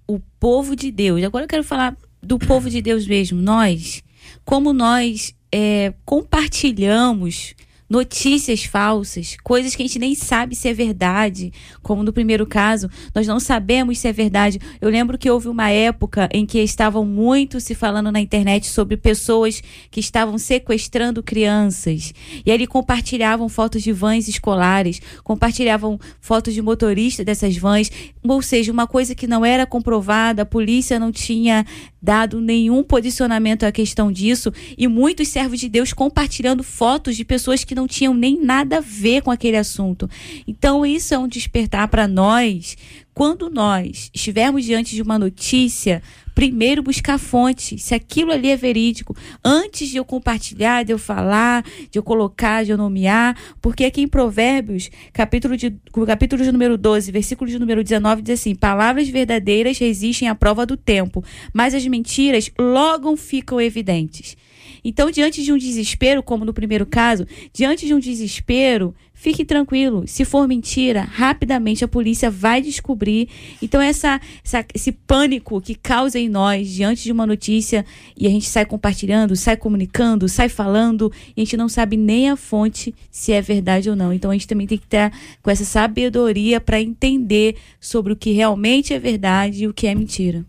o 0.07 0.21
povo 0.39 0.75
de 0.75 0.91
Deus. 0.91 1.23
Agora 1.23 1.45
eu 1.45 1.49
quero 1.49 1.65
falar 1.65 1.97
do 2.23 2.39
povo 2.39 2.69
de 2.69 2.83
Deus 2.83 3.07
mesmo, 3.07 3.41
nós, 3.41 4.03
como 4.45 4.73
nós 4.73 5.35
é, 5.51 5.95
compartilhamos 6.05 7.55
notícias 7.91 8.63
falsas, 8.63 9.37
coisas 9.43 9.75
que 9.75 9.83
a 9.83 9.87
gente 9.87 9.99
nem 9.99 10.15
sabe 10.15 10.55
se 10.55 10.69
é 10.69 10.73
verdade, 10.73 11.53
como 11.83 12.05
no 12.05 12.13
primeiro 12.13 12.47
caso, 12.47 12.89
nós 13.13 13.27
não 13.27 13.41
sabemos 13.41 13.99
se 13.99 14.07
é 14.07 14.13
verdade. 14.13 14.61
Eu 14.81 14.89
lembro 14.89 15.19
que 15.19 15.29
houve 15.29 15.49
uma 15.49 15.71
época 15.71 16.29
em 16.33 16.47
que 16.47 16.61
estavam 16.61 17.05
muito 17.05 17.61
se 17.61 17.75
falando 17.75 18.13
na 18.13 18.21
internet 18.21 18.69
sobre 18.69 18.97
pessoas 18.97 19.61
que 19.91 19.99
estavam 19.99 20.39
sequestrando 20.39 21.21
crianças. 21.21 22.15
E 22.47 22.51
eles 22.53 22.69
compartilhavam 22.69 23.49
fotos 23.49 23.83
de 23.83 23.91
vans 23.91 24.29
escolares, 24.29 25.01
compartilhavam 25.25 25.99
fotos 26.21 26.55
de 26.55 26.63
motorista 26.63 27.25
dessas 27.25 27.57
vans, 27.57 27.91
ou 28.23 28.41
seja, 28.41 28.71
uma 28.71 28.87
coisa 28.87 29.17
que 29.17 29.27
não 29.27 29.45
era 29.45 29.67
comprovada, 29.67 30.43
a 30.43 30.47
polícia 30.47 30.97
não 31.01 31.11
tinha 31.11 31.67
dado 32.01 32.41
nenhum 32.41 32.83
posicionamento 32.83 33.65
à 33.65 33.73
questão 33.73 34.11
disso, 34.13 34.53
e 34.79 34.87
muitos 34.87 35.29
servos 35.29 35.59
de 35.59 35.69
Deus 35.69 35.93
compartilhando 35.93 36.63
fotos 36.63 37.17
de 37.17 37.25
pessoas 37.25 37.65
que 37.65 37.75
não 37.75 37.80
tinham 37.87 38.15
nem 38.15 38.41
nada 38.41 38.79
a 38.79 38.81
ver 38.81 39.23
com 39.23 39.31
aquele 39.31 39.57
assunto. 39.57 40.09
Então, 40.47 40.85
isso 40.85 41.15
é 41.15 41.19
um 41.19 41.29
despertar 41.29 41.89
para 41.89 42.07
nós. 42.09 42.77
Quando 43.13 43.51
nós 43.51 44.11
estivermos 44.15 44.65
diante 44.65 44.95
de 44.95 45.03
uma 45.03 45.19
notícia, 45.19 46.03
primeiro 46.35 46.83
buscar 46.83 47.19
fonte, 47.19 47.77
se 47.79 47.95
aquilo 47.95 48.33
ali 48.33 48.49
é 48.49 48.57
verídico, 48.57 49.15
antes 49.45 49.91
de 49.91 49.99
eu 49.99 50.05
compartilhar, 50.07 50.85
de 50.85 50.93
eu 50.93 50.99
falar, 50.99 51.63
de 51.91 51.99
eu 51.99 52.03
colocar, 52.03 52.65
de 52.65 52.71
eu 52.71 52.79
nomear, 52.79 53.37
porque 53.61 53.85
aqui 53.85 54.01
em 54.01 54.09
Provérbios, 54.09 54.91
capítulo 55.13 55.55
de, 55.55 55.75
capítulo 56.07 56.43
de 56.43 56.51
número 56.51 56.79
12, 56.79 57.13
versículo 57.13 57.51
de 57.51 57.59
número 57.59 57.85
19, 57.85 58.23
diz 58.23 58.41
assim: 58.41 58.55
Palavras 58.55 59.09
verdadeiras 59.09 59.77
resistem 59.77 60.29
à 60.29 60.35
prova 60.35 60.65
do 60.65 60.77
tempo, 60.77 61.23
mas 61.53 61.75
as 61.75 61.87
mentiras 61.87 62.51
logo 62.59 63.15
ficam 63.17 63.61
evidentes. 63.61 64.37
Então, 64.85 65.11
diante 65.11 65.43
de 65.43 65.53
um 65.53 65.59
desespero, 65.59 66.23
como 66.23 66.45
no 66.45 66.53
primeiro 66.53 66.87
caso, 66.87 67.27
diante 67.53 67.87
de 67.87 67.95
um 67.95 67.99
desespero, 67.99 68.95
fique 69.15 69.45
tranquilo. 69.45 70.05
Se 70.07 70.25
for 70.25 70.49
mentira, 70.49 71.03
rapidamente 71.03 71.85
a 71.85 71.89
polícia 71.89 72.31
vai 72.31 72.63
descobrir. 72.63 73.29
Então, 73.61 73.81
essa, 73.81 74.19
essa- 74.45 74.65
esse 74.75 74.93
pânico 74.93 75.61
que 75.61 75.75
causa 75.75 76.19
em 76.19 76.29
nós 76.29 76.69
diante 76.71 77.03
de 77.03 77.13
uma 77.13 77.27
notícia 77.27 77.85
e 78.17 78.27
a 78.27 78.31
gente 78.31 78.47
sai 78.49 78.65
compartilhando, 78.65 79.37
sai 79.37 79.57
comunicando, 79.57 80.29
sai 80.29 80.49
falando, 80.49 81.13
e 81.37 81.41
a 81.43 81.45
gente 81.45 81.57
não 81.57 81.69
sabe 81.69 81.97
nem 81.99 82.31
a 82.31 82.37
fonte 82.37 82.95
se 83.11 83.33
é 83.33 83.43
verdade 83.43 83.91
ou 83.91 83.97
não. 83.97 84.13
Então, 84.13 84.31
a 84.31 84.35
gente 84.35 84.49
também 84.49 84.67
tem 84.67 84.79
que 84.79 84.85
estar 84.87 85.13
com 85.43 85.51
essa 85.51 85.65
sabedoria 85.65 86.61
para 86.61 86.81
entender 86.81 87.57
sobre 87.79 88.13
o 88.13 88.17
que 88.17 88.33
realmente 88.33 88.95
é 88.95 88.99
verdade 88.99 89.65
e 89.65 89.69
o 89.69 89.75
que 89.75 89.87
é 89.87 89.95
mentira. 89.95 90.45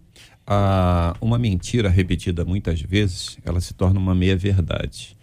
Uma 1.20 1.38
mentira 1.38 1.90
repetida 1.90 2.44
muitas 2.44 2.82
vezes, 2.82 3.38
ela 3.46 3.62
se 3.62 3.74
torna 3.74 4.00
uma 4.00 4.16
meia-verdade. 4.16 5.18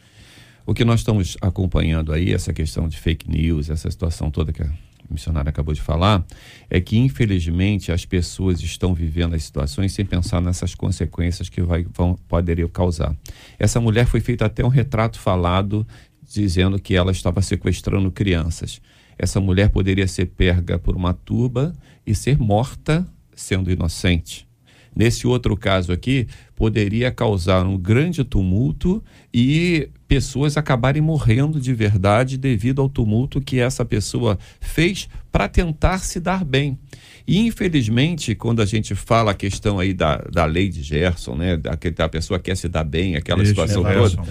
O 0.64 0.74
que 0.74 0.84
nós 0.84 1.00
estamos 1.00 1.36
acompanhando 1.40 2.12
aí, 2.12 2.32
essa 2.32 2.52
questão 2.52 2.88
de 2.88 2.98
fake 2.98 3.30
news, 3.30 3.70
essa 3.70 3.90
situação 3.90 4.30
toda 4.30 4.52
que 4.52 4.62
a 4.62 4.70
missionária 5.10 5.48
acabou 5.48 5.72
de 5.72 5.80
falar, 5.80 6.24
é 6.68 6.80
que 6.80 6.98
infelizmente 6.98 7.90
as 7.90 8.04
pessoas 8.04 8.60
estão 8.60 8.92
vivendo 8.92 9.34
as 9.34 9.44
situações 9.44 9.92
sem 9.92 10.04
pensar 10.04 10.42
nessas 10.42 10.74
consequências 10.74 11.48
que 11.48 11.62
vai, 11.62 11.86
vão, 11.94 12.18
poderiam 12.28 12.68
causar. 12.68 13.16
Essa 13.58 13.80
mulher 13.80 14.06
foi 14.06 14.20
feito 14.20 14.42
até 14.42 14.64
um 14.64 14.68
retrato 14.68 15.18
falado 15.18 15.86
dizendo 16.22 16.78
que 16.78 16.94
ela 16.94 17.10
estava 17.10 17.40
sequestrando 17.40 18.10
crianças. 18.10 18.80
Essa 19.18 19.40
mulher 19.40 19.70
poderia 19.70 20.06
ser 20.06 20.26
pega 20.26 20.78
por 20.78 20.94
uma 20.94 21.14
turba 21.14 21.74
e 22.06 22.14
ser 22.14 22.38
morta 22.38 23.06
sendo 23.34 23.70
inocente. 23.70 24.47
Nesse 24.94 25.26
outro 25.26 25.56
caso 25.56 25.92
aqui, 25.92 26.26
poderia 26.56 27.10
causar 27.10 27.64
um 27.66 27.76
grande 27.78 28.24
tumulto 28.24 29.02
e 29.32 29.88
pessoas 30.08 30.56
acabarem 30.56 31.02
morrendo 31.02 31.60
de 31.60 31.72
verdade 31.74 32.36
devido 32.36 32.80
ao 32.80 32.88
tumulto 32.88 33.40
que 33.40 33.60
essa 33.60 33.84
pessoa 33.84 34.38
fez 34.60 35.08
para 35.30 35.46
tentar 35.46 35.98
se 35.98 36.18
dar 36.18 36.44
bem. 36.44 36.78
E 37.26 37.38
infelizmente, 37.46 38.34
quando 38.34 38.62
a 38.62 38.64
gente 38.64 38.94
fala 38.94 39.32
a 39.32 39.34
questão 39.34 39.78
aí 39.78 39.92
da, 39.92 40.16
da 40.32 40.46
lei 40.46 40.68
de 40.68 40.82
Gerson, 40.82 41.36
né, 41.36 41.56
da, 41.58 41.76
que 41.76 41.92
a 41.98 42.08
pessoa 42.08 42.40
quer 42.40 42.56
se 42.56 42.68
dar 42.68 42.84
bem, 42.84 43.16
aquela 43.16 43.38
Deixa, 43.38 43.50
situação 43.50 43.82
toda. 43.82 44.22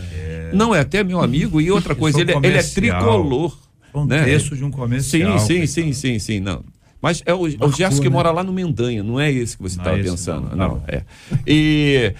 Não, 0.51 0.73
é 0.73 0.79
até 0.79 1.03
meu 1.03 1.21
amigo. 1.21 1.61
E 1.61 1.69
outra 1.69 1.93
coisa, 1.93 2.17
Sou 2.17 2.27
ele, 2.27 2.47
ele 2.47 2.57
é 2.57 2.63
tricolor. 2.63 3.55
Um 3.93 4.05
né? 4.05 4.37
de 4.37 4.63
um 4.63 4.71
comercial. 4.71 5.39
Sim, 5.39 5.65
sim, 5.65 5.67
sim, 5.67 5.93
sim, 5.93 6.19
sim, 6.19 6.39
não. 6.39 6.63
Mas 7.01 7.21
é 7.25 7.33
o, 7.33 7.41
o 7.41 7.71
Gerson 7.71 8.01
que 8.01 8.09
né? 8.09 8.13
mora 8.13 8.31
lá 8.31 8.43
no 8.43 8.51
Mendanha, 8.51 9.03
não 9.03 9.19
é 9.19 9.31
esse 9.31 9.55
que 9.55 9.63
você 9.63 9.77
estava 9.77 9.99
é 9.99 10.03
pensando. 10.03 10.49
não, 10.49 10.55
Não, 10.55 10.67
não. 10.75 10.83
é. 10.87 11.03
E 11.45 12.13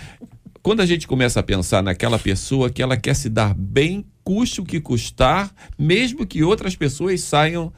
quando 0.61 0.81
a 0.81 0.85
gente 0.85 1.07
começa 1.07 1.39
a 1.39 1.43
pensar 1.43 1.81
naquela 1.81 2.19
pessoa 2.19 2.69
que 2.69 2.81
ela 2.81 2.97
quer 2.97 3.15
se 3.15 3.29
dar 3.29 3.53
bem, 3.55 4.05
custe 4.23 4.59
o 4.59 4.65
que 4.65 4.79
custar, 4.81 5.49
mesmo 5.79 6.25
que 6.27 6.43
outras 6.43 6.75
pessoas 6.75 7.21
saiam, 7.21 7.71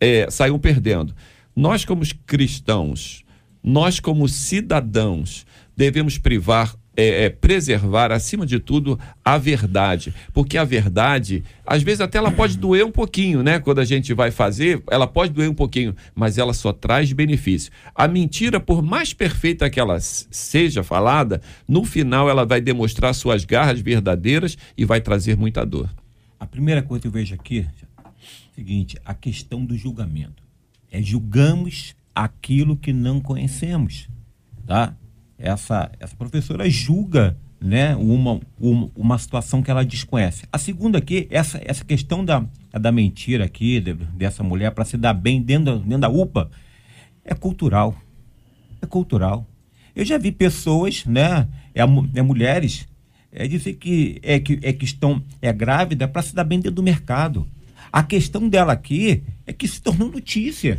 é, 0.00 0.26
saiam 0.30 0.58
perdendo. 0.58 1.14
Nós, 1.54 1.84
como 1.84 2.02
cristãos, 2.26 3.22
nós, 3.62 4.00
como 4.00 4.26
cidadãos, 4.26 5.44
devemos 5.76 6.16
privar 6.16 6.74
é, 7.00 7.24
é, 7.24 7.30
preservar, 7.30 8.12
acima 8.12 8.44
de 8.44 8.58
tudo, 8.58 8.98
a 9.24 9.38
verdade. 9.38 10.14
Porque 10.34 10.58
a 10.58 10.64
verdade, 10.64 11.42
às 11.66 11.82
vezes 11.82 12.02
até 12.02 12.18
ela 12.18 12.30
pode 12.30 12.58
doer 12.58 12.84
um 12.84 12.92
pouquinho, 12.92 13.42
né? 13.42 13.58
Quando 13.58 13.78
a 13.78 13.84
gente 13.84 14.12
vai 14.12 14.30
fazer, 14.30 14.82
ela 14.90 15.06
pode 15.06 15.32
doer 15.32 15.48
um 15.48 15.54
pouquinho, 15.54 15.96
mas 16.14 16.36
ela 16.36 16.52
só 16.52 16.72
traz 16.72 17.10
benefício. 17.12 17.72
A 17.94 18.06
mentira, 18.06 18.60
por 18.60 18.82
mais 18.82 19.14
perfeita 19.14 19.70
que 19.70 19.80
ela 19.80 19.98
seja 20.00 20.82
falada, 20.82 21.40
no 21.66 21.84
final 21.84 22.28
ela 22.28 22.44
vai 22.44 22.60
demonstrar 22.60 23.14
suas 23.14 23.44
garras 23.44 23.80
verdadeiras 23.80 24.58
e 24.76 24.84
vai 24.84 25.00
trazer 25.00 25.36
muita 25.36 25.64
dor. 25.64 25.88
A 26.38 26.46
primeira 26.46 26.82
coisa 26.82 27.02
que 27.02 27.08
eu 27.08 27.12
vejo 27.12 27.34
aqui, 27.34 27.66
seguinte, 28.54 28.98
a 29.04 29.14
questão 29.14 29.64
do 29.64 29.76
julgamento. 29.76 30.42
É 30.92 31.00
julgamos 31.00 31.94
aquilo 32.14 32.76
que 32.76 32.92
não 32.92 33.20
conhecemos, 33.20 34.08
tá? 34.66 34.94
Essa 35.40 35.90
essa 35.98 36.14
professora 36.14 36.68
julga, 36.68 37.36
né, 37.60 37.96
uma, 37.96 38.40
uma 38.58 38.90
uma 38.94 39.18
situação 39.18 39.62
que 39.62 39.70
ela 39.70 39.84
desconhece. 39.84 40.44
A 40.52 40.58
segunda 40.58 40.98
aqui, 40.98 41.26
essa 41.30 41.60
essa 41.64 41.84
questão 41.84 42.24
da 42.24 42.44
da 42.72 42.92
mentira 42.92 43.44
aqui 43.46 43.80
de- 43.80 43.94
dessa 43.94 44.42
mulher 44.42 44.70
para 44.72 44.84
se 44.84 44.96
dar 44.96 45.14
bem 45.14 45.40
dentro 45.42 45.78
dentro 45.78 45.98
da 45.98 46.08
UPA 46.08 46.50
é 47.24 47.34
cultural. 47.34 47.96
É 48.82 48.86
cultural. 48.86 49.46
Eu 49.96 50.04
já 50.04 50.16
vi 50.18 50.30
pessoas, 50.30 51.04
né, 51.04 51.48
é, 51.74 51.80
é 51.82 52.22
mulheres, 52.22 52.86
é 53.32 53.46
dizer 53.48 53.74
que 53.74 54.18
é 54.22 54.38
que, 54.38 54.58
é 54.62 54.72
que 54.72 54.84
estão 54.84 55.22
é 55.40 55.52
grávida 55.52 56.06
para 56.06 56.22
se 56.22 56.34
dar 56.34 56.44
bem 56.44 56.58
dentro 56.58 56.76
do 56.76 56.82
mercado. 56.82 57.46
A 57.92 58.02
questão 58.02 58.48
dela 58.48 58.72
aqui 58.72 59.22
é 59.46 59.52
que 59.52 59.66
se 59.66 59.80
tornou 59.82 60.10
notícia. 60.10 60.78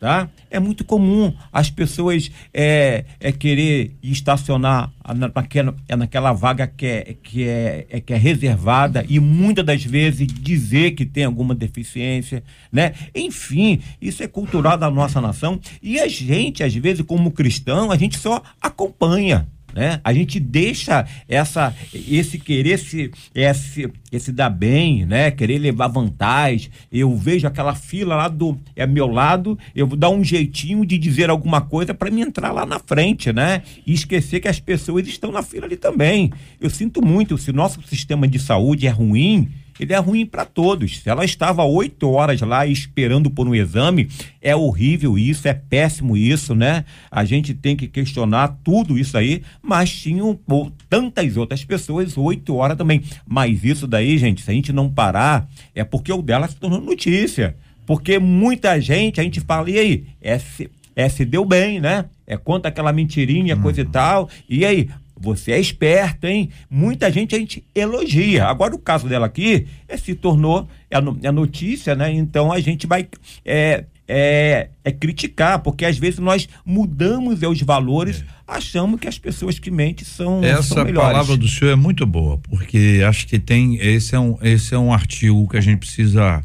Tá? 0.00 0.28
É 0.48 0.60
muito 0.60 0.84
comum 0.84 1.34
as 1.52 1.70
pessoas 1.72 2.30
é, 2.54 3.04
é 3.18 3.32
querer 3.32 3.96
estacionar 4.00 4.92
na- 5.12 5.28
naquela, 5.34 5.74
é 5.88 5.96
naquela 5.96 6.32
vaga 6.32 6.68
que 6.68 6.86
é, 6.86 7.16
que, 7.20 7.42
é, 7.42 7.84
é, 7.90 8.00
que 8.00 8.12
é 8.12 8.16
reservada 8.16 9.04
e 9.08 9.18
muitas 9.18 9.66
das 9.66 9.82
vezes 9.82 10.28
dizer 10.28 10.92
que 10.92 11.04
tem 11.04 11.24
alguma 11.24 11.52
deficiência, 11.52 12.44
né? 12.70 12.92
Enfim, 13.12 13.80
isso 14.00 14.22
é 14.22 14.28
cultural 14.28 14.78
da 14.78 14.88
nossa 14.88 15.20
nação 15.20 15.58
e 15.82 15.98
a 15.98 16.06
gente, 16.06 16.62
às 16.62 16.72
vezes, 16.76 17.04
como 17.04 17.32
cristão, 17.32 17.90
a 17.90 17.96
gente 17.96 18.18
só 18.18 18.40
acompanha. 18.62 19.48
Né? 19.74 20.00
A 20.02 20.12
gente 20.12 20.40
deixa 20.40 21.06
essa, 21.28 21.74
esse 21.92 22.38
querer 22.38 22.78
se, 22.78 23.10
esse, 23.34 23.88
esse 24.10 24.32
dar 24.32 24.48
bem, 24.48 25.04
né? 25.04 25.30
Querer 25.30 25.58
levar 25.58 25.88
vantagem. 25.88 26.70
Eu 26.90 27.14
vejo 27.14 27.46
aquela 27.46 27.74
fila 27.74 28.16
lá 28.16 28.28
do 28.28 28.58
é 28.74 28.86
meu 28.86 29.06
lado, 29.06 29.58
eu 29.74 29.86
vou 29.86 29.96
dar 29.96 30.08
um 30.08 30.24
jeitinho 30.24 30.84
de 30.86 30.96
dizer 30.96 31.28
alguma 31.30 31.60
coisa 31.60 31.92
para 31.92 32.10
me 32.10 32.22
entrar 32.22 32.50
lá 32.50 32.64
na 32.64 32.78
frente, 32.78 33.32
né? 33.32 33.62
E 33.86 33.92
esquecer 33.92 34.40
que 34.40 34.48
as 34.48 34.58
pessoas 34.58 35.06
estão 35.06 35.30
na 35.30 35.42
fila 35.42 35.66
ali 35.66 35.76
também. 35.76 36.32
Eu 36.60 36.70
sinto 36.70 37.04
muito, 37.04 37.36
se 37.36 37.52
nosso 37.52 37.80
sistema 37.86 38.26
de 38.26 38.38
saúde 38.38 38.86
é 38.86 38.90
ruim, 38.90 39.48
ele 39.78 39.92
é 39.92 39.98
ruim 39.98 40.26
para 40.26 40.44
todos. 40.44 40.98
Se 40.98 41.08
ela 41.08 41.24
estava 41.24 41.64
oito 41.64 42.10
horas 42.10 42.40
lá 42.40 42.66
esperando 42.66 43.30
por 43.30 43.46
um 43.46 43.54
exame, 43.54 44.08
é 44.40 44.54
horrível 44.54 45.18
isso, 45.18 45.48
é 45.48 45.54
péssimo 45.54 46.16
isso, 46.16 46.54
né? 46.54 46.84
A 47.10 47.24
gente 47.24 47.54
tem 47.54 47.76
que 47.76 47.86
questionar 47.86 48.58
tudo 48.64 48.98
isso 48.98 49.16
aí, 49.16 49.42
mas 49.62 49.92
tinham 49.92 50.34
pô, 50.34 50.70
tantas 50.88 51.36
outras 51.36 51.64
pessoas 51.64 52.16
oito 52.16 52.54
horas 52.56 52.76
também. 52.76 53.02
Mas 53.26 53.64
isso 53.64 53.86
daí, 53.86 54.18
gente, 54.18 54.42
se 54.42 54.50
a 54.50 54.54
gente 54.54 54.72
não 54.72 54.90
parar, 54.90 55.48
é 55.74 55.84
porque 55.84 56.12
o 56.12 56.22
dela 56.22 56.48
se 56.48 56.56
tornou 56.56 56.80
notícia. 56.80 57.56
Porque 57.86 58.18
muita 58.18 58.78
gente, 58.80 59.18
a 59.18 59.24
gente 59.24 59.40
fala, 59.40 59.70
e 59.70 59.78
aí? 59.78 60.06
É, 60.20 60.38
se, 60.38 60.70
é, 60.94 61.08
se 61.08 61.24
deu 61.24 61.44
bem, 61.44 61.80
né? 61.80 62.04
É 62.26 62.36
conta 62.36 62.68
aquela 62.68 62.92
mentirinha, 62.92 63.56
coisa 63.56 63.80
e 63.80 63.84
tal. 63.84 64.28
E 64.46 64.66
aí? 64.66 64.90
Você 65.20 65.52
é 65.52 65.60
esperto, 65.60 66.26
hein? 66.26 66.50
Muita 66.70 67.10
gente 67.10 67.34
a 67.34 67.38
gente 67.38 67.64
elogia. 67.74 68.46
Agora, 68.46 68.74
o 68.74 68.78
caso 68.78 69.08
dela 69.08 69.26
aqui 69.26 69.66
é, 69.86 69.96
se 69.96 70.14
tornou 70.14 70.68
é, 70.90 70.96
é 70.96 71.32
notícia, 71.32 71.94
né? 71.94 72.12
Então 72.12 72.52
a 72.52 72.60
gente 72.60 72.86
vai 72.86 73.08
é, 73.44 73.84
é, 74.08 74.70
é 74.82 74.90
criticar, 74.90 75.58
porque 75.58 75.84
às 75.84 75.98
vezes 75.98 76.18
nós 76.18 76.48
mudamos 76.64 77.42
é, 77.42 77.46
os 77.46 77.60
valores, 77.60 78.24
achamos 78.46 78.98
que 78.98 79.06
as 79.06 79.18
pessoas 79.18 79.58
que 79.58 79.70
mentem 79.70 80.04
são, 80.04 80.40
são 80.40 80.44
Essa 80.44 80.84
melhores. 80.84 81.10
palavra 81.10 81.36
do 81.36 81.46
senhor 81.46 81.72
é 81.72 81.76
muito 81.76 82.06
boa, 82.06 82.38
porque 82.38 83.02
acho 83.06 83.26
que 83.26 83.38
tem. 83.38 83.76
Esse 83.76 84.14
é, 84.14 84.18
um, 84.18 84.38
esse 84.40 84.74
é 84.74 84.78
um 84.78 84.92
artigo 84.92 85.46
que 85.48 85.58
a 85.58 85.60
gente 85.60 85.80
precisa 85.80 86.42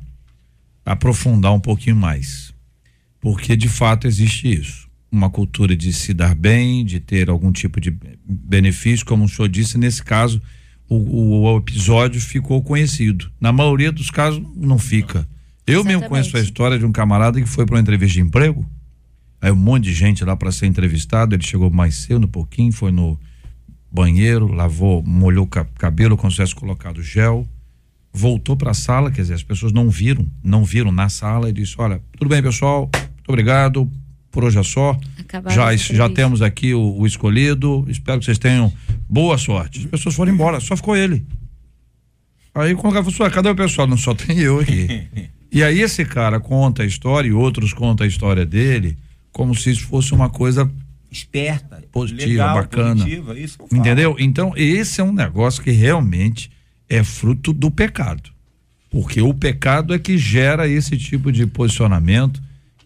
aprofundar 0.86 1.54
um 1.54 1.60
pouquinho 1.60 1.96
mais. 1.96 2.54
Porque 3.22 3.56
de 3.56 3.70
fato 3.70 4.06
existe 4.06 4.52
isso. 4.52 4.83
Uma 5.16 5.30
cultura 5.30 5.76
de 5.78 5.94
se 5.94 6.12
dar 6.12 6.34
bem, 6.34 6.84
de 6.84 7.00
ter 7.00 7.30
algum 7.30 7.52
tipo 7.52 7.80
de 7.80 7.96
benefício, 8.28 9.06
como 9.06 9.26
o 9.26 9.30
senhor 9.30 9.48
disse, 9.48 9.78
nesse 9.78 10.02
caso, 10.04 10.42
o, 10.90 10.96
o- 11.52 11.58
episódio 11.60 12.20
ficou 12.20 12.64
conhecido. 12.64 13.30
Na 13.40 13.54
maioria 13.54 13.92
dos 13.92 14.10
casos, 14.10 14.42
não 14.56 14.80
fica. 14.80 15.28
Eu 15.68 15.84
mesmo 15.84 16.00
Exatamente. 16.02 16.10
conheço 16.10 16.38
a 16.38 16.40
história 16.40 16.80
de 16.80 16.86
um 16.86 16.92
camarada 16.92 17.40
que 17.40 17.48
foi 17.48 17.64
para 17.64 17.76
uma 17.76 17.82
entrevista 17.82 18.16
de 18.16 18.22
emprego. 18.22 18.66
Aí 19.40 19.52
um 19.52 19.56
monte 19.56 19.84
de 19.84 19.94
gente 19.94 20.26
lá 20.26 20.36
para 20.36 20.52
ser 20.52 20.66
entrevistado. 20.66 21.36
Ele 21.36 21.44
chegou 21.44 21.70
mais 21.70 21.94
cedo, 21.96 22.26
um 22.26 22.28
pouquinho, 22.30 22.72
foi 22.72 22.92
no 22.92 23.20
banheiro, 23.92 24.48
lavou, 24.48 25.04
molhou 25.04 25.46
o 25.46 25.48
ca- 25.48 25.68
cabelo, 25.78 26.18
como 26.18 26.32
se 26.32 26.38
tivesse 26.38 26.56
colocado 26.56 27.04
gel, 27.04 27.48
voltou 28.12 28.58
para 28.58 28.72
a 28.72 28.74
sala. 28.74 29.12
Quer 29.12 29.22
dizer, 29.22 29.36
as 29.36 29.44
pessoas 29.44 29.72
não 29.72 29.90
viram, 29.92 30.26
não 30.44 30.64
viram 30.66 30.92
na 30.92 31.08
sala 31.08 31.50
e 31.50 31.54
disse: 31.54 31.76
Olha, 31.78 32.02
tudo 32.18 32.30
bem, 32.30 32.42
pessoal, 32.42 32.90
muito 32.96 33.30
obrigado. 33.30 33.90
Por 34.34 34.44
hoje 34.44 34.58
é 34.60 34.64
só. 34.64 35.00
Acabaram 35.20 35.56
Já, 35.56 35.76
já 35.76 36.10
temos 36.10 36.42
aqui 36.42 36.74
o, 36.74 36.98
o 36.98 37.06
escolhido. 37.06 37.86
Espero 37.88 38.18
que 38.20 38.26
vocês 38.26 38.40
tenham 38.40 38.74
boa 39.08 39.38
sorte. 39.38 39.82
As 39.82 39.86
pessoas 39.86 40.16
foram 40.16 40.34
embora, 40.34 40.60
só 40.60 40.76
ficou 40.76 40.98
ele. 40.98 41.24
Aí 42.56 42.74
quando 42.74 42.92
o 42.92 42.94
cara 42.94 43.06
falou, 43.06 43.22
"Ué, 43.22 43.30
cadê 43.30 43.50
o 43.50 43.56
pessoal? 43.56 43.88
Não 43.88 43.96
só 43.96 44.14
tem 44.16 44.40
eu 44.40 44.60
aqui. 44.60 45.08
e 45.52 45.64
aí 45.64 45.80
esse 45.82 46.04
cara 46.04 46.40
conta 46.40 46.82
a 46.82 46.86
história 46.86 47.30
e 47.30 47.32
outros 47.32 47.74
contam 47.74 48.06
a 48.06 48.08
história 48.08 48.44
dele 48.46 48.98
como 49.32 49.56
se 49.56 49.70
isso 49.70 49.86
fosse 49.86 50.14
uma 50.14 50.30
coisa 50.30 50.70
Esperta, 51.12 51.84
Positiva, 51.92 52.28
legal, 52.28 52.56
bacana. 52.56 52.96
positiva, 53.04 53.36
falo. 53.70 53.80
Entendeu? 53.80 54.16
Então, 54.18 54.52
esse 54.58 55.00
é 55.00 55.04
um 55.04 55.14
negócio 55.14 55.62
que 55.62 55.70
realmente 55.70 56.50
é 56.90 57.04
fruto 57.04 57.54
do 57.54 57.70
pecado. 57.70 58.32
Porque 58.90 59.22
o 59.22 59.32
pecado 59.32 59.94
é 59.94 60.00
que 60.00 60.18
gera 60.18 60.68
esse 60.68 60.98
tipo 60.98 61.32
de 61.32 61.46
posicionamento, 61.46 62.42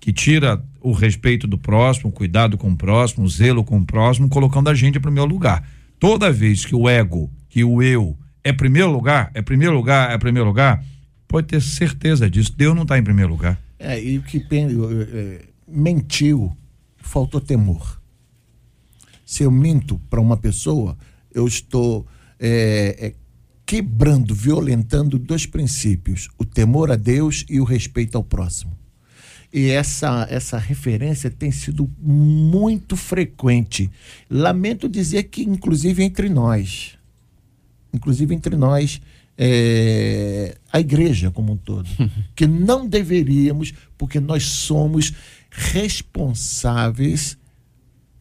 que 0.08 0.14
tira 0.14 0.64
o 0.80 0.94
respeito 0.94 1.46
do 1.46 1.58
próximo, 1.58 2.08
o 2.08 2.14
cuidado 2.14 2.58
com 2.58 2.72
o 2.72 2.78
próximo, 2.78 3.26
o 3.26 3.30
zelo 3.30 3.62
com 3.62 3.78
o 3.78 3.86
próximo, 3.86 4.30
colocando 4.30 4.70
a 4.70 4.74
gente 4.74 4.98
em 4.98 5.02
primeiro 5.02 5.30
lugar. 5.30 5.70
Toda 6.00 6.32
vez 6.32 6.64
que 6.64 6.74
o 6.74 6.88
ego, 6.88 7.30
que 7.50 7.62
o 7.62 7.84
eu 7.84 8.18
é 8.42 8.54
primeiro 8.54 8.90
lugar, 8.90 9.30
é 9.34 9.42
primeiro 9.42 9.76
lugar, 9.76 10.10
é 10.10 10.18
primeiro 10.18 10.48
lugar, 10.48 10.82
pode 11.28 11.48
ter 11.48 11.62
certeza 11.62 12.30
disso. 12.30 12.54
Deus 12.56 12.74
não 12.74 12.84
está 12.84 12.98
em 12.98 13.04
primeiro 13.04 13.32
lugar. 13.32 13.62
É, 13.78 14.02
e 14.02 14.18
o 14.18 14.24
que 14.24 14.38
é, 14.50 15.44
mentiu, 15.68 16.56
faltou 16.96 17.42
temor. 17.42 18.02
Se 19.26 19.44
eu 19.44 19.52
minto 19.52 20.00
para 20.10 20.22
uma 20.22 20.38
pessoa, 20.38 20.98
eu 21.34 21.46
estou 21.46 22.08
é, 22.40 22.96
é, 22.98 23.14
quebrando, 23.66 24.34
violentando 24.34 25.20
dois 25.20 25.46
princípios: 25.46 26.30
o 26.38 26.46
temor 26.46 26.92
a 26.92 26.96
Deus 26.96 27.44
e 27.50 27.60
o 27.60 27.66
respeito 27.66 28.16
ao 28.16 28.24
próximo. 28.24 28.87
E 29.52 29.70
essa, 29.70 30.28
essa 30.30 30.58
referência 30.58 31.30
tem 31.30 31.52
sido 31.52 31.90
muito 32.00 32.96
frequente. 32.98 33.90
Lamento 34.30 34.90
dizer 34.90 35.24
que, 35.24 35.44
inclusive, 35.44 36.04
entre 36.04 36.30
nós, 36.30 36.98
inclusive 37.94 38.36
entre 38.36 38.56
nós, 38.56 39.02
é, 39.38 40.58
a 40.72 40.80
igreja 40.80 41.32
como 41.32 41.54
um 41.54 41.58
todo, 41.58 41.88
que 42.36 42.46
não 42.46 42.88
deveríamos, 42.88 43.74
porque 43.98 44.20
nós 44.20 44.44
somos 44.44 45.14
responsáveis 45.50 47.38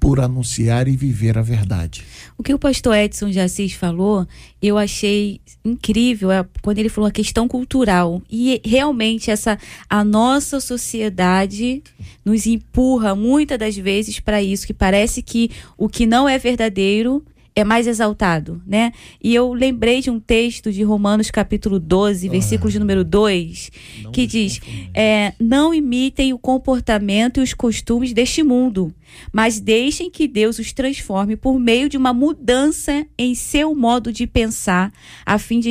por 0.07 0.21
anunciar 0.21 0.87
e 0.87 0.95
viver 0.95 1.37
a 1.37 1.43
verdade. 1.43 2.05
O 2.39 2.43
que 2.45 2.55
o 2.55 2.59
pastor 2.61 2.95
Edson 2.95 3.29
de 3.29 3.41
Assis 3.41 3.73
falou, 3.73 4.25
eu 4.63 4.79
achei 4.79 5.41
incrível 5.65 6.31
é, 6.31 6.47
quando 6.63 6.79
ele 6.79 6.89
falou 6.89 7.09
a 7.09 7.11
questão 7.11 7.49
cultural. 7.49 8.23
E 8.31 8.61
realmente 8.65 9.33
essa 9.33 9.59
a 9.91 10.05
nossa 10.05 10.61
sociedade 10.61 11.83
nos 12.25 12.47
empurra 12.47 13.17
muitas 13.17 13.59
das 13.59 13.77
vezes 13.77 14.21
para 14.21 14.41
isso, 14.41 14.65
que 14.65 14.73
parece 14.73 15.23
que 15.23 15.51
o 15.77 15.89
que 15.89 16.07
não 16.07 16.29
é 16.29 16.39
verdadeiro 16.39 17.21
é 17.57 17.65
mais 17.65 17.87
exaltado, 17.87 18.61
né? 18.67 18.93
E 19.21 19.35
eu 19.35 19.55
lembrei 19.55 20.03
de 20.03 20.11
um 20.11 20.21
texto 20.21 20.71
de 20.71 20.83
Romanos 20.83 21.31
capítulo 21.31 21.81
12, 21.81 22.29
versículo 22.29 22.71
de 22.71 22.79
número 22.79 23.03
2, 23.03 23.71
que 24.13 24.27
diz: 24.27 24.61
é, 24.93 25.33
Não 25.41 25.73
imitem 25.73 26.35
o 26.35 26.39
comportamento 26.39 27.41
e 27.41 27.43
os 27.43 27.55
costumes 27.55 28.13
deste 28.13 28.43
mundo, 28.43 28.95
mas 29.33 29.59
deixem 29.59 30.11
que 30.11 30.29
Deus 30.29 30.59
os 30.59 30.71
transforme 30.71 31.35
por 31.35 31.59
meio 31.59 31.89
de 31.89 31.97
uma 31.97 32.13
mudança 32.13 33.07
em 33.17 33.35
seu 33.35 33.75
modo 33.75 34.13
de 34.13 34.27
pensar, 34.27 34.93
a 35.25 35.39
fim 35.39 35.59
de, 35.59 35.71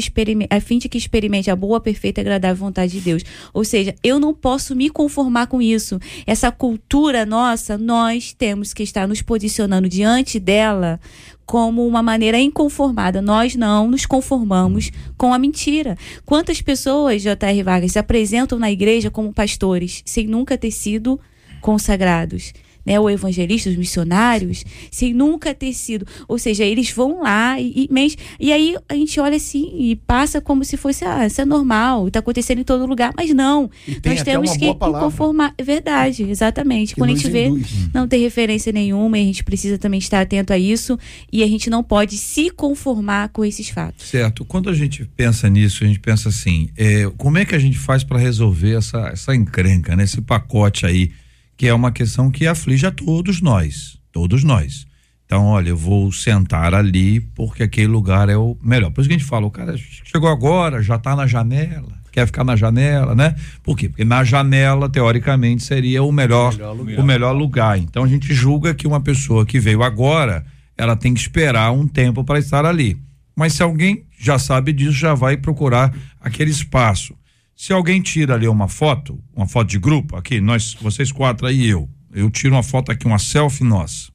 a 0.49 0.59
fim 0.59 0.79
de 0.79 0.89
que 0.89 0.97
experimente 0.97 1.51
a 1.51 1.55
boa, 1.55 1.79
perfeita 1.79 2.19
e 2.19 2.23
agradável 2.23 2.65
vontade 2.65 2.93
de 2.93 3.01
Deus. 3.01 3.23
Ou 3.53 3.63
seja, 3.63 3.93
eu 4.03 4.19
não 4.19 4.33
posso 4.33 4.75
me 4.75 4.89
conformar 4.89 5.45
com 5.45 5.61
isso. 5.61 5.99
Essa 6.25 6.51
cultura 6.51 7.27
nossa, 7.27 7.77
nós 7.77 8.33
temos 8.33 8.73
que 8.73 8.81
estar 8.81 9.07
nos 9.07 9.21
posicionando 9.21 9.87
diante 9.87 10.39
dela 10.39 10.99
como 11.45 11.85
uma 11.85 12.01
maneira 12.01 12.39
inconformada. 12.39 13.21
Nós 13.21 13.55
não 13.55 13.87
nos 13.87 14.05
conformamos 14.05 14.91
com 15.17 15.33
a 15.33 15.39
mentira. 15.39 15.97
Quantas 16.25 16.61
pessoas, 16.61 17.21
J.R. 17.21 17.63
Vargas, 17.63 17.91
se 17.91 17.99
apresentam 17.99 18.57
na 18.57 18.71
igreja 18.71 19.11
como 19.11 19.33
pastores 19.33 20.01
sem 20.05 20.27
nunca 20.27 20.57
ter 20.57 20.71
sido 20.71 21.19
consagrados? 21.61 22.53
Né, 22.85 22.99
o 22.99 23.09
evangelista, 23.09 23.69
os 23.69 23.75
missionários, 23.75 24.63
sem 24.91 25.13
nunca 25.13 25.53
ter 25.53 25.73
sido. 25.73 26.05
Ou 26.27 26.37
seja, 26.37 26.63
eles 26.63 26.91
vão 26.91 27.21
lá 27.21 27.59
e, 27.59 27.89
e, 27.89 28.17
e 28.39 28.53
aí 28.53 28.75
a 28.87 28.93
gente 28.93 29.19
olha 29.19 29.37
assim 29.37 29.73
e 29.77 29.95
passa 29.95 30.39
como 30.39 30.63
se 30.63 30.77
fosse, 30.77 31.03
ah, 31.03 31.25
isso 31.25 31.41
é 31.41 31.45
normal, 31.45 32.07
está 32.07 32.19
acontecendo 32.19 32.59
em 32.59 32.63
todo 32.63 32.85
lugar. 32.85 33.11
Mas 33.17 33.33
não. 33.33 33.69
Tem 34.01 34.13
Nós 34.13 34.23
temos 34.23 34.55
que 34.55 34.73
conformar. 34.75 35.53
É 35.57 35.63
verdade, 35.63 36.23
exatamente. 36.23 36.93
Que 36.93 37.01
Quando 37.01 37.11
a 37.11 37.15
gente 37.15 37.29
vê 37.29 37.47
induz. 37.47 37.67
não 37.93 38.07
tem 38.07 38.21
referência 38.21 38.71
nenhuma 38.71 39.17
e 39.17 39.21
a 39.21 39.25
gente 39.25 39.43
precisa 39.43 39.77
também 39.77 39.99
estar 39.99 40.21
atento 40.21 40.53
a 40.53 40.57
isso 40.57 40.97
e 41.31 41.43
a 41.43 41.47
gente 41.47 41.69
não 41.69 41.83
pode 41.83 42.17
se 42.17 42.49
conformar 42.49 43.29
com 43.29 43.43
esses 43.43 43.69
fatos. 43.69 44.07
Certo. 44.07 44.45
Quando 44.45 44.69
a 44.69 44.73
gente 44.73 45.05
pensa 45.15 45.49
nisso, 45.49 45.83
a 45.83 45.87
gente 45.87 45.99
pensa 45.99 46.29
assim: 46.29 46.69
é, 46.77 47.09
como 47.17 47.37
é 47.37 47.45
que 47.45 47.55
a 47.55 47.59
gente 47.59 47.77
faz 47.77 48.03
para 48.03 48.19
resolver 48.19 48.77
essa, 48.77 49.09
essa 49.09 49.35
encrenca, 49.35 49.95
né? 49.95 50.03
esse 50.03 50.21
pacote 50.21 50.85
aí, 50.85 51.11
que 51.57 51.67
é 51.67 51.73
uma 51.73 51.91
questão 51.91 52.29
que 52.29 52.47
aflige 52.47 52.85
a 52.85 52.91
todos 52.91 53.41
nós. 53.41 53.97
Todos 54.11 54.43
nós. 54.43 54.85
Então, 55.25 55.45
olha, 55.45 55.69
eu 55.69 55.77
vou 55.77 56.11
sentar 56.11 56.73
ali 56.73 57.19
porque 57.19 57.63
aquele 57.63 57.87
lugar 57.87 58.29
é 58.29 58.37
o 58.37 58.55
melhor. 58.61 58.91
Por 58.91 59.01
isso 59.01 59.09
que 59.09 59.15
a 59.15 59.17
gente 59.17 59.27
fala: 59.27 59.45
o 59.45 59.51
cara 59.51 59.75
chegou 59.77 60.29
agora, 60.29 60.81
já 60.83 60.95
está 60.95 61.15
na 61.15 61.25
janela, 61.25 61.93
quer 62.11 62.27
ficar 62.27 62.43
na 62.43 62.55
janela, 62.55 63.15
né? 63.15 63.35
Por 63.63 63.75
quê? 63.75 63.89
Porque 63.89 64.05
na 64.05 64.23
janela, 64.23 64.87
teoricamente, 64.87 65.63
seria 65.63 66.03
o 66.03 66.11
melhor, 66.11 66.53
o 66.97 67.03
melhor 67.03 67.31
lugar. 67.31 67.77
Então, 67.77 68.03
a 68.03 68.07
gente 68.07 68.33
julga 68.33 68.73
que 68.75 68.85
uma 68.85 69.01
pessoa 69.01 69.45
que 69.45 69.59
veio 69.59 69.81
agora, 69.81 70.45
ela 70.77 70.95
tem 70.95 71.13
que 71.13 71.19
esperar 71.19 71.71
um 71.71 71.87
tempo 71.87 72.23
para 72.23 72.37
estar 72.37 72.65
ali. 72.65 72.97
Mas 73.35 73.53
se 73.53 73.63
alguém 73.63 74.05
já 74.17 74.37
sabe 74.37 74.71
disso, 74.71 74.93
já 74.93 75.13
vai 75.13 75.35
procurar 75.35 75.93
aquele 76.21 76.51
espaço. 76.51 77.15
Se 77.55 77.71
alguém 77.71 78.01
tira 78.01 78.33
ali 78.35 78.47
uma 78.47 78.67
foto, 78.67 79.23
uma 79.33 79.47
foto 79.47 79.69
de 79.69 79.79
grupo, 79.79 80.15
aqui, 80.15 80.41
nós, 80.41 80.73
vocês 80.75 81.11
quatro 81.11 81.47
aí 81.47 81.61
e 81.61 81.69
eu, 81.69 81.89
eu 82.11 82.29
tiro 82.29 82.53
uma 82.55 82.63
foto 82.63 82.91
aqui, 82.91 83.05
uma 83.07 83.17
selfie 83.19 83.63
nossa, 83.63 84.11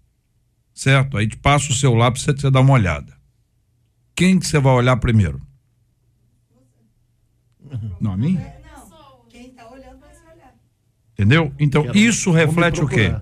certo? 0.75 1.17
Aí 1.17 1.27
te 1.27 1.37
passa 1.39 1.71
o 1.73 1.75
celular 1.75 2.11
para 2.11 2.21
você, 2.21 2.33
você 2.33 2.51
dar 2.51 2.61
uma 2.61 2.75
olhada. 2.75 3.17
Quem 4.15 4.39
que 4.39 4.47
você 4.47 4.59
vai 4.59 4.75
olhar 4.75 4.97
primeiro? 4.99 5.41
Não, 8.01 8.13
a 8.13 8.17
mim? 8.17 8.39
Quem 9.29 9.51
tá 9.51 9.71
olhando 9.71 9.99
vai 10.01 10.13
se 10.15 10.23
olhar. 10.25 10.55
Entendeu? 11.15 11.55
Então, 11.59 11.85
Quero- 11.85 11.99
isso 11.99 12.31
reflete 12.31 12.81
o 12.83 12.87
quê? 12.89 13.15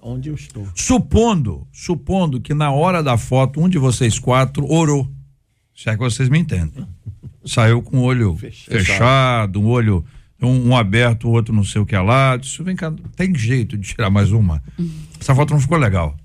Onde 0.00 0.28
eu 0.28 0.34
estou. 0.34 0.66
Supondo, 0.74 1.66
supondo 1.72 2.40
que 2.40 2.52
na 2.52 2.70
hora 2.72 3.02
da 3.02 3.16
foto, 3.16 3.60
um 3.60 3.68
de 3.68 3.78
vocês 3.78 4.18
quatro 4.18 4.66
orou. 4.70 5.10
Se 5.74 5.88
é 5.88 5.92
que 5.92 5.98
vocês 5.98 6.28
me 6.28 6.38
entendem. 6.38 6.86
Saiu 7.44 7.82
com 7.82 7.98
o 7.98 8.02
olho 8.02 8.36
fechado, 8.36 9.60
um 9.60 9.66
olho, 9.66 10.04
um, 10.40 10.68
um 10.70 10.76
aberto, 10.76 11.28
o 11.28 11.32
outro 11.32 11.54
não 11.54 11.64
sei 11.64 11.80
o 11.80 11.86
que 11.86 11.94
é 11.94 12.00
lá. 12.00 12.38
Isso 12.40 12.62
vem 12.64 12.74
cá, 12.76 12.92
tem 13.16 13.34
jeito 13.34 13.76
de 13.76 13.88
tirar 13.88 14.10
mais 14.10 14.32
uma. 14.32 14.62
Essa 15.20 15.34
foto 15.34 15.52
não 15.52 15.60
ficou 15.60 15.78
legal. 15.78 16.16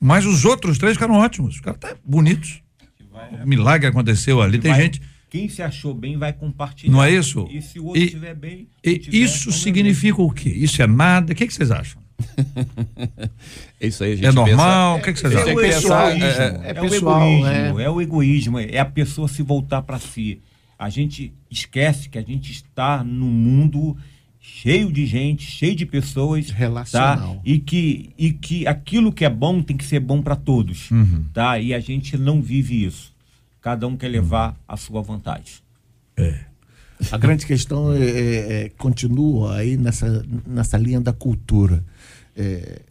Mas 0.00 0.26
os 0.26 0.44
outros 0.44 0.78
três 0.78 0.94
ficaram 0.94 1.14
ótimos. 1.14 1.54
Os 1.56 1.60
caras 1.60 1.80
tá 1.80 1.96
bonitos. 2.04 2.62
Um 3.42 3.46
milagre 3.46 3.86
aconteceu 3.88 4.42
ali. 4.42 4.58
Tem 4.58 4.70
Vai- 4.72 4.82
gente. 4.82 5.00
Quem 5.28 5.48
se 5.48 5.60
achou 5.60 5.92
bem 5.92 6.16
vai 6.16 6.32
compartilhar. 6.32 6.92
Não 6.92 7.02
é 7.02 7.10
isso? 7.10 7.48
E 7.50 7.60
se 7.60 7.80
o 7.80 7.86
outro 7.86 8.00
E- 8.00 8.04
estiver 8.04 8.34
bem. 8.34 8.68
E 8.84 8.98
tiver, 8.98 9.16
isso 9.16 9.46
vamos 9.50 9.62
significa 9.62 10.22
o 10.22 10.30
quê? 10.30 10.50
Isso 10.50 10.80
é 10.80 10.86
nada? 10.86 11.32
O 11.32 11.36
que, 11.36 11.46
que 11.46 11.52
vocês 11.52 11.70
acham? 11.70 12.00
É 13.80 13.86
isso 13.88 14.02
aí, 14.04 14.12
a 14.12 14.16
gente 14.16 14.26
É 14.26 14.32
normal? 14.32 14.94
pensa- 14.96 15.00
O 15.00 15.04
que, 15.04 15.12
que 15.12 15.20
vocês 15.20 15.32
Você 15.32 15.38
acham? 15.38 15.50
É 15.50 15.54
o 15.54 15.60
pensar, 15.60 16.10
é, 16.12 16.18
é, 16.18 16.72
é 16.76 16.80
o 16.80 16.88
pessoal, 16.88 17.22
egoísmo, 17.22 17.44
né? 17.76 17.84
é 17.84 17.90
o 17.90 18.00
egoísmo, 18.00 18.58
é 18.58 18.78
a 18.78 18.84
pessoa 18.84 19.28
se 19.28 19.42
voltar 19.42 19.82
para 19.82 19.98
si. 19.98 20.40
A 20.78 20.88
gente 20.88 21.32
esquece 21.50 22.08
que 22.08 22.18
a 22.18 22.22
gente 22.22 22.52
está 22.52 23.02
num 23.04 23.26
mundo 23.30 23.96
cheio 24.40 24.92
de 24.92 25.04
gente, 25.06 25.42
cheio 25.44 25.74
de 25.74 25.84
pessoas, 25.84 26.50
Relacional. 26.50 27.34
tá? 27.36 27.40
E 27.44 27.58
que 27.58 28.10
e 28.16 28.32
que 28.32 28.66
aquilo 28.66 29.12
que 29.12 29.24
é 29.24 29.30
bom 29.30 29.60
tem 29.62 29.76
que 29.76 29.84
ser 29.84 30.00
bom 30.00 30.22
para 30.22 30.36
todos, 30.36 30.90
Uhum. 30.90 31.24
tá? 31.32 31.58
E 31.58 31.74
a 31.74 31.80
gente 31.80 32.16
não 32.16 32.40
vive 32.40 32.84
isso. 32.84 33.12
Cada 33.60 33.86
um 33.86 33.96
quer 33.96 34.08
levar 34.08 34.56
a 34.68 34.76
sua 34.76 35.02
vantagem. 35.02 35.56
A 37.12 37.18
grande 37.18 37.44
questão 37.44 37.92
é, 37.92 37.98
é- 37.98 38.62
é- 38.64 38.68
continua 38.78 39.56
aí 39.56 39.76
nessa, 39.76 40.24
nessa 40.46 40.78
linha 40.78 41.00
da 41.00 41.12
cultura. 41.12 41.84
É, 42.36 42.82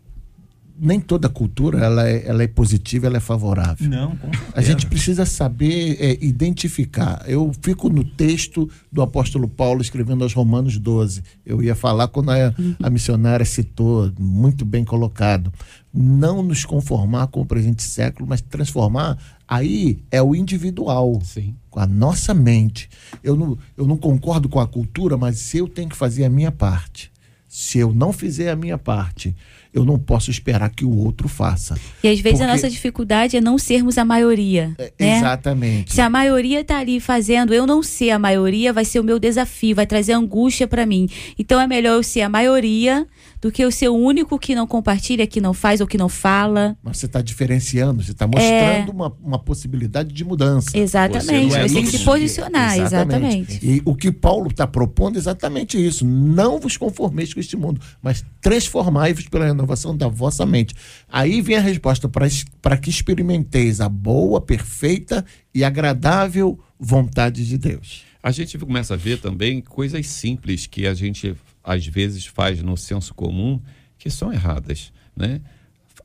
nem 0.78 1.00
toda 1.00 1.30
cultura 1.30 1.80
ela 1.80 2.08
é, 2.08 2.28
ela 2.28 2.43
é 2.43 2.48
positiva, 2.48 3.08
ela 3.08 3.18
é 3.18 3.22
favorável. 3.22 3.88
Não, 3.89 4.16
com 4.16 4.30
A 4.54 4.62
gente 4.62 4.86
precisa 4.86 5.26
saber 5.26 5.98
é, 6.00 6.18
identificar. 6.22 7.24
Eu 7.28 7.52
fico 7.62 7.89
no 7.89 8.04
texto 8.04 8.70
do 8.91 9.02
apóstolo 9.02 9.48
Paulo 9.48 9.82
escrevendo 9.82 10.24
aos 10.24 10.34
Romanos 10.34 10.78
12. 10.78 11.24
Eu 11.46 11.64
ia 11.64 11.76
falar 11.76 12.08
quando 12.10 12.32
a, 12.32 12.54
a 12.84 12.89
missionária 12.89 13.46
citou, 13.46 14.12
muito 14.20 14.66
bem 14.66 14.84
colocado. 14.84 15.52
Não 15.93 16.43
nos 16.43 16.66
conformar 16.66 17.28
com 17.28 17.41
o 17.41 17.46
presente 17.46 17.82
século, 17.82 18.28
mas 18.28 18.41
transformar. 18.41 19.18
Aí 19.48 20.00
é 20.12 20.22
o 20.22 20.36
individual, 20.36 21.22
Sim. 21.24 21.56
com 21.70 21.80
a 21.80 21.88
nossa 21.88 22.34
mente. 22.34 22.89
Eu 23.24 23.36
não, 23.36 23.58
eu 23.78 23.88
não 23.88 23.96
concordo 23.96 24.50
com 24.50 24.60
a 24.60 24.68
cultura, 24.68 25.16
mas 25.16 25.56
eu 25.56 25.70
tenho 25.70 25.88
que 25.88 25.96
fazer 25.96 26.26
a 26.26 26.30
minha 26.30 26.52
parte. 26.52 27.14
Se 27.58 27.80
eu 27.80 27.93
não 27.93 28.12
fizer 28.12 28.49
a 28.49 28.56
minha 28.56 28.78
parte, 28.78 29.34
eu 29.74 29.86
não 29.86 29.97
posso 29.97 30.30
esperar 30.30 30.70
que 30.70 30.84
o 30.84 30.93
outro 30.93 31.30
faça. 31.30 31.78
E 32.03 32.08
às 32.10 32.20
vezes 32.20 32.41
a 32.41 32.43
Porque- 32.43 32.51
nossa 32.58 32.70
dificuldade 32.70 33.38
é 33.38 33.39
não 33.39 33.58
sermos 33.58 33.97
a 33.97 34.03
maioria. 34.03 34.76
É, 34.78 34.91
né? 34.99 35.18
Exatamente. 35.20 35.93
Se 35.93 36.01
a 36.01 36.10
maioria 36.10 36.66
tá 36.66 36.80
ali 36.80 36.99
fazendo, 36.99 37.53
eu 37.53 37.66
não 37.66 37.82
ser 37.82 38.10
a 38.10 38.20
maioria, 38.20 38.74
vai 38.74 38.84
ser 38.84 38.99
o 38.99 39.06
meu 39.06 39.18
desafio, 39.18 39.74
vai 39.74 39.88
trazer 39.88 40.12
angústia 40.12 40.68
para 40.68 40.86
mim. 40.86 41.08
Então 41.39 41.58
é 41.62 41.66
melhor 41.66 41.93
eu 41.95 42.03
ser 42.03 42.24
a 42.24 42.30
maioria 42.30 43.08
do 43.41 43.51
que 43.51 43.63
eu 43.63 43.71
ser 43.71 43.89
o 43.89 43.93
único 43.95 44.38
que 44.39 44.55
não 44.55 44.65
compartilha, 44.65 45.27
que 45.27 45.39
não 45.41 45.53
faz 45.53 45.81
ou 45.81 45.88
que 45.88 45.97
não 45.97 46.09
fala. 46.09 46.77
Mas 46.83 46.97
você 46.97 47.05
está 47.05 47.21
diferenciando, 47.21 48.03
você 48.03 48.11
está 48.11 48.25
É. 48.25 48.27
mostrando 48.27 48.91
uma, 48.91 49.15
uma 49.23 49.39
possibilidade 49.39 50.13
de 50.13 50.23
mudança. 50.23 50.77
Exatamente. 50.77 51.49
Você 51.51 51.57
é 51.59 51.67
Você 51.67 51.73
tem 51.75 51.83
que 51.83 51.97
se 51.97 52.03
posicionar, 52.03 52.77
exatamente. 52.79 53.59
E 53.65 53.81
o 53.86 53.95
que 53.95 54.11
Paulo 54.11 54.47
está 54.49 54.65
propondo 54.65 55.15
é 55.15 55.19
exatamente 55.19 55.83
isso. 55.83 56.05
Não 56.05 56.59
vos 56.59 56.77
conformeis 56.77 57.33
com 57.33 57.39
este 57.39 57.55
mundo, 57.55 57.79
mas 58.01 58.23
transformai-vos 58.41 59.27
pela 59.27 59.45
renovação 59.45 59.95
da 59.95 60.07
vossa 60.07 60.45
mente. 60.45 60.73
Aí 61.09 61.41
vem 61.41 61.57
a 61.57 61.61
resposta 61.61 62.07
para 62.09 62.25
es- 62.27 62.45
para 62.61 62.77
que 62.77 62.89
experimenteis 62.89 63.79
a 63.81 63.89
boa, 63.89 64.39
perfeita 64.41 65.25
e 65.53 65.63
agradável 65.63 66.59
vontade 66.79 67.45
de 67.45 67.57
Deus. 67.57 68.03
A 68.23 68.31
gente 68.31 68.57
começa 68.57 68.95
a 68.95 68.97
ver 68.97 69.19
também 69.19 69.61
coisas 69.61 70.07
simples 70.07 70.65
que 70.65 70.88
a 70.88 70.93
gente 70.93 71.36
às 71.66 71.86
vezes 71.86 72.26
faz 72.26 72.61
no 72.61 72.78
senso 72.78 73.13
comum 73.13 73.59
que 73.97 74.09
são 74.09 74.32
erradas, 74.32 74.93
né? 75.16 75.41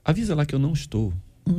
Avisa 0.04 0.34
lá 0.34 0.46
que 0.46 0.54
eu 0.54 0.58
não 0.58 0.72
estou. 0.72 1.12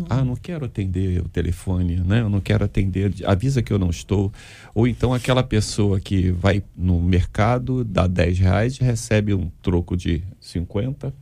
Ah, 0.09 0.23
não 0.23 0.35
quero 0.35 0.65
atender 0.65 1.21
o 1.21 1.27
telefone, 1.27 1.97
né? 1.97 2.21
Eu 2.21 2.29
não 2.29 2.39
quero 2.39 2.63
atender, 2.63 3.13
avisa 3.25 3.61
que 3.61 3.73
eu 3.73 3.79
não 3.79 3.89
estou. 3.89 4.31
Ou 4.73 4.87
então 4.87 5.13
aquela 5.13 5.43
pessoa 5.43 5.99
que 5.99 6.31
vai 6.31 6.63
no 6.75 7.01
mercado, 7.01 7.83
dá 7.83 8.07
10 8.07 8.39
reais, 8.39 8.77
recebe 8.77 9.33
um 9.33 9.49
troco 9.61 9.97
de 9.97 10.23
50 10.39 11.13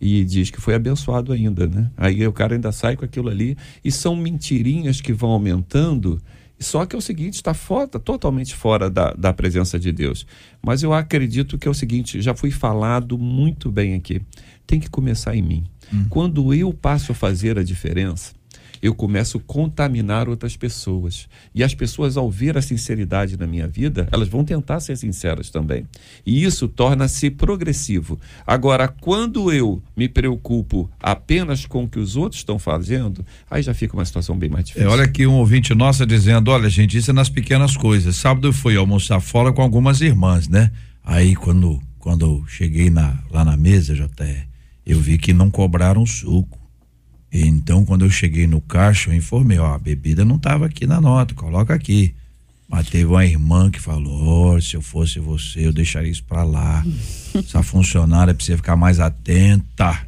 e 0.00 0.24
diz 0.24 0.50
que 0.50 0.60
foi 0.60 0.74
abençoado 0.74 1.32
ainda, 1.32 1.66
né? 1.66 1.90
Aí 1.96 2.26
o 2.26 2.32
cara 2.32 2.54
ainda 2.54 2.70
sai 2.70 2.96
com 2.96 3.04
aquilo 3.04 3.28
ali 3.28 3.56
e 3.84 3.90
são 3.90 4.14
mentirinhas 4.14 5.00
que 5.00 5.12
vão 5.12 5.30
aumentando. 5.30 6.20
Só 6.58 6.86
que 6.86 6.96
é 6.96 6.98
o 6.98 7.02
seguinte, 7.02 7.34
está 7.34 7.52
fora, 7.52 7.86
tá 7.86 7.98
totalmente 7.98 8.54
fora 8.54 8.88
da, 8.88 9.12
da 9.12 9.32
presença 9.32 9.78
de 9.78 9.92
Deus. 9.92 10.26
Mas 10.62 10.82
eu 10.82 10.92
acredito 10.92 11.58
que 11.58 11.68
é 11.68 11.70
o 11.70 11.74
seguinte, 11.74 12.20
já 12.22 12.34
foi 12.34 12.50
falado 12.50 13.18
muito 13.18 13.70
bem 13.70 13.94
aqui. 13.94 14.22
Tem 14.66 14.80
que 14.80 14.88
começar 14.88 15.36
em 15.36 15.42
mim. 15.42 15.64
Quando 16.08 16.52
eu 16.54 16.72
passo 16.72 17.12
a 17.12 17.14
fazer 17.14 17.58
a 17.58 17.62
diferença, 17.62 18.32
eu 18.82 18.94
começo 18.94 19.38
a 19.38 19.40
contaminar 19.40 20.28
outras 20.28 20.56
pessoas. 20.56 21.28
E 21.54 21.62
as 21.64 21.74
pessoas, 21.74 22.16
ao 22.16 22.30
ver 22.30 22.56
a 22.56 22.62
sinceridade 22.62 23.36
na 23.36 23.46
minha 23.46 23.66
vida, 23.66 24.08
elas 24.12 24.28
vão 24.28 24.44
tentar 24.44 24.80
ser 24.80 24.96
sinceras 24.96 25.50
também. 25.50 25.86
E 26.24 26.42
isso 26.44 26.68
torna-se 26.68 27.30
progressivo. 27.30 28.18
Agora, 28.46 28.88
quando 28.88 29.52
eu 29.52 29.82
me 29.96 30.08
preocupo 30.08 30.90
apenas 31.00 31.66
com 31.66 31.84
o 31.84 31.88
que 31.88 31.98
os 31.98 32.16
outros 32.16 32.40
estão 32.40 32.58
fazendo, 32.58 33.24
aí 33.50 33.62
já 33.62 33.74
fica 33.74 33.94
uma 33.94 34.04
situação 34.04 34.36
bem 34.38 34.48
mais 34.50 34.64
É, 34.64 34.68
difícil. 34.68 34.90
olha 34.90 35.04
aqui 35.04 35.26
um 35.26 35.34
ouvinte 35.34 35.74
nossa 35.74 36.06
dizendo, 36.06 36.50
olha 36.50 36.68
gente, 36.68 36.96
isso 36.96 37.10
é 37.10 37.14
nas 37.14 37.28
pequenas 37.28 37.76
coisas. 37.76 38.16
Sábado 38.16 38.48
eu 38.48 38.52
fui 38.52 38.76
almoçar 38.76 39.20
fora 39.20 39.52
com 39.52 39.62
algumas 39.62 40.00
irmãs, 40.00 40.48
né? 40.48 40.70
Aí 41.04 41.34
quando 41.34 41.80
quando 41.98 42.24
eu 42.24 42.44
cheguei 42.46 42.88
na, 42.88 43.18
lá 43.32 43.44
na 43.44 43.56
mesa, 43.56 43.94
já 43.94 44.04
até 44.04 44.46
eu 44.86 45.00
vi 45.00 45.18
que 45.18 45.32
não 45.32 45.50
cobraram 45.50 46.06
suco. 46.06 46.55
Então 47.42 47.84
quando 47.84 48.04
eu 48.04 48.10
cheguei 48.10 48.46
no 48.46 48.60
caixa, 48.60 49.10
eu 49.10 49.14
informei, 49.14 49.58
ó, 49.58 49.74
a 49.74 49.78
bebida 49.78 50.24
não 50.24 50.36
estava 50.36 50.66
aqui 50.66 50.86
na 50.86 51.00
nota, 51.00 51.34
coloca 51.34 51.74
aqui. 51.74 52.14
Mas 52.68 52.88
teve 52.88 53.04
uma 53.04 53.24
irmã 53.24 53.70
que 53.70 53.80
falou, 53.80 54.54
"Ó, 54.56 54.60
se 54.60 54.74
eu 54.74 54.82
fosse 54.82 55.20
você, 55.20 55.66
eu 55.66 55.72
deixaria 55.72 56.10
isso 56.10 56.24
pra 56.24 56.42
lá. 56.42 56.84
Essa 57.34 57.62
funcionária 57.62 58.34
precisa 58.34 58.56
ficar 58.56 58.76
mais 58.76 58.98
atenta. 58.98 60.06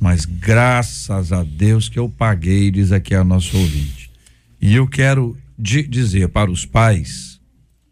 Mas 0.00 0.24
graças 0.24 1.32
a 1.32 1.42
Deus 1.42 1.88
que 1.88 1.98
eu 1.98 2.08
paguei, 2.08 2.70
diz 2.70 2.92
aqui 2.92 3.14
a 3.14 3.22
nossa 3.24 3.56
ouvinte. 3.56 4.10
E 4.60 4.74
eu 4.74 4.86
quero 4.88 5.36
di- 5.58 5.86
dizer 5.86 6.28
para 6.28 6.50
os 6.50 6.64
pais 6.64 7.40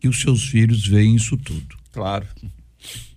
que 0.00 0.09
os 0.09 0.20
seus 0.20 0.46
filhos 0.48 0.86
veem 0.86 1.14
isso 1.16 1.36
tudo. 1.36 1.76
Claro. 1.92 2.26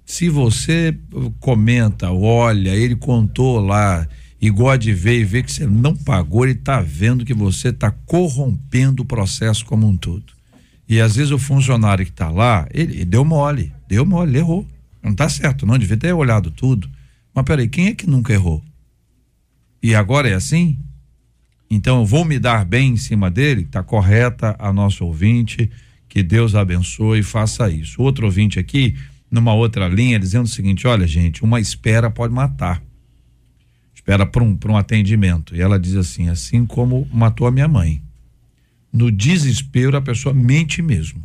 Se 0.05 0.27
você 0.29 0.95
uh, 1.13 1.29
comenta, 1.39 2.11
olha, 2.11 2.75
ele 2.75 2.95
contou 2.95 3.59
lá 3.59 4.07
e 4.41 4.49
gosta 4.49 4.79
de 4.79 4.93
ver 4.93 5.19
e 5.19 5.23
vê 5.23 5.43
que 5.43 5.51
você 5.51 5.67
não 5.67 5.95
pagou, 5.95 6.45
ele 6.45 6.53
está 6.53 6.79
vendo 6.81 7.25
que 7.25 7.33
você 7.33 7.69
está 7.69 7.91
corrompendo 7.91 9.03
o 9.03 9.05
processo 9.05 9.65
como 9.65 9.87
um 9.87 9.97
todo. 9.97 10.33
E 10.87 10.99
às 11.01 11.15
vezes 11.15 11.31
o 11.31 11.37
funcionário 11.37 12.05
que 12.05 12.11
está 12.11 12.29
lá, 12.29 12.67
ele, 12.73 12.93
ele 12.95 13.05
deu 13.05 13.25
mole, 13.25 13.73
deu 13.87 14.05
mole, 14.05 14.37
errou. 14.37 14.65
Não 15.03 15.11
está 15.11 15.29
certo, 15.29 15.65
não 15.65 15.77
devia 15.77 15.97
ter 15.97 16.13
olhado 16.13 16.49
tudo. 16.51 16.89
Mas 17.33 17.45
peraí, 17.45 17.67
quem 17.67 17.87
é 17.87 17.95
que 17.95 18.09
nunca 18.09 18.33
errou? 18.33 18.63
E 19.83 19.93
agora 19.93 20.29
é 20.29 20.33
assim? 20.33 20.77
Então 21.69 21.99
eu 21.99 22.05
vou 22.05 22.25
me 22.25 22.39
dar 22.39 22.65
bem 22.65 22.93
em 22.93 22.97
cima 22.97 23.29
dele? 23.29 23.61
Está 23.61 23.83
correta 23.83 24.55
a 24.57 24.73
nossa 24.73 25.03
ouvinte. 25.03 25.69
Que 26.07 26.23
Deus 26.23 26.55
abençoe 26.55 27.19
e 27.19 27.23
faça 27.23 27.69
isso. 27.69 28.01
Outro 28.01 28.25
ouvinte 28.25 28.57
aqui, 28.57 28.95
numa 29.29 29.53
outra 29.53 29.87
linha, 29.87 30.19
dizendo 30.19 30.45
o 30.45 30.49
seguinte: 30.49 30.87
olha, 30.87 31.05
gente, 31.05 31.43
uma 31.43 31.59
espera 31.59 32.09
pode 32.09 32.33
matar. 32.33 32.81
Espera 34.09 34.25
para 34.25 34.43
um, 34.43 34.57
um 34.69 34.75
atendimento. 34.75 35.55
E 35.55 35.61
ela 35.61 35.79
diz 35.79 35.95
assim: 35.95 36.29
assim 36.29 36.65
como 36.65 37.07
matou 37.13 37.45
a 37.45 37.51
minha 37.51 37.67
mãe. 37.67 38.01
No 38.91 39.11
desespero, 39.11 39.95
a 39.95 40.01
pessoa 40.01 40.33
mente 40.33 40.81
mesmo. 40.81 41.23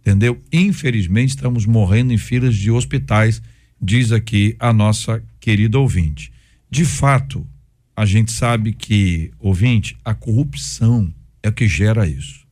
Entendeu? 0.00 0.42
Infelizmente, 0.52 1.30
estamos 1.30 1.66
morrendo 1.66 2.12
em 2.12 2.18
filas 2.18 2.56
de 2.56 2.68
hospitais, 2.68 3.40
diz 3.80 4.10
aqui 4.10 4.56
a 4.58 4.72
nossa 4.72 5.22
querida 5.38 5.78
ouvinte. 5.78 6.32
De 6.68 6.84
fato, 6.84 7.46
a 7.94 8.04
gente 8.04 8.32
sabe 8.32 8.72
que, 8.72 9.30
ouvinte, 9.38 9.96
a 10.04 10.14
corrupção 10.14 11.14
é 11.44 11.48
o 11.48 11.52
que 11.52 11.68
gera 11.68 12.08
isso. 12.08 12.44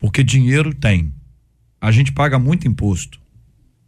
Porque 0.00 0.24
dinheiro 0.24 0.74
tem. 0.74 1.12
A 1.80 1.92
gente 1.92 2.10
paga 2.10 2.40
muito 2.40 2.66
imposto. 2.66 3.20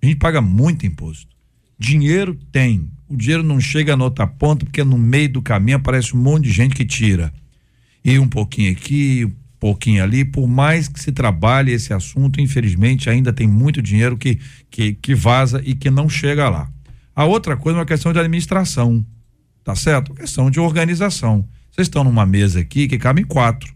A 0.00 0.06
gente 0.06 0.18
paga 0.18 0.40
muito 0.40 0.86
imposto. 0.86 1.34
Dinheiro 1.80 2.38
tem. 2.52 2.90
O 3.08 3.16
dinheiro 3.16 3.42
não 3.42 3.58
chega 3.58 3.96
na 3.96 4.04
outra 4.04 4.26
ponta 4.26 4.66
porque 4.66 4.84
no 4.84 4.98
meio 4.98 5.32
do 5.32 5.40
caminho 5.40 5.78
aparece 5.78 6.14
um 6.14 6.20
monte 6.20 6.44
de 6.44 6.52
gente 6.52 6.74
que 6.74 6.84
tira. 6.84 7.32
E 8.04 8.18
um 8.18 8.28
pouquinho 8.28 8.70
aqui, 8.70 9.24
um 9.24 9.32
pouquinho 9.58 10.04
ali. 10.04 10.22
Por 10.22 10.46
mais 10.46 10.88
que 10.88 11.00
se 11.00 11.10
trabalhe 11.10 11.72
esse 11.72 11.94
assunto, 11.94 12.38
infelizmente 12.38 13.08
ainda 13.08 13.32
tem 13.32 13.48
muito 13.48 13.80
dinheiro 13.80 14.18
que, 14.18 14.38
que, 14.70 14.92
que 14.92 15.14
vaza 15.14 15.62
e 15.64 15.74
que 15.74 15.90
não 15.90 16.06
chega 16.06 16.50
lá. 16.50 16.70
A 17.16 17.24
outra 17.24 17.56
coisa 17.56 17.78
é 17.78 17.80
uma 17.80 17.86
questão 17.86 18.12
de 18.12 18.18
administração. 18.18 19.02
Tá 19.64 19.74
certo? 19.74 20.12
Questão 20.12 20.50
de 20.50 20.60
organização. 20.60 21.48
Vocês 21.70 21.86
estão 21.86 22.04
numa 22.04 22.26
mesa 22.26 22.60
aqui 22.60 22.86
que 22.86 22.98
cabem 22.98 23.24
quatro. 23.24 23.74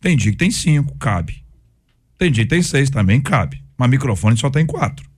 Tem 0.00 0.16
dia 0.16 0.32
que 0.32 0.38
tem 0.38 0.50
cinco, 0.50 0.96
cabe. 0.98 1.44
Tem 2.18 2.32
dia 2.32 2.42
que 2.42 2.50
tem 2.50 2.62
seis, 2.62 2.90
também 2.90 3.20
cabe. 3.20 3.62
Mas 3.76 3.88
microfone 3.88 4.36
só 4.36 4.50
tem 4.50 4.66
quatro. 4.66 5.08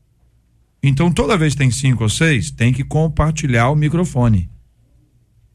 Então, 0.83 1.13
toda 1.13 1.37
vez 1.37 1.53
que 1.55 1.59
tem 1.59 1.71
cinco 1.71 2.03
ou 2.05 2.09
seis, 2.09 2.51
tem 2.51 2.73
que 2.73 2.83
compartilhar 2.85 3.69
o 3.71 3.77
microfone. 3.77 4.49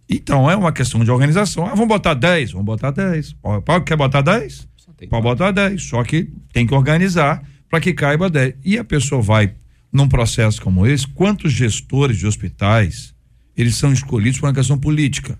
Então, 0.07 0.49
é 0.49 0.55
uma 0.55 0.71
questão 0.71 1.03
de 1.03 1.09
organização. 1.09 1.65
Ah, 1.65 1.69
vamos 1.71 1.88
botar 1.88 2.13
dez? 2.13 2.51
Vamos 2.51 2.65
botar 2.65 2.91
dez. 2.91 3.34
Pode- 3.34 3.63
pode- 3.65 3.86
Quer 3.86 3.97
botar 3.97 4.21
dez? 4.21 4.67
Pode 5.09 5.23
botar 5.23 5.51
dez. 5.51 5.82
Só 5.84 6.03
que 6.03 6.32
tem 6.53 6.67
que 6.67 6.73
organizar 6.76 7.43
para 7.69 7.80
que 7.82 7.91
caiba 7.93 8.30
dez. 8.30 8.53
E 8.63 8.78
a 8.78 8.84
pessoa 8.84 9.19
vai 9.21 9.55
num 9.91 10.07
processo 10.07 10.61
como 10.61 10.86
esse, 10.86 11.07
quantos 11.07 11.51
gestores 11.51 12.17
de 12.17 12.28
hospitais 12.28 13.15
eles 13.57 13.76
são 13.78 13.91
escolhidos 13.91 14.39
por 14.39 14.45
uma 14.47 14.53
questão 14.53 14.78
política? 14.78 15.39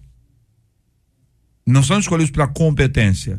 Não 1.66 1.84
são 1.84 2.00
escolhidos 2.00 2.32
pela 2.32 2.48
competência. 2.48 3.38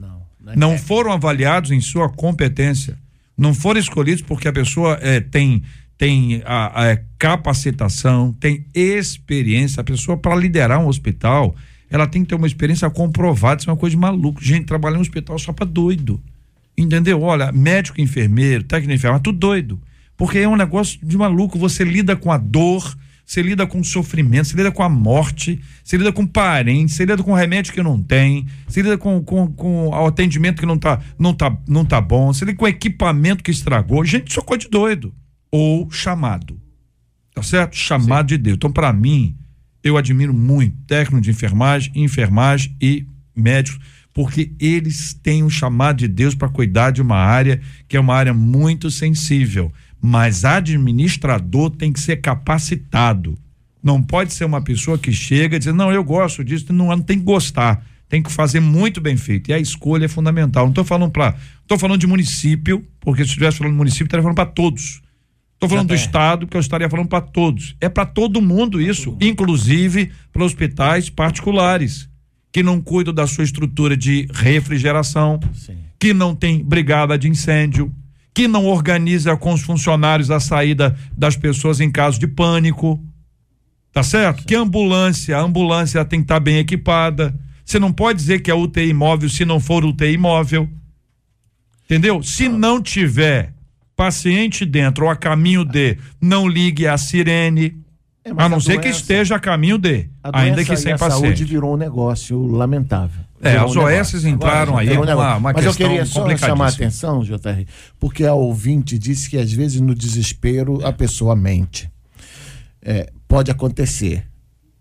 Não, 0.57 0.79
foram 0.79 1.13
avaliados 1.13 1.71
em 1.71 1.81
sua 1.81 2.09
competência. 2.09 2.99
Não 3.37 3.53
foram 3.55 3.81
escolhidos 3.81 4.23
porque 4.23 4.47
a 4.49 4.53
pessoa 4.53 4.99
eh, 5.01 5.21
tem, 5.21 5.63
tem 5.99 6.43
a, 6.45 6.93
a 6.93 6.97
capacitação, 7.19 8.33
tem 8.39 8.67
experiência. 8.75 9.81
A 9.81 9.85
pessoa, 9.85 10.17
para 10.17 10.37
liderar 10.37 10.81
um 10.81 10.89
hospital, 10.89 11.55
ela 11.91 12.07
tem 12.07 12.23
que 12.23 12.29
ter 12.29 12.35
uma 12.35 12.47
experiência 12.47 12.89
comprovada. 12.91 13.61
Isso 13.61 13.71
é 13.71 13.73
uma 13.73 13.79
coisa 13.79 13.95
de 13.95 14.01
maluco. 14.01 14.43
Gente, 14.43 14.67
trabalhar 14.67 14.97
em 14.97 14.99
um 14.99 15.03
hospital 15.03 15.39
só 15.39 15.53
para 15.53 15.67
doido. 15.67 16.21
Entendeu? 16.77 17.23
Olha, 17.23 17.51
médico, 17.53 18.01
enfermeiro, 18.01 18.63
técnico 18.63 18.91
de 18.91 18.97
enfermagem, 18.97 19.23
tudo 19.23 19.39
doido. 19.39 19.81
Porque 20.17 20.39
é 20.39 20.49
um 20.49 20.57
negócio 20.57 20.99
de 21.03 21.17
maluco. 21.17 21.59
Você 21.59 21.85
lida 21.85 22.15
com 22.15 22.31
a 22.31 22.37
dor, 22.37 22.95
você 23.25 23.41
lida 23.41 23.67
com 23.67 23.81
o 23.81 23.85
sofrimento, 23.85 24.49
você 24.49 24.57
lida 24.57 24.71
com 24.71 24.83
a 24.83 24.89
morte, 24.89 25.59
você 25.83 25.97
lida 25.97 26.13
com 26.13 26.27
parentes, 26.27 26.95
você 26.95 27.05
lida 27.05 27.23
com 27.23 27.33
remédio 27.33 27.73
que 27.73 27.83
não 27.83 28.03
tem, 28.03 28.47
você 28.69 28.83
lida 28.83 28.99
com, 28.99 29.23
com, 29.23 29.51
com 29.53 29.89
o 29.89 30.07
atendimento 30.07 30.61
que 30.61 30.67
não 30.67 30.79
tá, 30.79 31.01
não, 31.19 31.35
tá, 31.35 31.57
não 31.67 31.85
tá 31.85 32.01
bom, 32.01 32.33
você 32.33 32.45
lida 32.45 32.57
com 32.57 32.69
equipamento 32.69 33.43
que 33.43 33.51
estragou. 33.51 34.05
Gente, 34.05 34.31
isso 34.31 34.41
é 34.41 34.43
coisa 34.43 34.65
de 34.65 34.69
doido. 34.69 35.15
Ou 35.59 35.91
chamado. 35.91 36.61
Tá 37.35 37.43
certo? 37.43 37.77
Chamado 37.77 38.27
de 38.29 38.37
Deus. 38.37 38.57
Então, 38.57 38.71
para 38.71 38.93
mim, 38.93 39.35
eu 39.83 39.97
admiro 39.97 40.35
muito 40.35 40.77
técnico 40.87 41.23
de 41.23 41.31
enfermagem, 41.31 41.91
enfermagem 41.95 42.77
e 42.79 43.07
médicos, 43.35 43.81
porque 44.13 44.53
eles 44.61 45.15
têm 45.15 45.43
um 45.43 45.49
chamado 45.49 45.97
de 45.97 46.09
Deus 46.09 46.35
para 46.35 46.51
cuidar 46.51 46.91
de 46.91 47.01
uma 47.01 47.17
área 47.17 47.59
que 47.89 47.97
é 47.97 48.01
uma 48.01 48.15
área 48.15 48.35
muito 48.35 48.91
sensível. 48.91 49.73
Mas 49.99 50.45
administrador 50.45 51.71
tem 51.71 51.91
que 51.91 52.01
ser 52.01 52.19
capacitado. 52.19 53.39
Não 53.83 54.03
pode 54.03 54.35
ser 54.35 54.45
uma 54.45 54.61
pessoa 54.61 54.99
que 54.99 55.11
chega 55.11 55.57
e 55.57 55.59
diz, 55.59 55.73
não, 55.73 55.91
eu 55.91 56.05
gosto 56.05 56.45
disso, 56.45 56.71
não, 56.71 56.89
não 56.89 57.01
tem 57.01 57.19
que 57.19 57.25
gostar. 57.25 57.83
Tem 58.11 58.23
que 58.23 58.31
fazer 58.31 58.61
muito 58.61 59.01
bem 59.01 59.17
feito. 59.17 59.51
E 59.51 59.55
a 59.55 59.59
escolha 59.59 60.05
é 60.05 60.09
fundamental. 60.09 60.65
Não 60.65 60.73
estou 60.73 60.85
falando 60.85 61.11
para. 61.11 61.35
Estou 61.63 61.79
falando 61.79 61.99
de 61.99 62.07
município, 62.07 62.85
porque 63.01 63.25
se 63.25 63.29
estivesse 63.31 63.57
falando 63.57 63.73
de 63.73 63.79
município, 63.79 64.05
estaria 64.05 64.23
falando 64.23 64.37
para 64.37 64.47
todos. 64.47 65.01
Estou 65.57 65.71
falando 65.71 65.89
do 65.89 65.95
Estado, 65.95 66.47
que 66.47 66.55
eu 66.55 66.61
estaria 66.61 66.89
falando 66.89 67.09
para 67.09 67.23
todos. 67.23 67.75
É 67.81 67.89
para 67.89 68.05
todo 68.05 68.43
mundo 68.43 68.81
isso, 68.81 69.17
inclusive 69.21 70.13
para 70.31 70.45
hospitais 70.45 71.09
particulares, 71.09 72.11
que 72.53 72.63
não 72.63 72.81
cuidam 72.81 73.13
da 73.13 73.27
sua 73.27 73.43
estrutura 73.43 73.97
de 73.97 74.29
refrigeração, 74.35 75.41
que 75.99 76.13
não 76.13 76.35
tem 76.35 76.63
brigada 76.63 77.19
de 77.19 77.27
incêndio, 77.27 77.91
que 78.35 78.47
não 78.47 78.67
organiza 78.67 79.35
com 79.35 79.55
os 79.55 79.63
funcionários 79.63 80.31
a 80.31 80.39
saída 80.39 80.95
das 81.17 81.37
pessoas 81.37 81.81
em 81.81 81.91
caso 81.91 82.21
de 82.21 82.27
pânico. 82.27 83.03
Tá 83.95 84.03
certo? 84.03 84.45
Que 84.45 84.55
a 84.55 84.61
ambulância, 84.61 85.39
a 85.39 85.41
ambulância 85.41 86.05
tem 86.05 86.21
que 86.21 86.25
estar 86.25 86.39
bem 86.39 86.59
equipada. 86.59 87.35
Você 87.65 87.79
não 87.79 87.91
pode 87.91 88.19
dizer 88.19 88.41
que 88.41 88.51
é 88.51 88.55
UTI 88.55 88.93
móvel 88.93 89.31
se 89.31 89.47
não 89.47 89.59
for 89.59 89.87
UTI 89.87 90.19
móvel. 90.19 90.69
Entendeu? 91.87 92.23
Se 92.23 92.47
não 92.47 92.83
tiver 92.83 93.56
paciente 93.97 94.65
dentro 94.67 95.07
ou 95.07 95.11
a 95.11 95.17
caminho 95.17 95.65
de, 95.65 95.97
não 96.21 96.47
ligue 96.47 96.87
a 96.87 96.97
sirene. 96.99 97.77
É, 98.25 98.31
a 98.37 98.49
não 98.49 98.59
a 98.59 98.61
ser 98.61 98.73
que 98.77 98.83
doença- 98.83 99.01
esteja 99.01 99.37
a 99.37 99.41
caminho 99.41 99.79
de, 99.79 100.09
A 100.23 100.41
ainda 100.41 100.65
que 100.65 100.77
sem 100.77 100.93
a 100.93 100.99
saúde 100.99 101.15
paciente. 101.23 101.45
virou 101.45 101.75
um 101.75 101.77
negócio 101.77 102.45
lamentável. 102.47 103.25
É, 103.41 103.57
as 103.57 103.77
um 103.77 103.81
OS 103.81 104.25
entraram 104.25 104.77
aí 104.77 104.97
um 104.99 105.03
uma- 105.03 105.37
uma 105.37 105.53
Mas 105.53 105.65
eu 105.65 105.75
queria 105.75 106.05
só 106.07 106.37
chamar 106.37 106.67
a 106.67 106.69
atenção, 106.69 107.23
JR, 107.23 107.65
porque 108.01 108.25
a 108.25 108.35
ouvinte 108.35 108.99
disse 108.99 109.31
que 109.31 109.37
às 109.39 109.53
vezes 109.53 109.81
no 109.81 109.95
desespero 109.95 110.85
a 110.85 110.93
pessoa 110.93 111.37
mente. 111.37 111.89
É, 112.83 113.11
pode 113.29 113.51
acontecer, 113.51 114.27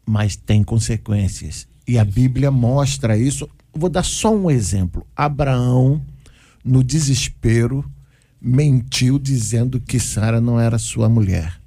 mas 0.05 0.35
tem 0.35 0.63
consequências. 0.63 1.67
E 1.87 1.99
a 1.99 2.05
Bíblia 2.05 2.49
mostra 2.49 3.17
isso. 3.17 3.47
Vou 3.73 3.89
dar 3.89 4.03
só 4.03 4.33
um 4.33 4.49
exemplo. 4.49 5.05
Abraão, 5.15 6.01
no 6.63 6.83
desespero, 6.83 7.85
mentiu 8.45 9.17
dizendo 9.17 9.79
que 9.79 9.99
Sara 9.99 10.39
não 10.39 10.59
era 10.59 10.77
sua 10.77 11.09
mulher. 11.09 11.59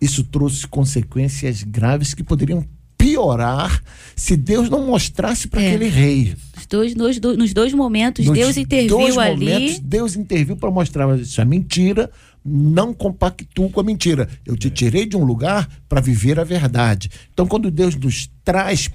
Isso 0.00 0.24
trouxe 0.24 0.66
consequências 0.66 1.62
graves 1.62 2.14
que 2.14 2.24
poderiam 2.24 2.64
piorar 2.98 3.82
se 4.16 4.36
Deus 4.36 4.68
não 4.68 4.86
mostrasse 4.86 5.46
para 5.48 5.62
É. 5.62 5.68
aquele 5.68 5.88
rei. 5.88 6.36
Os 6.58 6.66
dois, 6.66 6.94
nos, 6.94 7.18
do- 7.20 7.36
nos 7.36 7.52
dois 7.54 7.72
momentos, 7.72 8.26
Nos 8.26 8.36
Deus 8.36 8.56
interviu 8.56 8.88
dois 8.98 9.16
ali. 9.16 9.44
momentos, 9.46 9.78
Deus 9.78 10.16
interviu 10.16 10.56
para 10.56 10.70
mostrar, 10.70 11.06
mas 11.06 11.20
isso 11.20 11.40
é 11.40 11.44
mentira, 11.44 12.10
não 12.44 12.92
compactuo 12.92 13.70
com 13.70 13.80
a 13.80 13.82
mentira. 13.84 14.28
Eu 14.44 14.56
te 14.56 14.68
tirei 14.68 15.06
de 15.06 15.16
um 15.16 15.24
lugar 15.24 15.68
para 15.88 16.00
viver 16.00 16.38
a 16.40 16.44
verdade. 16.44 17.10
Então, 17.32 17.46
quando 17.46 17.70
Deus 17.70 17.94
nos 17.94 18.28
traz 18.44 18.90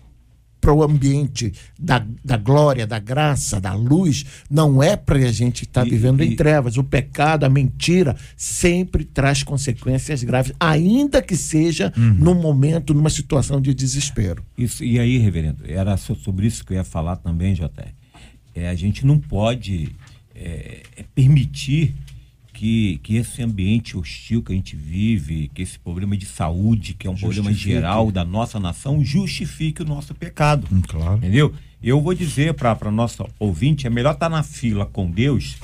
para 0.65 0.73
o 0.73 0.81
ambiente 0.81 1.53
da, 1.79 2.03
da 2.23 2.37
glória, 2.37 2.87
da 2.87 2.97
graça, 2.97 3.61
da 3.61 3.75
luz, 3.75 4.25
não 4.49 4.81
é 4.81 4.95
para 4.97 5.19
a 5.19 5.31
gente 5.31 5.61
estar 5.63 5.85
E- 5.85 5.91
vivendo 5.91 6.21
em 6.23 6.31
e- 6.31 6.35
trevas. 6.35 6.75
O 6.75 6.83
pecado, 6.83 7.43
a 7.43 7.49
mentira, 7.49 8.15
sempre 8.35 9.03
traz 9.05 9.43
consequências 9.43 10.23
graves, 10.23 10.53
ainda 10.59 11.21
que 11.21 11.35
seja 11.37 11.93
num 11.95 12.33
momento, 12.33 12.95
numa 12.95 13.11
situação 13.11 13.61
de 13.61 13.75
desespero. 13.75 14.43
Isso, 14.57 14.83
e 14.83 14.97
aí, 14.97 15.19
reverendo, 15.19 15.59
era 15.67 15.95
so- 15.97 16.15
sobre 16.15 16.47
isso 16.47 16.65
que 16.65 16.73
eu 16.73 16.77
ia 16.77 16.83
falar 16.83 17.17
também, 17.17 17.53
JR. 17.53 17.93
É, 18.55 18.67
a 18.67 18.73
gente 18.73 19.05
não 19.05 19.19
pode 19.19 19.95
é, 20.33 20.81
é, 20.97 21.05
permitir 21.13 21.93
que, 22.55 22.99
que 23.03 23.17
esse 23.17 23.43
ambiente 23.43 23.97
hostil 23.97 24.41
que 24.41 24.53
a 24.53 24.55
gente 24.55 24.77
vive, 24.77 25.51
que 25.53 25.61
esse 25.61 25.77
problema 25.77 26.15
de 26.15 26.25
saúde, 26.25 26.93
que 26.93 27.05
é 27.05 27.09
um 27.09 27.15
problema 27.15 27.51
geral 27.51 28.09
da 28.11 28.23
nossa 28.23 28.57
nação, 28.59 29.03
justifique 29.03 29.81
o 29.81 29.85
nosso 29.85 30.15
pecado. 30.15 30.65
Hum, 30.71 30.81
Claro. 30.87 31.17
Entendeu? 31.17 31.53
Eu 31.83 32.01
vou 32.01 32.13
dizer 32.13 32.53
para 32.53 32.89
nossa 32.89 33.25
ouvinte, 33.37 33.85
é 33.85 33.89
melhor 33.89 34.13
estar 34.13 34.29
na 34.29 34.41
fila 34.41 34.85
com 34.85 35.11
Deus 35.11 35.57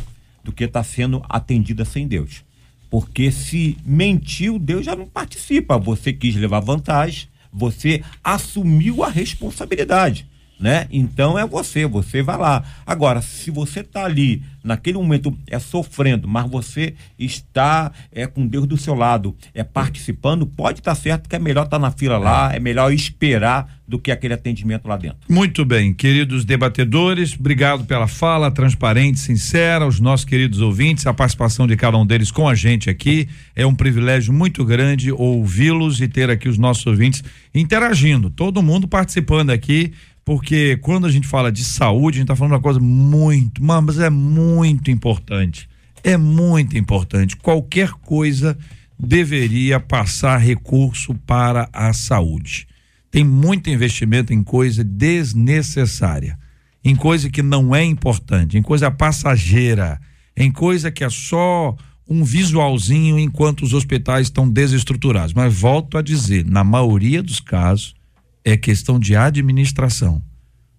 do 0.44 0.52
que 0.52 0.66
estar 0.66 0.84
sendo 0.84 1.24
atendida 1.30 1.86
sem 1.86 2.08
Deus. 2.08 2.44
Porque 2.90 3.32
se 3.32 3.78
mentiu, 3.86 4.60
Deus 4.60 4.86
já 4.86 4.94
não 4.96 5.08
participa. 5.08 5.78
Você 5.78 6.12
quis 6.12 6.36
levar 6.36 6.60
vantagem, 6.60 7.30
você 7.54 8.04
assumiu 8.22 9.02
a 9.02 9.10
responsabilidade. 9.10 10.28
Né? 10.62 10.86
Então 10.92 11.40
é 11.40 11.46
você, 11.46 11.88
você 11.88 12.22
vai 12.22 12.38
lá. 12.38 12.64
Agora, 12.86 13.20
se 13.20 13.50
você 13.50 13.80
está 13.80 14.06
ali, 14.06 14.44
naquele 14.64 14.98
momento, 14.98 15.36
é 15.48 15.58
sofrendo, 15.58 16.28
mas 16.28 16.50
você 16.50 16.94
está 17.18 17.92
é, 18.12 18.28
com 18.28 18.46
Deus 18.46 18.68
do 18.68 18.78
seu 18.78 18.94
lado, 18.94 19.36
é 19.54 19.64
participando, 19.64 20.46
pode 20.46 20.80
estar 20.80 20.94
certo 20.96 21.28
que 21.28 21.36
é 21.36 21.40
melhor 21.40 21.66
estar 21.66 21.80
na 21.80 21.90
fila 21.92 22.18
lá, 22.18 22.54
é 22.54 22.60
melhor 22.60 22.94
esperar 22.94 23.82
do 23.88 24.00
que 24.00 24.12
aquele 24.12 24.34
atendimento 24.34 24.88
lá 24.88 24.96
dentro. 24.96 25.18
Muito 25.28 25.66
bem, 25.66 25.94
queridos 25.94 26.46
debatedores, 26.46 27.36
obrigado 27.38 27.84
pela 27.84 28.08
fala 28.08 28.50
transparente, 28.50 29.20
sincera, 29.20 29.84
aos 29.84 30.00
nossos 30.00 30.26
queridos 30.26 30.62
ouvintes, 30.62 31.06
a 31.06 31.14
participação 31.14 31.68
de 31.68 31.76
cada 31.76 31.98
um 31.98 32.06
deles 32.06 32.32
com 32.32 32.48
a 32.48 32.56
gente 32.56 32.90
aqui. 32.90 33.28
É 33.54 33.66
um 33.66 33.76
privilégio 33.76 34.32
muito 34.32 34.64
grande 34.64 35.12
ouvi-los 35.12 36.00
e 36.00 36.08
ter 36.08 36.30
aqui 36.30 36.48
os 36.48 36.58
nossos 36.58 36.86
ouvintes 36.86 37.24
interagindo, 37.54 38.30
todo 38.30 38.64
mundo 38.64 38.88
participando 38.88 39.50
aqui, 39.50 39.92
porque 40.32 40.78
quando 40.78 41.06
a 41.06 41.12
gente 41.12 41.28
fala 41.28 41.52
de 41.52 41.62
saúde, 41.62 42.16
a 42.16 42.20
gente 42.20 42.24
está 42.24 42.38
falando 42.38 42.54
uma 42.54 42.62
coisa 42.62 42.80
muito, 42.80 43.62
mas 43.62 44.00
é 44.00 44.10
muito 44.10 44.90
importante. 44.90 45.68
É 46.06 46.16
muito 46.16 46.78
importante. 46.78 47.36
Qualquer 47.36 47.92
coisa 47.92 48.58
deveria 48.98 49.78
passar 49.78 50.38
recurso 50.38 51.14
para 51.28 51.68
a 51.74 51.92
saúde 51.92 52.66
tem 53.12 53.26
muito 53.26 53.70
investimento 53.70 54.32
em 54.32 54.42
coisa 54.42 54.86
desnecessária, 54.86 56.40
em 56.82 56.96
coisa 56.96 57.30
que 57.30 57.44
não 57.44 57.76
é 57.76 57.84
importante, 57.84 58.58
em 58.58 58.62
coisa 58.62 58.90
passageira, 58.90 60.00
em 60.38 60.50
coisa 60.50 60.90
que 60.90 61.04
é 61.04 61.10
só 61.10 61.76
um 62.08 62.24
visualzinho 62.24 63.20
enquanto 63.20 63.64
os 63.64 63.74
hospitais 63.74 64.28
estão 64.28 64.50
desestruturados. 64.50 65.34
Mas 65.34 65.54
volto 65.54 65.98
a 65.98 66.02
dizer, 66.02 66.46
na 66.46 66.64
maioria 66.64 67.22
dos 67.22 67.42
casos 67.42 68.00
é 68.44 68.58
questão 68.58 69.00
de 69.00 69.16
administração. 69.16 70.22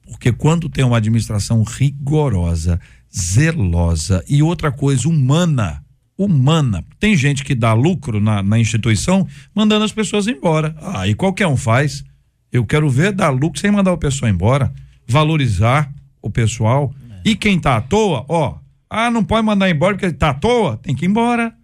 Porque 0.07 0.33
quando 0.33 0.69
tem 0.69 0.85
uma 0.85 0.97
administração 0.97 1.63
rigorosa, 1.63 2.81
zelosa 3.15 4.25
e 4.29 4.43
outra 4.43 4.71
coisa 4.71 5.09
humana, 5.09 5.83
humana, 6.17 6.85
tem 6.99 7.17
gente 7.17 7.45
que 7.45 7.55
dá 7.55 7.73
lucro 7.73 8.21
na, 8.21 8.43
na 8.43 8.59
instituição 8.59 9.27
mandando 9.55 9.85
as 9.85 9.93
pessoas 9.93 10.27
embora. 10.27 10.77
Aí 10.95 11.15
qualquer 11.15 11.47
um 11.47 11.57
faz. 11.57 12.05
Eu 12.51 12.67
quero 12.67 12.89
ver 12.91 13.13
dar 13.13 13.31
lucro 13.31 13.59
sem 13.59 13.71
mandar 13.71 13.93
o 13.93 13.99
pessoal 13.99 14.31
embora, 14.31 14.73
valorizar 15.07 15.93
o 16.21 16.29
pessoal. 16.29 16.95
E 17.25 17.35
quem 17.35 17.59
tá 17.59 17.77
à 17.77 17.81
toa, 17.81 18.27
ó, 18.29 18.59
ah, 18.91 19.11
não 19.11 19.25
pode 19.25 19.47
mandar 19.47 19.71
embora 19.71 19.97
porque 19.97 20.13
tá 20.13 20.31
à 20.31 20.35
toa, 20.35 20.77
tem 20.77 20.95
que 20.95 21.07
ir 21.07 21.09
embora. 21.09 21.55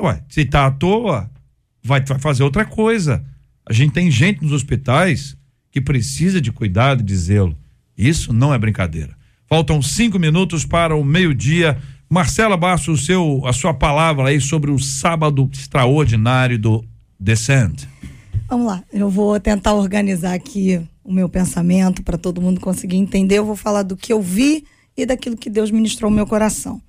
Ué, 0.00 0.22
se 0.28 0.44
tá 0.44 0.66
à 0.66 0.70
toa, 0.70 1.30
vai, 1.82 2.00
vai 2.04 2.18
fazer 2.18 2.42
outra 2.42 2.64
coisa. 2.64 3.24
A 3.68 3.72
gente 3.72 3.92
tem 3.92 4.10
gente 4.10 4.42
nos 4.42 4.52
hospitais 4.52 5.36
que 5.70 5.78
precisa 5.78 6.40
de 6.40 6.50
cuidado 6.50 7.02
e 7.02 7.04
de 7.04 7.14
zelo. 7.14 7.54
Isso 7.96 8.32
não 8.32 8.54
é 8.54 8.58
brincadeira. 8.58 9.14
Faltam 9.46 9.82
cinco 9.82 10.18
minutos 10.18 10.64
para 10.64 10.96
o 10.96 11.04
meio-dia. 11.04 11.76
Marcela 12.08 12.56
Basso, 12.56 12.92
o 12.92 12.96
seu, 12.96 13.42
a 13.44 13.52
sua 13.52 13.74
palavra 13.74 14.28
aí 14.28 14.40
sobre 14.40 14.70
o 14.70 14.78
sábado 14.78 15.50
extraordinário 15.52 16.58
do 16.58 16.82
Descent. 17.20 17.84
Vamos 18.48 18.66
lá, 18.66 18.82
eu 18.90 19.10
vou 19.10 19.38
tentar 19.38 19.74
organizar 19.74 20.32
aqui 20.32 20.80
o 21.04 21.12
meu 21.12 21.28
pensamento 21.28 22.02
para 22.02 22.16
todo 22.16 22.40
mundo 22.40 22.60
conseguir 22.60 22.96
entender. 22.96 23.36
Eu 23.36 23.44
vou 23.44 23.56
falar 23.56 23.82
do 23.82 23.96
que 23.96 24.10
eu 24.10 24.22
vi 24.22 24.64
e 24.96 25.04
daquilo 25.04 25.36
que 25.36 25.50
Deus 25.50 25.70
ministrou 25.70 26.10
no 26.10 26.16
meu 26.16 26.26
coração. 26.26 26.80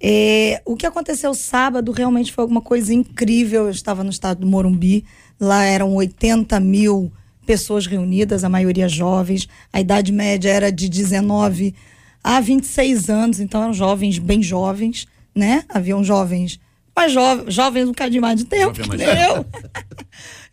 É, 0.00 0.60
o 0.64 0.76
que 0.76 0.84
aconteceu 0.86 1.32
sábado 1.32 1.92
realmente 1.92 2.32
foi 2.32 2.42
alguma 2.42 2.60
coisa 2.60 2.92
incrível. 2.92 3.64
Eu 3.64 3.70
estava 3.70 4.02
no 4.02 4.10
estado 4.10 4.40
do 4.40 4.46
Morumbi, 4.46 5.04
lá 5.42 5.64
eram 5.64 5.94
80 5.94 6.58
mil 6.60 7.12
pessoas 7.44 7.86
reunidas, 7.86 8.44
a 8.44 8.48
maioria 8.48 8.88
jovens. 8.88 9.48
A 9.72 9.80
idade 9.80 10.12
média 10.12 10.50
era 10.50 10.70
de 10.70 10.88
19 10.88 11.74
a 12.22 12.40
26 12.40 13.10
anos, 13.10 13.40
então 13.40 13.62
eram 13.62 13.74
jovens 13.74 14.18
bem 14.18 14.42
jovens, 14.42 15.06
né? 15.34 15.64
Haviam 15.68 16.04
jovens 16.04 16.60
mais 16.94 17.12
jovens, 17.12 17.54
jovens 17.54 17.84
um 17.84 17.88
bocadinho 17.88 18.22
mais 18.22 18.38
de 18.38 18.44
tempo, 18.44 18.72
que 18.72 18.96
nem 18.96 19.06
eu. 19.06 19.46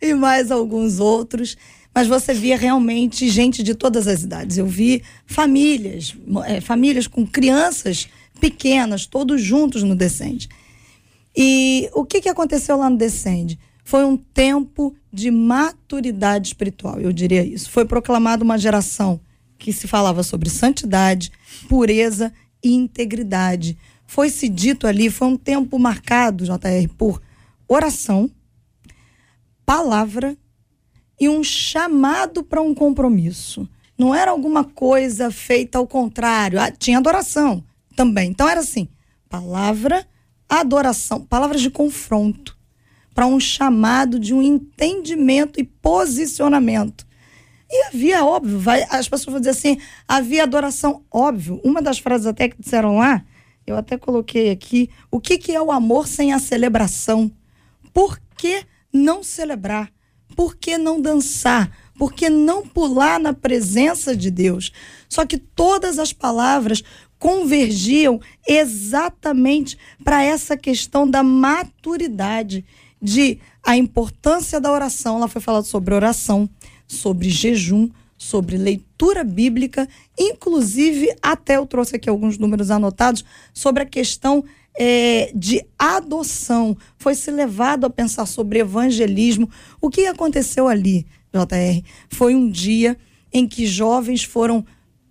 e 0.00 0.14
mais 0.14 0.50
alguns 0.50 0.98
outros. 0.98 1.56
Mas 1.94 2.06
você 2.06 2.32
via 2.32 2.56
realmente 2.56 3.28
gente 3.28 3.62
de 3.62 3.74
todas 3.74 4.06
as 4.06 4.22
idades. 4.22 4.56
Eu 4.56 4.66
vi 4.66 5.02
famílias, 5.26 6.14
eh, 6.46 6.60
famílias 6.60 7.06
com 7.06 7.26
crianças 7.26 8.08
pequenas, 8.40 9.06
todos 9.06 9.42
juntos 9.42 9.82
no 9.82 9.94
Descende. 9.94 10.48
E 11.36 11.90
o 11.92 12.04
que, 12.04 12.20
que 12.20 12.28
aconteceu 12.28 12.76
lá 12.76 12.88
no 12.88 12.96
Descende? 12.96 13.58
Foi 13.84 14.04
um 14.04 14.16
tempo 14.16 14.94
de 15.12 15.30
maturidade 15.30 16.48
espiritual, 16.48 17.00
eu 17.00 17.12
diria 17.12 17.44
isso. 17.44 17.70
Foi 17.70 17.84
proclamada 17.84 18.44
uma 18.44 18.58
geração 18.58 19.20
que 19.58 19.72
se 19.72 19.86
falava 19.86 20.22
sobre 20.22 20.48
santidade, 20.48 21.30
pureza 21.68 22.32
e 22.62 22.72
integridade. 22.72 23.76
Foi-se 24.06 24.48
dito 24.48 24.86
ali, 24.86 25.10
foi 25.10 25.28
um 25.28 25.36
tempo 25.36 25.78
marcado, 25.78 26.44
JR, 26.44 26.88
por 26.96 27.20
oração, 27.68 28.30
palavra 29.64 30.36
e 31.18 31.28
um 31.28 31.44
chamado 31.44 32.42
para 32.42 32.62
um 32.62 32.74
compromisso. 32.74 33.68
Não 33.96 34.14
era 34.14 34.30
alguma 34.30 34.64
coisa 34.64 35.30
feita 35.30 35.78
ao 35.78 35.86
contrário. 35.86 36.58
Ah, 36.58 36.70
tinha 36.70 36.98
adoração 36.98 37.62
também. 37.94 38.30
Então 38.30 38.48
era 38.48 38.60
assim: 38.60 38.88
palavra, 39.28 40.06
adoração, 40.48 41.24
palavras 41.24 41.60
de 41.60 41.70
confronto 41.70 42.58
para 43.20 43.26
um 43.26 43.38
chamado 43.38 44.18
de 44.18 44.32
um 44.32 44.40
entendimento 44.40 45.60
e 45.60 45.64
posicionamento. 45.64 47.06
E 47.70 47.84
havia, 47.84 48.24
óbvio, 48.24 48.58
vai, 48.58 48.82
as 48.88 49.10
pessoas 49.10 49.32
vão 49.34 49.40
dizer 49.40 49.50
assim, 49.50 49.78
havia 50.08 50.42
adoração, 50.42 51.04
óbvio. 51.10 51.60
Uma 51.62 51.82
das 51.82 51.98
frases 51.98 52.26
até 52.26 52.48
que 52.48 52.56
disseram 52.58 52.96
lá, 52.96 53.22
eu 53.66 53.76
até 53.76 53.98
coloquei 53.98 54.50
aqui, 54.50 54.88
o 55.10 55.20
que, 55.20 55.36
que 55.36 55.54
é 55.54 55.60
o 55.60 55.70
amor 55.70 56.08
sem 56.08 56.32
a 56.32 56.38
celebração? 56.38 57.30
Por 57.92 58.18
que 58.38 58.64
não 58.90 59.22
celebrar? 59.22 59.92
Por 60.34 60.56
que 60.56 60.78
não 60.78 60.98
dançar? 60.98 61.70
Por 61.98 62.14
que 62.14 62.30
não 62.30 62.66
pular 62.66 63.20
na 63.20 63.34
presença 63.34 64.16
de 64.16 64.30
Deus? 64.30 64.72
Só 65.10 65.26
que 65.26 65.36
todas 65.36 65.98
as 65.98 66.14
palavras 66.14 66.82
convergiam 67.18 68.18
exatamente 68.48 69.76
para 70.02 70.22
essa 70.22 70.56
questão 70.56 71.08
da 71.08 71.22
maturidade, 71.22 72.64
de 73.00 73.38
a 73.62 73.76
importância 73.76 74.60
da 74.60 74.70
oração. 74.72 75.18
Lá 75.18 75.28
foi 75.28 75.40
falado 75.40 75.64
sobre 75.64 75.94
oração, 75.94 76.48
sobre 76.86 77.30
jejum, 77.30 77.88
sobre 78.16 78.58
leitura 78.58 79.24
bíblica, 79.24 79.88
inclusive 80.18 81.08
até 81.22 81.56
eu 81.56 81.64
trouxe 81.64 81.96
aqui 81.96 82.10
alguns 82.10 82.36
números 82.36 82.70
anotados 82.70 83.24
sobre 83.54 83.82
a 83.82 83.86
questão 83.86 84.44
é, 84.78 85.32
de 85.34 85.64
adoção. 85.78 86.76
Foi 86.98 87.14
se 87.14 87.30
levado 87.30 87.86
a 87.86 87.90
pensar 87.90 88.26
sobre 88.26 88.58
evangelismo. 88.58 89.48
O 89.80 89.88
que 89.88 90.06
aconteceu 90.06 90.68
ali, 90.68 91.06
JR? 91.32 91.82
Foi 92.10 92.34
um 92.34 92.50
dia 92.50 92.96
em 93.32 93.48
que 93.48 93.66
jovens 93.66 94.22
foram 94.22 94.64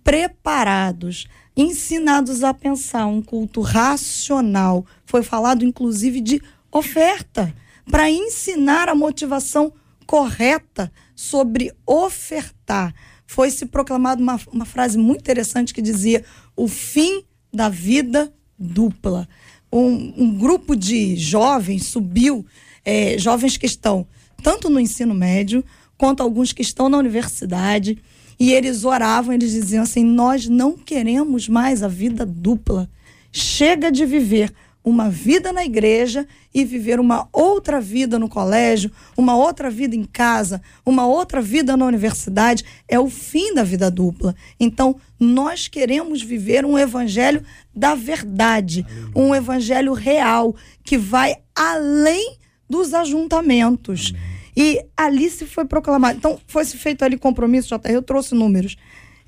preparados, 0.04 1.26
ensinados 1.56 2.44
a 2.44 2.54
pensar 2.54 3.06
um 3.06 3.20
culto 3.20 3.60
racional. 3.60 4.86
Foi 5.04 5.22
falado, 5.22 5.64
inclusive, 5.64 6.20
de 6.20 6.40
oferta, 6.70 7.52
para 7.90 8.10
ensinar 8.10 8.88
a 8.88 8.94
motivação 8.94 9.72
correta 10.06 10.92
sobre 11.14 11.72
ofertar. 11.86 12.94
Foi 13.26 13.50
se 13.50 13.66
proclamada 13.66 14.22
uma, 14.22 14.40
uma 14.52 14.64
frase 14.64 14.98
muito 14.98 15.20
interessante 15.20 15.74
que 15.74 15.82
dizia: 15.82 16.24
o 16.56 16.68
fim 16.68 17.24
da 17.52 17.68
vida 17.68 18.32
dupla. 18.58 19.28
Um, 19.72 20.14
um 20.16 20.38
grupo 20.38 20.74
de 20.74 21.16
jovens 21.16 21.86
subiu, 21.86 22.44
eh, 22.84 23.16
jovens 23.18 23.56
que 23.56 23.66
estão 23.66 24.06
tanto 24.42 24.68
no 24.68 24.80
ensino 24.80 25.14
médio 25.14 25.64
quanto 25.96 26.22
alguns 26.22 26.52
que 26.52 26.62
estão 26.62 26.88
na 26.88 26.98
universidade, 26.98 27.98
e 28.38 28.52
eles 28.52 28.84
oravam, 28.84 29.34
eles 29.34 29.52
diziam 29.52 29.82
assim: 29.82 30.02
Nós 30.02 30.48
não 30.48 30.72
queremos 30.76 31.48
mais 31.48 31.82
a 31.82 31.88
vida 31.88 32.24
dupla. 32.24 32.90
Chega 33.30 33.92
de 33.92 34.04
viver 34.06 34.52
uma 34.82 35.10
vida 35.10 35.52
na 35.52 35.64
igreja 35.64 36.26
e 36.54 36.64
viver 36.64 36.98
uma 36.98 37.28
outra 37.32 37.80
vida 37.80 38.18
no 38.18 38.28
colégio, 38.28 38.90
uma 39.16 39.36
outra 39.36 39.70
vida 39.70 39.94
em 39.94 40.04
casa, 40.04 40.62
uma 40.84 41.06
outra 41.06 41.40
vida 41.42 41.76
na 41.76 41.84
universidade. 41.86 42.64
É 42.88 42.98
o 42.98 43.10
fim 43.10 43.52
da 43.54 43.62
vida 43.62 43.90
dupla. 43.90 44.34
Então, 44.58 44.96
nós 45.18 45.68
queremos 45.68 46.22
viver 46.22 46.64
um 46.64 46.78
evangelho 46.78 47.42
da 47.74 47.94
verdade, 47.94 48.86
um 49.14 49.34
evangelho 49.34 49.92
real, 49.92 50.56
que 50.82 50.96
vai 50.96 51.36
além 51.54 52.38
dos 52.68 52.94
ajuntamentos. 52.94 54.12
E 54.56 54.84
ali 54.96 55.28
se 55.30 55.46
foi 55.46 55.64
proclamado. 55.64 56.18
Então, 56.18 56.38
foi-se 56.46 56.76
feito 56.76 57.04
ali 57.04 57.18
compromisso, 57.18 57.68
JR, 57.68 57.92
eu 57.92 58.02
trouxe 58.02 58.34
números. 58.34 58.76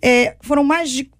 É, 0.00 0.36
foram 0.40 0.64
mais 0.64 0.90
de 0.90 1.10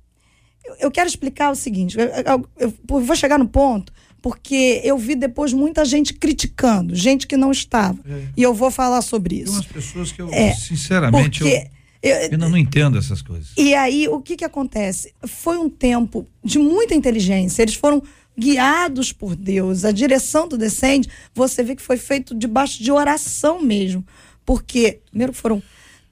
eu- 0.65 0.77
eu 0.83 0.91
quero 0.93 1.09
explicar 1.09 1.51
o 1.51 1.57
seguinte, 1.57 1.99
eu- 1.99 2.07
eu- 2.07 2.49
eu 2.59 3.01
vou 3.01 3.17
chegar 3.17 3.37
no 3.37 3.49
ponto, 3.49 3.93
porque 4.23 4.81
eu 4.85 4.97
vi 4.97 5.17
depois 5.17 5.53
muita 5.53 5.85
gente 5.85 6.15
criticando, 6.15 6.95
gente 6.95 7.27
que 7.27 7.37
não 7.37 7.51
estava. 7.51 7.99
E 8.37 8.43
eu 8.43 8.55
vou 8.55 8.71
falar 8.71 9.03
sobre 9.03 9.35
Tem 9.35 9.45
isso. 9.45 9.53
umas 9.55 9.67
pessoas 9.67 10.13
que 10.13 10.23
eu, 10.23 10.33
É, 10.33 10.55
sinceramente, 10.55 11.41
Porque 11.41 11.69
eu, 12.01 12.17
eu 12.31 12.39
não, 12.39 12.51
não 12.51 12.57
entendo 12.57 12.97
essas 12.97 13.21
coisas. 13.21 13.49
e 13.57 13.75
aí, 13.75 14.07
o 14.09 14.21
que 14.21 14.37
que 14.37 14.45
acontece? 14.45 15.13
Foi 15.27 15.59
um 15.59 15.69
tempo 15.69 16.27
de 16.43 16.59
muita 16.59 16.95
inteligência. 16.95 17.63
Eles 17.63 17.75
foram 17.75 18.01
guiados 18.39 19.13
por 19.13 19.35
Deus. 19.37 19.85
A 19.85 19.91
direção 19.93 20.47
do 20.49 20.57
Descende, 20.57 21.09
você 21.35 21.63
vê 21.63 21.75
que 21.77 21.83
foi 21.83 21.97
feito 21.97 22.35
debaixo 22.35 22.83
de 22.83 22.91
oração 22.93 23.61
mesmo. 23.61 24.05
Porque, 24.47 25.01
primeiro, 25.11 25.33
foram 25.33 25.63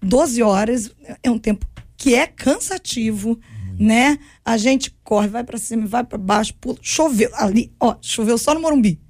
12 0.03 0.43
horas, 0.43 0.91
é 1.23 1.31
um 1.31 1.39
tempo 1.39 1.65
que 1.97 2.15
é 2.15 2.27
cansativo, 2.27 3.39
né? 3.81 4.19
A 4.45 4.59
gente 4.59 4.95
corre, 5.03 5.27
vai 5.27 5.43
para 5.43 5.57
cima, 5.57 5.87
vai 5.87 6.05
para 6.05 6.19
baixo, 6.19 6.53
pula. 6.61 6.77
Choveu 6.83 7.31
ali, 7.33 7.73
ó, 7.81 7.97
choveu 8.03 8.37
só 8.37 8.53
no 8.53 8.61
Morumbi. 8.61 9.01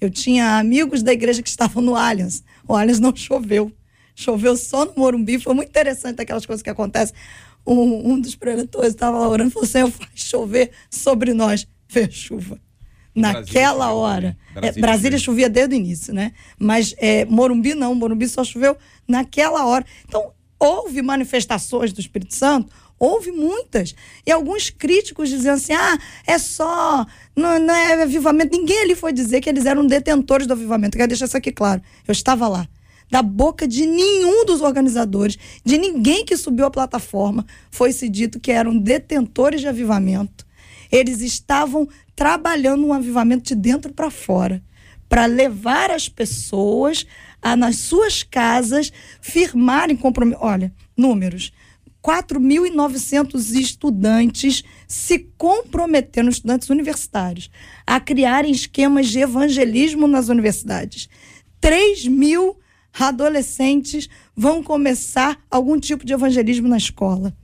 Eu 0.00 0.08
tinha 0.08 0.58
amigos 0.58 1.02
da 1.02 1.12
igreja 1.12 1.42
que 1.42 1.48
estavam 1.48 1.82
no 1.82 1.96
Allianz. 1.96 2.44
O 2.68 2.76
Allianz 2.76 3.00
não 3.00 3.14
choveu. 3.14 3.72
Choveu 4.14 4.56
só 4.56 4.84
no 4.84 4.94
Morumbi. 4.96 5.40
Foi 5.40 5.54
muito 5.54 5.70
interessante 5.70 6.20
aquelas 6.20 6.46
coisas 6.46 6.62
que 6.62 6.70
acontecem. 6.70 7.16
Um, 7.66 8.12
um 8.12 8.20
dos 8.20 8.36
preletores 8.36 8.90
estava 8.90 9.18
lá 9.18 9.28
orando 9.28 9.50
e 9.50 9.52
falou: 9.52 9.68
Senhor, 9.68 9.90
faz 9.90 10.10
chover 10.14 10.70
sobre 10.88 11.34
nós. 11.34 11.66
Veio 11.88 12.12
chuva. 12.12 12.60
Brasília 13.14 13.40
Naquela 13.40 13.86
choveu 13.86 13.96
hora. 13.96 14.20
também. 14.22 14.38
É, 14.54 14.60
Brasília 14.60 14.82
Brasília 14.82 15.18
chovia 15.18 15.50
desde 15.50 15.74
o 15.74 15.78
início, 15.78 16.14
né? 16.14 16.32
Mas 16.58 16.94
é, 16.98 17.24
Morumbi 17.24 17.74
não. 17.74 17.92
Morumbi 17.94 18.28
só 18.28 18.44
choveu 18.44 18.76
naquela 19.06 19.66
hora. 19.66 19.84
Então, 20.06 20.32
houve 20.58 21.02
manifestações 21.02 21.92
do 21.92 22.00
Espírito 22.00 22.34
Santo? 22.34 22.72
Houve 23.04 23.32
muitas. 23.32 23.96
E 24.24 24.30
alguns 24.30 24.70
críticos 24.70 25.28
diziam 25.28 25.54
assim: 25.54 25.72
ah, 25.72 25.98
é 26.24 26.38
só. 26.38 27.04
Não, 27.34 27.58
não 27.58 27.74
é 27.74 28.00
avivamento. 28.00 28.56
Ninguém 28.56 28.82
ali 28.82 28.94
foi 28.94 29.12
dizer 29.12 29.40
que 29.40 29.48
eles 29.48 29.66
eram 29.66 29.84
detentores 29.84 30.46
do 30.46 30.52
avivamento. 30.52 30.96
Quero 30.96 31.08
deixar 31.08 31.24
isso 31.24 31.36
aqui 31.36 31.50
claro. 31.50 31.82
Eu 32.06 32.12
estava 32.12 32.46
lá. 32.46 32.68
Da 33.10 33.20
boca 33.20 33.66
de 33.66 33.86
nenhum 33.86 34.46
dos 34.46 34.60
organizadores, 34.60 35.36
de 35.64 35.78
ninguém 35.78 36.24
que 36.24 36.36
subiu 36.36 36.64
à 36.64 36.70
plataforma, 36.70 37.44
foi-se 37.72 38.08
dito 38.08 38.38
que 38.38 38.52
eram 38.52 38.78
detentores 38.78 39.60
de 39.60 39.66
avivamento. 39.66 40.46
Eles 40.90 41.22
estavam 41.22 41.88
trabalhando 42.14 42.86
um 42.86 42.92
avivamento 42.92 43.42
de 43.42 43.56
dentro 43.56 43.92
para 43.92 44.12
fora 44.12 44.62
para 45.08 45.26
levar 45.26 45.90
as 45.90 46.08
pessoas 46.08 47.04
a, 47.42 47.54
nas 47.56 47.76
suas 47.76 48.22
casas, 48.22 48.90
firmarem 49.20 49.96
compromisso. 49.96 50.38
Olha, 50.40 50.72
números. 50.96 51.52
4.900 52.02 53.54
estudantes 53.54 54.64
se 54.88 55.20
comprometeram, 55.38 56.28
estudantes 56.28 56.68
universitários, 56.68 57.48
a 57.86 58.00
criarem 58.00 58.50
esquemas 58.50 59.06
de 59.08 59.20
evangelismo 59.20 60.08
nas 60.08 60.28
universidades. 60.28 61.08
3 61.60 62.08
mil 62.08 62.58
adolescentes 62.98 64.08
vão 64.36 64.62
começar 64.62 65.38
algum 65.50 65.78
tipo 65.78 66.04
de 66.04 66.12
evangelismo 66.12 66.68
na 66.68 66.76
escola. 66.76 67.34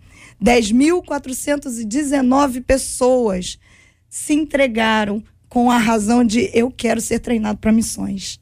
10.419 0.42 2.62
pessoas 2.64 3.59
se 4.11 4.34
entregaram 4.34 5.22
com 5.48 5.70
a 5.70 5.78
razão 5.78 6.24
de 6.24 6.50
eu 6.52 6.70
quero 6.70 7.00
ser 7.00 7.20
treinado 7.20 7.59
para 7.59 7.72
missões. 7.72 8.38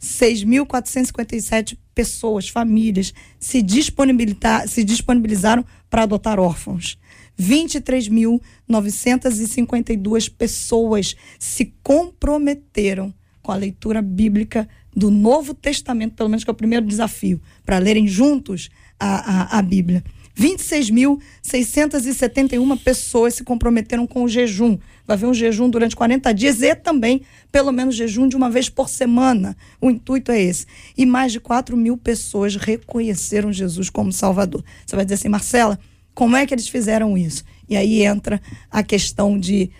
6.457 0.00 1.78
pessoas, 1.94 2.48
famílias, 2.48 3.14
se, 3.38 3.62
disponibilita- 3.62 4.66
se 4.66 4.84
disponibilizaram 4.84 5.64
para 5.88 6.02
adotar 6.02 6.38
órfãos. 6.38 6.98
23.952 7.38 10.28
pessoas 10.28 11.16
se 11.38 11.72
comprometeram 11.82 13.14
com 13.42 13.52
a 13.52 13.56
leitura 13.56 14.02
bíblica 14.02 14.68
do 14.94 15.10
Novo 15.10 15.54
Testamento, 15.54 16.14
pelo 16.14 16.28
menos 16.28 16.42
que 16.42 16.50
é 16.50 16.52
o 16.52 16.56
primeiro 16.56 16.86
desafio, 16.86 17.40
para 17.64 17.78
lerem 17.78 18.08
juntos 18.08 18.70
a, 18.98 19.56
a, 19.56 19.58
a 19.58 19.62
Bíblia. 19.62 20.02
26.671 20.38 22.78
pessoas 22.82 23.34
se 23.34 23.44
comprometeram 23.44 24.06
com 24.06 24.24
o 24.24 24.28
jejum. 24.28 24.78
Vai 25.06 25.16
haver 25.16 25.26
um 25.26 25.34
jejum 25.34 25.70
durante 25.70 25.94
40 25.94 26.32
dias 26.32 26.62
e 26.62 26.74
também, 26.74 27.22
pelo 27.52 27.70
menos, 27.72 27.94
jejum 27.94 28.26
de 28.26 28.36
uma 28.36 28.50
vez 28.50 28.68
por 28.68 28.88
semana. 28.88 29.56
O 29.80 29.90
intuito 29.90 30.32
é 30.32 30.40
esse. 30.40 30.66
E 30.96 31.06
mais 31.06 31.32
de 31.32 31.38
4 31.38 31.76
mil 31.76 31.96
pessoas 31.96 32.56
reconheceram 32.56 33.52
Jesus 33.52 33.88
como 33.88 34.12
Salvador. 34.12 34.64
Você 34.84 34.96
vai 34.96 35.04
dizer 35.04 35.14
assim, 35.14 35.28
Marcela, 35.28 35.78
como 36.14 36.36
é 36.36 36.46
que 36.46 36.54
eles 36.54 36.68
fizeram 36.68 37.16
isso? 37.16 37.44
E 37.68 37.76
aí 37.76 38.02
entra 38.02 38.40
a 38.70 38.82
questão 38.82 39.38
de, 39.38 39.70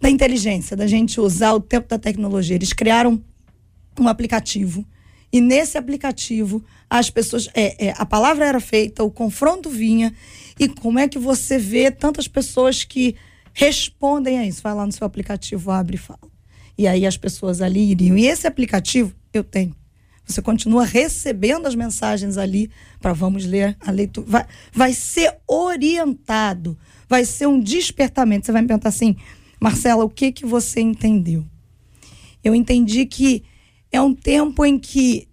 da 0.00 0.10
inteligência, 0.10 0.76
da 0.76 0.86
gente 0.86 1.20
usar 1.20 1.54
o 1.54 1.60
tempo 1.60 1.88
da 1.88 1.98
tecnologia. 1.98 2.56
Eles 2.56 2.72
criaram 2.72 3.22
um 3.98 4.08
aplicativo. 4.08 4.84
E 5.32 5.40
nesse 5.40 5.76
aplicativo, 5.78 6.64
as 6.88 7.10
pessoas. 7.10 7.48
É, 7.54 7.88
é, 7.88 7.94
a 7.96 8.06
palavra 8.06 8.46
era 8.46 8.60
feita, 8.60 9.04
o 9.04 9.10
confronto 9.10 9.68
vinha. 9.68 10.12
E 10.58 10.68
como 10.68 10.98
é 10.98 11.06
que 11.06 11.18
você 11.18 11.58
vê 11.58 11.90
tantas 11.90 12.26
pessoas 12.26 12.82
que 12.82 13.14
respondem 13.58 14.38
a 14.38 14.46
isso? 14.46 14.62
Vai 14.62 14.72
lá 14.72 14.86
no 14.86 14.92
seu 14.92 15.04
aplicativo, 15.04 15.72
abre 15.72 15.96
e 15.96 15.98
fala. 15.98 16.30
E 16.78 16.86
aí 16.86 17.04
as 17.04 17.16
pessoas 17.16 17.60
ali 17.60 17.90
iriam. 17.90 18.16
E 18.16 18.24
esse 18.24 18.46
aplicativo 18.46 19.12
eu 19.32 19.42
tenho. 19.42 19.74
Você 20.24 20.40
continua 20.40 20.84
recebendo 20.84 21.66
as 21.66 21.74
mensagens 21.74 22.38
ali 22.38 22.70
para 23.00 23.12
vamos 23.12 23.44
ler 23.44 23.76
a 23.80 23.90
leitura. 23.90 24.26
Vai, 24.28 24.46
vai 24.72 24.92
ser 24.92 25.36
orientado, 25.44 26.78
vai 27.08 27.24
ser 27.24 27.48
um 27.48 27.58
despertamento. 27.58 28.46
Você 28.46 28.52
vai 28.52 28.62
me 28.62 28.68
perguntar 28.68 28.90
assim, 28.90 29.16
Marcela, 29.60 30.04
o 30.04 30.10
que 30.10 30.30
que 30.30 30.46
você 30.46 30.80
entendeu? 30.80 31.44
Eu 32.44 32.54
entendi 32.54 33.06
que 33.06 33.42
é 33.90 34.00
um 34.00 34.14
tempo 34.14 34.64
em 34.64 34.78
que 34.78 35.26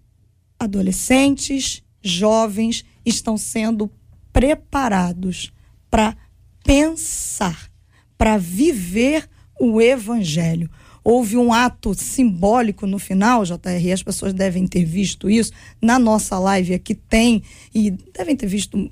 adolescentes, 0.58 1.80
jovens 2.02 2.84
estão 3.04 3.36
sendo 3.36 3.88
preparados 4.32 5.52
para 5.88 6.16
pensar, 6.64 7.70
para 8.16 8.36
viver 8.36 9.28
o 9.58 9.80
evangelho. 9.80 10.70
Houve 11.02 11.36
um 11.36 11.52
ato 11.52 11.94
simbólico 11.94 12.86
no 12.86 12.98
final, 12.98 13.44
JR, 13.44 13.92
as 13.92 14.02
pessoas 14.02 14.34
devem 14.34 14.66
ter 14.66 14.84
visto 14.84 15.30
isso. 15.30 15.52
Na 15.80 15.98
nossa 15.98 16.38
live 16.38 16.74
aqui 16.74 16.94
tem, 16.94 17.42
e 17.74 17.92
devem 17.92 18.34
ter 18.34 18.46
visto, 18.46 18.90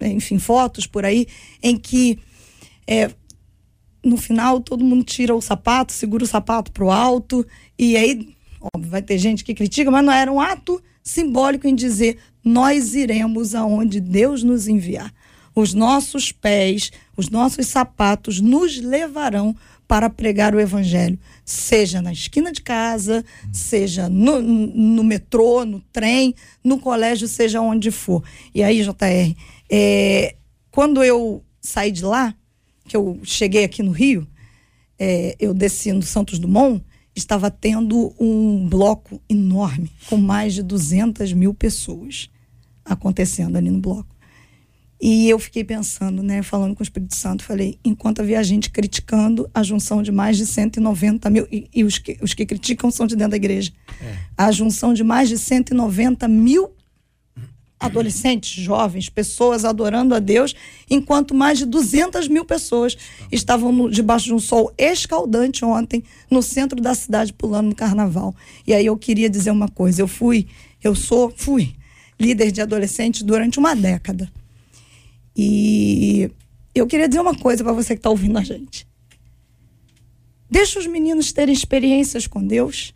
enfim, 0.00 0.38
fotos 0.38 0.86
por 0.86 1.04
aí, 1.04 1.26
em 1.62 1.76
que 1.76 2.18
é, 2.86 3.10
no 4.02 4.16
final 4.16 4.60
todo 4.60 4.84
mundo 4.84 5.04
tira 5.04 5.34
o 5.34 5.42
sapato, 5.42 5.92
segura 5.92 6.24
o 6.24 6.26
sapato 6.26 6.72
pro 6.72 6.90
alto, 6.90 7.46
e 7.78 7.96
aí, 7.96 8.34
óbvio, 8.74 8.90
vai 8.90 9.02
ter 9.02 9.18
gente 9.18 9.44
que 9.44 9.54
critica, 9.54 9.90
mas 9.90 10.04
não 10.04 10.12
era 10.12 10.32
um 10.32 10.40
ato 10.40 10.82
simbólico 11.02 11.66
em 11.66 11.74
dizer 11.74 12.18
nós 12.44 12.94
iremos 12.94 13.54
aonde 13.54 14.00
Deus 14.00 14.42
nos 14.42 14.66
enviar. 14.66 15.12
Os 15.54 15.74
nossos 15.74 16.32
pés, 16.32 16.90
os 17.16 17.28
nossos 17.28 17.66
sapatos 17.66 18.40
nos 18.40 18.78
levarão 18.78 19.54
para 19.86 20.08
pregar 20.08 20.54
o 20.54 20.60
evangelho, 20.60 21.18
seja 21.44 22.00
na 22.00 22.12
esquina 22.12 22.50
de 22.50 22.62
casa, 22.62 23.22
seja 23.52 24.08
no, 24.08 24.40
no 24.40 25.04
metrô, 25.04 25.66
no 25.66 25.80
trem, 25.92 26.34
no 26.64 26.78
colégio, 26.78 27.28
seja 27.28 27.60
onde 27.60 27.90
for. 27.90 28.24
E 28.54 28.62
aí, 28.62 28.82
JR, 28.82 29.36
é, 29.70 30.36
quando 30.70 31.04
eu 31.04 31.44
saí 31.60 31.90
de 31.90 32.04
lá, 32.04 32.34
que 32.88 32.96
eu 32.96 33.20
cheguei 33.22 33.64
aqui 33.64 33.82
no 33.82 33.90
Rio, 33.90 34.26
é, 34.98 35.36
eu 35.38 35.52
desci 35.52 35.92
no 35.92 36.02
Santos 36.02 36.38
Dumont, 36.38 36.82
estava 37.14 37.50
tendo 37.50 38.14
um 38.18 38.66
bloco 38.68 39.20
enorme, 39.28 39.90
com 40.08 40.16
mais 40.16 40.54
de 40.54 40.62
200 40.62 41.32
mil 41.34 41.52
pessoas 41.52 42.30
acontecendo 42.84 43.56
ali 43.56 43.70
no 43.70 43.80
bloco. 43.80 44.11
E 45.04 45.28
eu 45.28 45.36
fiquei 45.40 45.64
pensando, 45.64 46.22
né, 46.22 46.44
falando 46.44 46.76
com 46.76 46.80
o 46.80 46.84
Espírito 46.84 47.16
Santo, 47.16 47.42
falei, 47.42 47.76
enquanto 47.84 48.20
havia 48.20 48.40
gente 48.44 48.70
criticando 48.70 49.50
a 49.52 49.60
junção 49.64 50.00
de 50.00 50.12
mais 50.12 50.36
de 50.36 50.46
190 50.46 51.28
mil, 51.28 51.44
e, 51.50 51.68
e 51.74 51.82
os, 51.82 51.98
que, 51.98 52.16
os 52.22 52.32
que 52.34 52.46
criticam 52.46 52.88
são 52.88 53.04
de 53.04 53.16
dentro 53.16 53.32
da 53.32 53.36
igreja, 53.36 53.72
a 54.38 54.52
junção 54.52 54.94
de 54.94 55.02
mais 55.02 55.28
de 55.28 55.36
190 55.36 56.28
mil 56.28 56.70
adolescentes, 57.80 58.62
jovens, 58.62 59.08
pessoas 59.08 59.64
adorando 59.64 60.14
a 60.14 60.20
Deus, 60.20 60.54
enquanto 60.88 61.34
mais 61.34 61.58
de 61.58 61.66
200 61.66 62.28
mil 62.28 62.44
pessoas 62.44 62.96
estavam 63.32 63.72
no- 63.72 63.90
debaixo 63.90 64.26
de 64.26 64.34
um 64.34 64.38
sol 64.38 64.72
escaldante 64.78 65.64
ontem 65.64 66.04
no 66.30 66.40
centro 66.42 66.80
da 66.80 66.94
cidade 66.94 67.32
pulando 67.32 67.70
no 67.70 67.74
carnaval. 67.74 68.32
E 68.64 68.72
aí 68.72 68.86
eu 68.86 68.96
queria 68.96 69.28
dizer 69.28 69.50
uma 69.50 69.66
coisa, 69.66 70.00
eu 70.00 70.06
fui, 70.06 70.46
eu 70.80 70.94
sou, 70.94 71.32
fui 71.36 71.74
líder 72.20 72.52
de 72.52 72.60
adolescentes 72.60 73.24
durante 73.24 73.58
uma 73.58 73.74
década. 73.74 74.30
E 75.36 76.30
eu 76.74 76.86
queria 76.86 77.08
dizer 77.08 77.20
uma 77.20 77.36
coisa 77.36 77.62
para 77.62 77.72
você 77.72 77.94
que 77.94 78.00
está 78.00 78.10
ouvindo 78.10 78.38
a 78.38 78.42
gente. 78.42 78.86
Deixa 80.50 80.78
os 80.78 80.86
meninos 80.86 81.32
terem 81.32 81.54
experiências 81.54 82.26
com 82.26 82.46
Deus. 82.46 82.94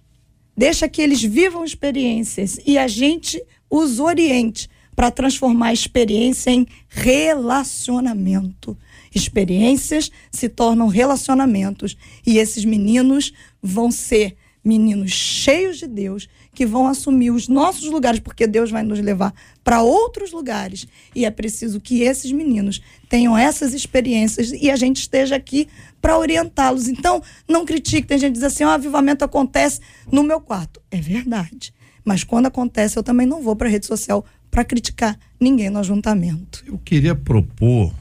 Deixa 0.56 0.88
que 0.88 1.02
eles 1.02 1.22
vivam 1.22 1.64
experiências 1.64 2.58
e 2.66 2.78
a 2.78 2.86
gente 2.86 3.42
os 3.70 3.98
oriente 3.98 4.68
para 4.94 5.10
transformar 5.10 5.68
a 5.68 5.72
experiência 5.72 6.50
em 6.50 6.66
relacionamento. 6.88 8.76
Experiências 9.14 10.10
se 10.30 10.48
tornam 10.48 10.88
relacionamentos 10.88 11.96
e 12.26 12.38
esses 12.38 12.64
meninos 12.64 13.32
vão 13.62 13.90
ser 13.90 14.36
meninos 14.64 15.12
cheios 15.12 15.78
de 15.78 15.86
Deus 15.86 16.28
que 16.56 16.64
vão 16.64 16.86
assumir 16.86 17.30
os 17.30 17.48
nossos 17.48 17.84
lugares, 17.84 18.18
porque 18.18 18.46
Deus 18.46 18.70
vai 18.70 18.82
nos 18.82 18.98
levar 18.98 19.34
para 19.62 19.82
outros 19.82 20.32
lugares. 20.32 20.88
E 21.14 21.26
é 21.26 21.30
preciso 21.30 21.78
que 21.78 22.00
esses 22.00 22.32
meninos 22.32 22.80
tenham 23.10 23.36
essas 23.36 23.74
experiências 23.74 24.50
e 24.50 24.70
a 24.70 24.76
gente 24.76 25.02
esteja 25.02 25.36
aqui 25.36 25.68
para 26.00 26.18
orientá-los. 26.18 26.88
Então, 26.88 27.22
não 27.46 27.66
critique. 27.66 28.06
Tem 28.06 28.18
gente 28.18 28.32
que 28.32 28.38
diz 28.38 28.42
assim: 28.42 28.64
ó, 28.64 28.70
avivamento 28.70 29.22
acontece 29.22 29.80
no 30.10 30.22
meu 30.22 30.40
quarto. 30.40 30.80
É 30.90 30.98
verdade. 30.98 31.74
Mas 32.02 32.24
quando 32.24 32.46
acontece, 32.46 32.98
eu 32.98 33.02
também 33.02 33.26
não 33.26 33.42
vou 33.42 33.54
para 33.54 33.68
a 33.68 33.70
rede 33.70 33.84
social 33.84 34.24
para 34.50 34.64
criticar 34.64 35.18
ninguém 35.38 35.68
no 35.68 35.78
ajuntamento. 35.78 36.64
Eu 36.66 36.78
queria 36.78 37.14
propor, 37.14 37.92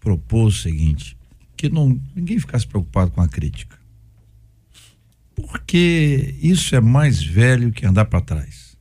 propor 0.00 0.46
o 0.46 0.50
seguinte, 0.50 1.14
que 1.54 1.68
não 1.68 2.00
ninguém 2.16 2.38
ficasse 2.38 2.66
preocupado 2.66 3.10
com 3.10 3.20
a 3.20 3.28
crítica. 3.28 3.81
Porque 5.34 6.34
isso 6.40 6.74
é 6.74 6.80
mais 6.80 7.22
velho 7.22 7.72
que 7.72 7.86
andar 7.86 8.04
para 8.04 8.20
trás. 8.20 8.76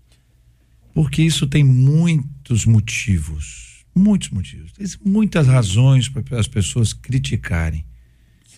Porque 0.93 1.21
isso 1.21 1.47
tem 1.47 1.63
muitos 1.63 2.65
motivos, 2.65 3.85
muitos 3.95 4.29
motivos, 4.29 4.73
Tem 4.73 4.85
muitas 5.05 5.47
razões 5.47 6.09
para 6.09 6.39
as 6.39 6.47
pessoas 6.47 6.91
criticarem. 6.91 7.85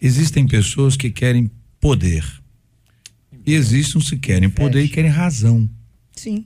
Existem 0.02 0.48
pessoas 0.48 0.98
que 0.98 1.10
querem 1.10 1.50
poder. 1.80 2.26
E 3.46 3.54
existem 3.54 4.02
os 4.02 4.10
que 4.10 4.18
querem 4.18 4.50
poder 4.50 4.84
e 4.84 4.90
querem 4.90 5.12
razão. 5.12 5.70
Sim. 6.16 6.46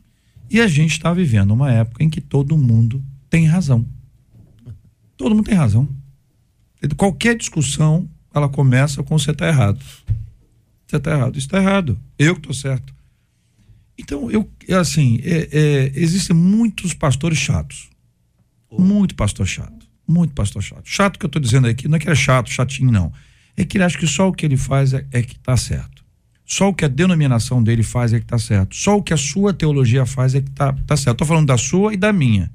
E 0.49 0.59
a 0.61 0.67
gente 0.67 0.93
está 0.93 1.13
vivendo 1.13 1.51
uma 1.51 1.71
época 1.71 2.03
em 2.03 2.09
que 2.09 2.21
todo 2.21 2.57
mundo 2.57 3.03
tem 3.29 3.45
razão. 3.45 3.85
Todo 5.15 5.35
mundo 5.35 5.45
tem 5.45 5.55
razão. 5.55 5.87
Qualquer 6.95 7.35
discussão, 7.35 8.09
ela 8.33 8.47
começa 8.47 9.03
com 9.03 9.17
você 9.17 9.31
está 9.31 9.47
errado. 9.47 9.79
Você 10.87 10.95
está 10.95 11.11
errado. 11.11 11.37
Isso 11.37 11.47
está 11.47 11.57
errado. 11.57 11.99
Eu 12.17 12.35
que 12.35 12.39
estou 12.39 12.53
certo. 12.53 12.93
Então, 13.97 14.31
eu, 14.31 14.49
é 14.67 14.75
assim, 14.75 15.19
é, 15.23 15.49
é, 15.51 15.91
existem 15.95 16.35
muitos 16.35 16.93
pastores 16.93 17.37
chatos. 17.37 17.89
Muito 18.71 19.15
pastor 19.15 19.47
chato. 19.47 19.87
Muito 20.07 20.33
pastor 20.33 20.61
chato. 20.61 20.83
Chato 20.85 21.17
que 21.17 21.25
eu 21.25 21.27
estou 21.27 21.41
dizendo 21.41 21.67
aqui, 21.67 21.87
não 21.87 21.97
é 21.97 21.99
que 21.99 22.09
é 22.09 22.15
chato, 22.15 22.49
chatinho, 22.49 22.91
não. 22.91 23.11
É 23.55 23.65
que 23.65 23.77
ele 23.77 23.83
acha 23.83 23.97
que 23.97 24.07
só 24.07 24.27
o 24.27 24.33
que 24.33 24.45
ele 24.45 24.55
faz 24.55 24.93
é, 24.93 25.05
é 25.11 25.21
que 25.21 25.35
está 25.35 25.57
certo. 25.57 26.05
Só 26.45 26.69
o 26.69 26.73
que 26.73 26.85
a 26.85 26.87
denominação 26.87 27.61
dele 27.61 27.83
faz 27.83 28.13
é 28.13 28.19
que 28.19 28.25
está 28.25 28.37
certo. 28.37 28.75
Só 28.75 28.97
o 28.97 29.03
que 29.03 29.13
a 29.13 29.17
sua 29.17 29.51
teologia 29.53 30.05
faz 30.05 30.33
é 30.33 30.41
que 30.41 30.49
está 30.49 30.71
tá 30.71 30.95
certo. 30.95 31.15
Estou 31.15 31.27
falando 31.27 31.47
da 31.47 31.57
sua 31.57 31.93
e 31.93 31.97
da 31.97 32.13
minha. 32.13 32.49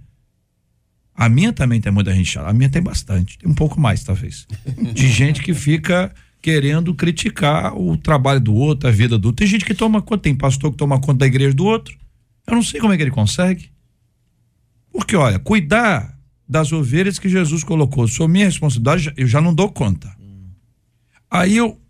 A 1.14 1.28
minha 1.28 1.52
também 1.52 1.80
tem 1.80 1.92
muita 1.92 2.14
gente 2.14 2.30
chata. 2.30 2.48
A 2.48 2.52
minha 2.54 2.70
tem 2.70 2.80
bastante. 2.80 3.36
Tem 3.36 3.50
um 3.50 3.54
pouco 3.54 3.78
mais, 3.78 4.02
talvez. 4.02 4.46
De 4.94 5.08
gente 5.08 5.42
que 5.42 5.52
fica 5.52 6.10
querendo 6.42 6.92
criticar 6.92 7.74
o 7.78 7.96
trabalho 7.96 8.40
do 8.40 8.52
outro, 8.52 8.88
a 8.88 8.92
vida 8.92 9.16
do 9.16 9.26
outro. 9.26 9.38
Tem 9.38 9.46
gente 9.46 9.64
que 9.64 9.74
toma 9.74 10.02
conta, 10.02 10.24
tem 10.24 10.34
pastor 10.34 10.72
que 10.72 10.76
toma 10.76 11.00
conta 11.00 11.20
da 11.20 11.26
igreja 11.26 11.54
do 11.54 11.64
outro. 11.64 11.96
Eu 12.44 12.56
não 12.56 12.62
sei 12.62 12.80
como 12.80 12.92
é 12.92 12.96
que 12.96 13.02
ele 13.04 13.12
consegue. 13.12 13.70
Porque, 14.90 15.14
olha, 15.14 15.38
cuidar 15.38 16.18
das 16.46 16.72
ovelhas 16.72 17.18
que 17.18 17.28
Jesus 17.28 17.62
colocou 17.62 18.08
sob 18.08 18.32
minha 18.32 18.46
responsabilidade, 18.46 19.14
eu 19.16 19.26
já 19.26 19.40
não 19.40 19.54
dou 19.54 19.70
conta. 19.70 20.14
Aí 21.30 21.56
eu. 21.56 21.80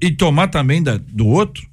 E 0.00 0.10
tomar 0.10 0.48
também 0.48 0.82
da, 0.82 0.98
do 0.98 1.26
outro. 1.26 1.66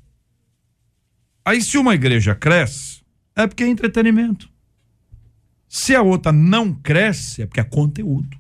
Aí, 1.44 1.62
se 1.62 1.78
uma 1.78 1.94
igreja 1.96 2.34
cresce, 2.34 3.02
é 3.36 3.46
porque 3.46 3.64
é 3.64 3.68
entretenimento. 3.68 4.50
Se 5.68 5.96
a 5.96 6.02
outra 6.02 6.32
não 6.32 6.74
cresce, 6.74 7.42
é 7.42 7.46
porque 7.46 7.60
é 7.60 7.64
conteúdo. 7.64 8.38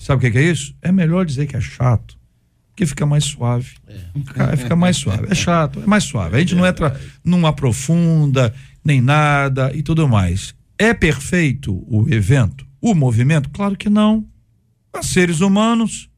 Sabe 0.00 0.26
o 0.26 0.32
que 0.32 0.38
é 0.38 0.42
isso? 0.42 0.74
É 0.82 0.90
melhor 0.90 1.24
dizer 1.24 1.46
que 1.46 1.56
é 1.56 1.60
chato, 1.60 2.18
porque 2.72 2.86
fica 2.86 3.06
mais 3.06 3.24
suave. 3.24 3.74
Fica, 4.14 4.56
fica 4.56 4.76
mais 4.76 4.96
suave. 4.96 5.26
É 5.30 5.34
chato, 5.34 5.80
é 5.82 5.86
mais 5.86 6.04
suave. 6.04 6.36
A 6.36 6.40
gente 6.40 6.54
não 6.54 6.66
entra, 6.66 6.98
não 7.24 7.46
aprofunda, 7.46 8.52
nem 8.84 9.00
nada 9.00 9.70
e 9.74 9.82
tudo 9.82 10.08
mais. 10.08 10.54
É 10.78 10.92
perfeito 10.92 11.84
o 11.86 12.08
evento, 12.12 12.66
o 12.80 12.94
movimento? 12.94 13.50
Claro 13.50 13.76
que 13.76 13.88
não. 13.88 14.26
Mas 14.92 15.06
seres 15.06 15.40
humanos, 15.40 16.10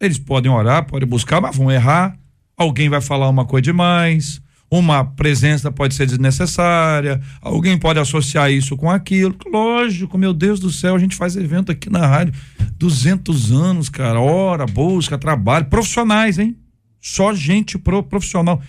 eles 0.00 0.18
podem 0.18 0.50
orar, 0.50 0.86
podem 0.86 1.08
buscar, 1.08 1.40
mas 1.40 1.56
vão 1.56 1.70
errar. 1.70 2.18
Alguém 2.56 2.88
vai 2.88 3.00
falar 3.00 3.28
uma 3.28 3.44
coisa 3.44 3.62
demais. 3.62 4.41
Uma 4.74 5.04
presença 5.04 5.70
pode 5.70 5.92
ser 5.94 6.06
desnecessária. 6.06 7.20
Alguém 7.42 7.76
pode 7.78 7.98
associar 7.98 8.50
isso 8.50 8.74
com 8.74 8.90
aquilo. 8.90 9.36
Lógico, 9.52 10.16
meu 10.16 10.32
Deus 10.32 10.58
do 10.58 10.70
céu, 10.72 10.96
a 10.96 10.98
gente 10.98 11.14
faz 11.14 11.36
evento 11.36 11.70
aqui 11.70 11.90
na 11.90 12.06
rádio 12.06 12.32
200 12.78 13.52
anos, 13.52 13.90
cara. 13.90 14.18
Ora, 14.18 14.64
busca, 14.64 15.18
trabalho. 15.18 15.66
Profissionais, 15.66 16.38
hein? 16.38 16.56
Só 17.02 17.34
gente 17.34 17.76
pro, 17.76 18.02
profissional. 18.02 18.62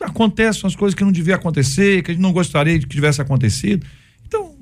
Acontecem 0.00 0.66
as 0.66 0.74
coisas 0.74 0.92
que 0.96 1.04
não 1.04 1.12
devia 1.12 1.36
acontecer, 1.36 2.02
que 2.02 2.10
a 2.10 2.14
gente 2.14 2.22
não 2.22 2.32
gostaria 2.32 2.76
que 2.80 2.86
tivesse 2.88 3.22
acontecido. 3.22 3.86
Então, 4.26 4.56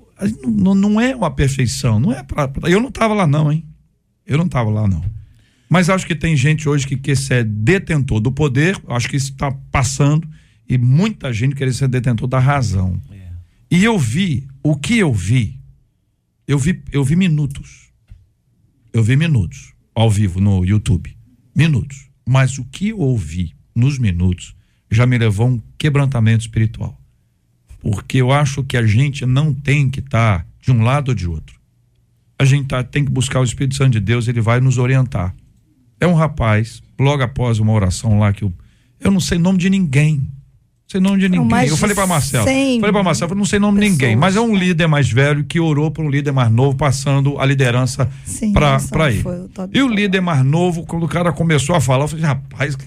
não, 0.46 0.74
não 0.74 1.00
é 1.00 1.16
uma 1.16 1.30
perfeição. 1.30 1.98
Não 1.98 2.12
é 2.12 2.22
pra, 2.22 2.48
pra- 2.48 2.68
eu 2.68 2.80
não 2.80 2.90
estava 2.90 3.14
lá, 3.14 3.26
não, 3.26 3.50
hein? 3.50 3.64
Eu 4.26 4.36
não 4.36 4.44
estava 4.44 4.68
lá, 4.68 4.86
não. 4.86 5.02
Mas 5.70 5.88
acho 5.88 6.06
que 6.06 6.14
tem 6.14 6.36
gente 6.36 6.68
hoje 6.68 6.86
que 6.86 6.98
quer 6.98 7.16
ser 7.16 7.44
detentor 7.44 8.20
do 8.20 8.30
poder, 8.30 8.78
acho 8.88 9.08
que 9.08 9.16
isso 9.16 9.30
está 9.32 9.50
passando, 9.70 10.28
e 10.72 10.78
muita 10.78 11.30
gente 11.34 11.54
quer 11.54 11.70
ser 11.74 11.86
detentor 11.86 12.26
da 12.26 12.38
razão. 12.38 12.98
E 13.70 13.84
eu 13.84 13.98
vi, 13.98 14.48
o 14.62 14.74
que 14.74 14.96
eu 14.98 15.12
vi, 15.12 15.60
eu 16.48 16.58
vi, 16.58 16.82
eu 16.90 17.04
vi 17.04 17.14
minutos. 17.14 17.90
Eu 18.90 19.02
vi 19.04 19.14
minutos 19.16 19.74
ao 19.94 20.10
vivo 20.10 20.40
no 20.40 20.64
YouTube. 20.64 21.14
Minutos. 21.54 22.08
Mas 22.26 22.56
o 22.58 22.64
que 22.64 22.88
eu 22.88 22.98
ouvi 23.00 23.54
nos 23.74 23.98
minutos 23.98 24.54
já 24.90 25.04
me 25.06 25.18
levou 25.18 25.46
a 25.46 25.50
um 25.50 25.62
quebrantamento 25.76 26.40
espiritual. 26.40 26.98
Porque 27.80 28.18
eu 28.18 28.32
acho 28.32 28.64
que 28.64 28.76
a 28.78 28.86
gente 28.86 29.26
não 29.26 29.52
tem 29.52 29.90
que 29.90 30.00
estar 30.00 30.46
de 30.60 30.70
um 30.72 30.82
lado 30.82 31.10
ou 31.10 31.14
de 31.14 31.26
outro. 31.26 31.60
A 32.38 32.44
gente 32.46 32.68
tá- 32.68 32.82
tem 32.82 33.04
que 33.04 33.10
buscar 33.10 33.40
o 33.40 33.44
Espírito 33.44 33.74
Santo 33.74 33.92
de 33.92 34.00
Deus, 34.00 34.26
ele 34.26 34.40
vai 34.40 34.58
nos 34.60 34.78
orientar. 34.78 35.34
É 36.00 36.06
um 36.06 36.14
rapaz, 36.14 36.82
logo 36.98 37.22
após 37.22 37.58
uma 37.58 37.72
oração 37.72 38.18
lá 38.18 38.32
que 38.32 38.42
eu, 38.44 38.52
eu 39.00 39.10
não 39.10 39.20
sei 39.20 39.38
nome 39.38 39.58
de 39.58 39.68
ninguém. 39.68 40.26
Não 40.92 41.00
sei 41.00 41.00
nome 41.00 41.20
de 41.20 41.28
ninguém. 41.28 41.48
mais 41.48 41.70
Eu 41.70 41.76
falei 41.76 41.94
para 41.94 42.06
Marcelo. 42.06 42.44
100 42.44 42.80
Falei 42.80 42.92
para 42.92 43.02
Marcelo, 43.02 43.32
eu 43.32 43.36
não 43.36 43.44
sei 43.44 43.58
nome 43.58 43.80
de 43.80 43.88
ninguém, 43.88 44.16
mas 44.16 44.36
é 44.36 44.40
um 44.40 44.54
líder 44.54 44.86
mais 44.86 45.10
velho 45.10 45.44
que 45.44 45.58
orou 45.58 45.90
para 45.90 46.04
um 46.04 46.10
líder 46.10 46.32
mais 46.32 46.50
novo, 46.50 46.76
passando 46.76 47.38
a 47.38 47.46
liderança 47.46 48.08
Sim, 48.24 48.52
para 48.52 49.10
ele. 49.10 49.22
foi 49.22 49.48
E 49.72 49.82
o 49.82 49.88
líder 49.88 50.20
mais 50.20 50.44
novo, 50.44 50.84
quando 50.84 51.04
o 51.04 51.08
cara 51.08 51.32
começou 51.32 51.74
a 51.74 51.80
falar, 51.80 52.04
eu 52.04 52.08
falei, 52.08 52.24
rapaz, 52.24 52.76
que, 52.76 52.84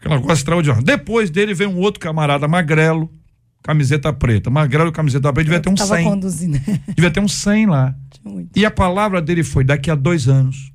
que 0.00 0.08
negócio 0.08 0.32
extraordinário. 0.32 0.84
Depois 0.84 1.30
dele 1.30 1.54
veio 1.54 1.70
um 1.70 1.78
outro 1.78 2.00
camarada 2.00 2.46
magrelo, 2.46 3.10
camiseta 3.62 4.12
preta. 4.12 4.50
Magrelo, 4.50 4.92
camiseta 4.92 5.32
preta, 5.32 5.44
devia 5.44 5.60
ter 5.60 5.70
um 5.70 5.74
Tava 5.74 5.96
100. 5.96 6.04
conduzindo. 6.04 6.60
Devia 6.94 7.10
ter 7.10 7.20
um 7.20 7.28
100 7.28 7.66
lá. 7.66 7.94
E 8.54 8.64
a 8.64 8.70
palavra 8.70 9.20
dele 9.20 9.42
foi: 9.42 9.64
daqui 9.64 9.90
a 9.90 9.94
dois 9.94 10.28
anos, 10.28 10.72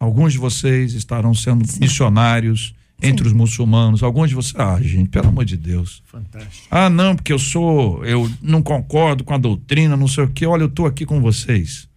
alguns 0.00 0.32
de 0.32 0.38
vocês 0.38 0.94
estarão 0.94 1.34
sendo 1.34 1.64
missionários 1.80 2.74
entre 3.02 3.26
os 3.26 3.32
muçulmanos. 3.32 4.02
Alguns 4.02 4.28
de 4.28 4.34
vocês. 4.34 4.54
Ah, 4.56 4.80
gente, 4.80 5.08
pelo 5.08 5.28
amor 5.28 5.44
de 5.44 5.56
Deus. 5.56 6.02
Fantástico. 6.06 6.68
Ah, 6.70 6.88
não, 6.88 7.16
porque 7.16 7.32
eu 7.32 7.38
sou. 7.38 8.04
Eu 8.04 8.30
não 8.40 8.62
concordo 8.62 9.24
com 9.24 9.34
a 9.34 9.38
doutrina, 9.38 9.96
não 9.96 10.08
sei 10.08 10.24
o 10.24 10.28
quê. 10.28 10.46
Olha, 10.46 10.62
eu 10.62 10.68
estou 10.68 10.86
aqui 10.86 11.04
com 11.04 11.20
vocês, 11.20 11.88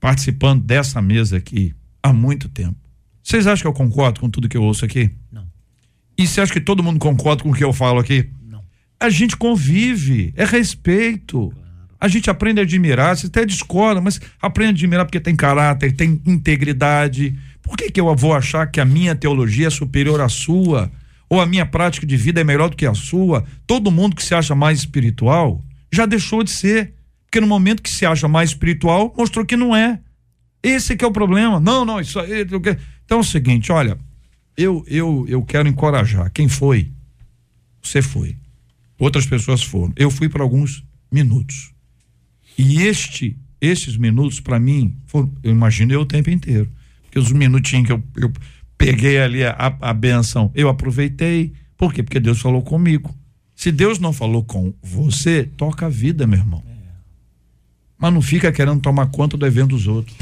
participando 0.00 0.62
dessa 0.62 1.00
mesa 1.02 1.36
aqui 1.36 1.74
há 2.02 2.12
muito 2.12 2.48
tempo. 2.48 2.76
Vocês 3.22 3.46
acham 3.46 3.62
que 3.62 3.68
eu 3.68 3.72
concordo 3.72 4.20
com 4.20 4.30
tudo 4.30 4.48
que 4.48 4.56
eu 4.56 4.62
ouço 4.62 4.84
aqui? 4.84 5.10
Não. 5.30 5.46
E 6.16 6.26
você 6.26 6.40
acha 6.40 6.52
que 6.52 6.60
todo 6.60 6.82
mundo 6.82 6.98
concorda 6.98 7.42
com 7.42 7.50
o 7.50 7.54
que 7.54 7.64
eu 7.64 7.72
falo 7.72 7.98
aqui? 7.98 8.30
Não. 8.48 8.62
A 8.98 9.10
gente 9.10 9.36
convive, 9.36 10.32
é 10.36 10.44
respeito. 10.44 11.52
A 11.98 12.08
gente 12.08 12.30
aprende 12.30 12.60
a 12.60 12.62
admirar, 12.62 13.16
você 13.16 13.26
até 13.26 13.44
discorda, 13.44 14.00
mas 14.00 14.20
aprende 14.40 14.68
a 14.68 14.74
admirar 14.74 15.04
porque 15.06 15.18
tem 15.18 15.34
caráter, 15.34 15.92
tem 15.92 16.20
integridade. 16.24 17.36
Por 17.66 17.76
que, 17.76 17.90
que 17.90 18.00
eu 18.00 18.14
vou 18.14 18.32
achar 18.32 18.70
que 18.70 18.80
a 18.80 18.84
minha 18.84 19.14
teologia 19.14 19.66
é 19.66 19.70
superior 19.70 20.20
à 20.20 20.28
sua? 20.28 20.90
Ou 21.28 21.40
a 21.40 21.46
minha 21.46 21.66
prática 21.66 22.06
de 22.06 22.16
vida 22.16 22.40
é 22.40 22.44
melhor 22.44 22.70
do 22.70 22.76
que 22.76 22.86
a 22.86 22.94
sua? 22.94 23.44
Todo 23.66 23.90
mundo 23.90 24.14
que 24.14 24.22
se 24.22 24.34
acha 24.34 24.54
mais 24.54 24.78
espiritual, 24.78 25.62
já 25.92 26.06
deixou 26.06 26.44
de 26.44 26.50
ser. 26.50 26.94
Porque 27.24 27.40
no 27.40 27.46
momento 27.48 27.82
que 27.82 27.90
se 27.90 28.06
acha 28.06 28.28
mais 28.28 28.50
espiritual, 28.50 29.12
mostrou 29.18 29.44
que 29.44 29.56
não 29.56 29.74
é. 29.74 29.98
Esse 30.62 30.96
que 30.96 31.04
é 31.04 31.08
o 31.08 31.12
problema. 31.12 31.58
Não, 31.58 31.84
não, 31.84 32.00
isso 32.00 32.20
aí. 32.20 32.42
Então 33.04 33.18
é 33.18 33.20
o 33.20 33.24
seguinte, 33.24 33.72
olha, 33.72 33.98
eu, 34.56 34.84
eu, 34.86 35.26
eu 35.28 35.42
quero 35.42 35.68
encorajar. 35.68 36.30
Quem 36.32 36.48
foi? 36.48 36.92
Você 37.82 38.00
foi. 38.00 38.36
Outras 38.98 39.26
pessoas 39.26 39.62
foram. 39.62 39.92
Eu 39.96 40.10
fui 40.10 40.28
para 40.28 40.42
alguns 40.42 40.84
minutos. 41.10 41.72
E 42.56 42.82
este, 42.82 43.36
estes 43.60 43.96
minutos, 43.96 44.40
para 44.40 44.58
mim, 44.58 44.96
foram, 45.06 45.32
eu 45.42 45.50
imaginei 45.50 45.96
o 45.96 46.06
tempo 46.06 46.30
inteiro. 46.30 46.70
Os 47.18 47.32
minutinhos 47.32 47.86
que 47.86 47.92
eu, 47.92 48.02
eu 48.16 48.32
peguei 48.76 49.18
ali 49.18 49.44
a, 49.44 49.76
a 49.80 49.94
benção, 49.94 50.50
eu 50.54 50.68
aproveitei. 50.68 51.52
Por 51.76 51.92
quê? 51.92 52.02
Porque 52.02 52.20
Deus 52.20 52.40
falou 52.40 52.62
comigo. 52.62 53.14
Se 53.54 53.72
Deus 53.72 53.98
não 53.98 54.12
falou 54.12 54.44
com 54.44 54.74
você, 54.82 55.44
toca 55.56 55.86
a 55.86 55.88
vida, 55.88 56.26
meu 56.26 56.38
irmão. 56.38 56.62
Mas 57.98 58.12
não 58.12 58.20
fica 58.20 58.52
querendo 58.52 58.80
tomar 58.80 59.06
conta 59.06 59.36
do 59.36 59.46
evento 59.46 59.70
dos 59.70 59.86
outros. 59.86 60.16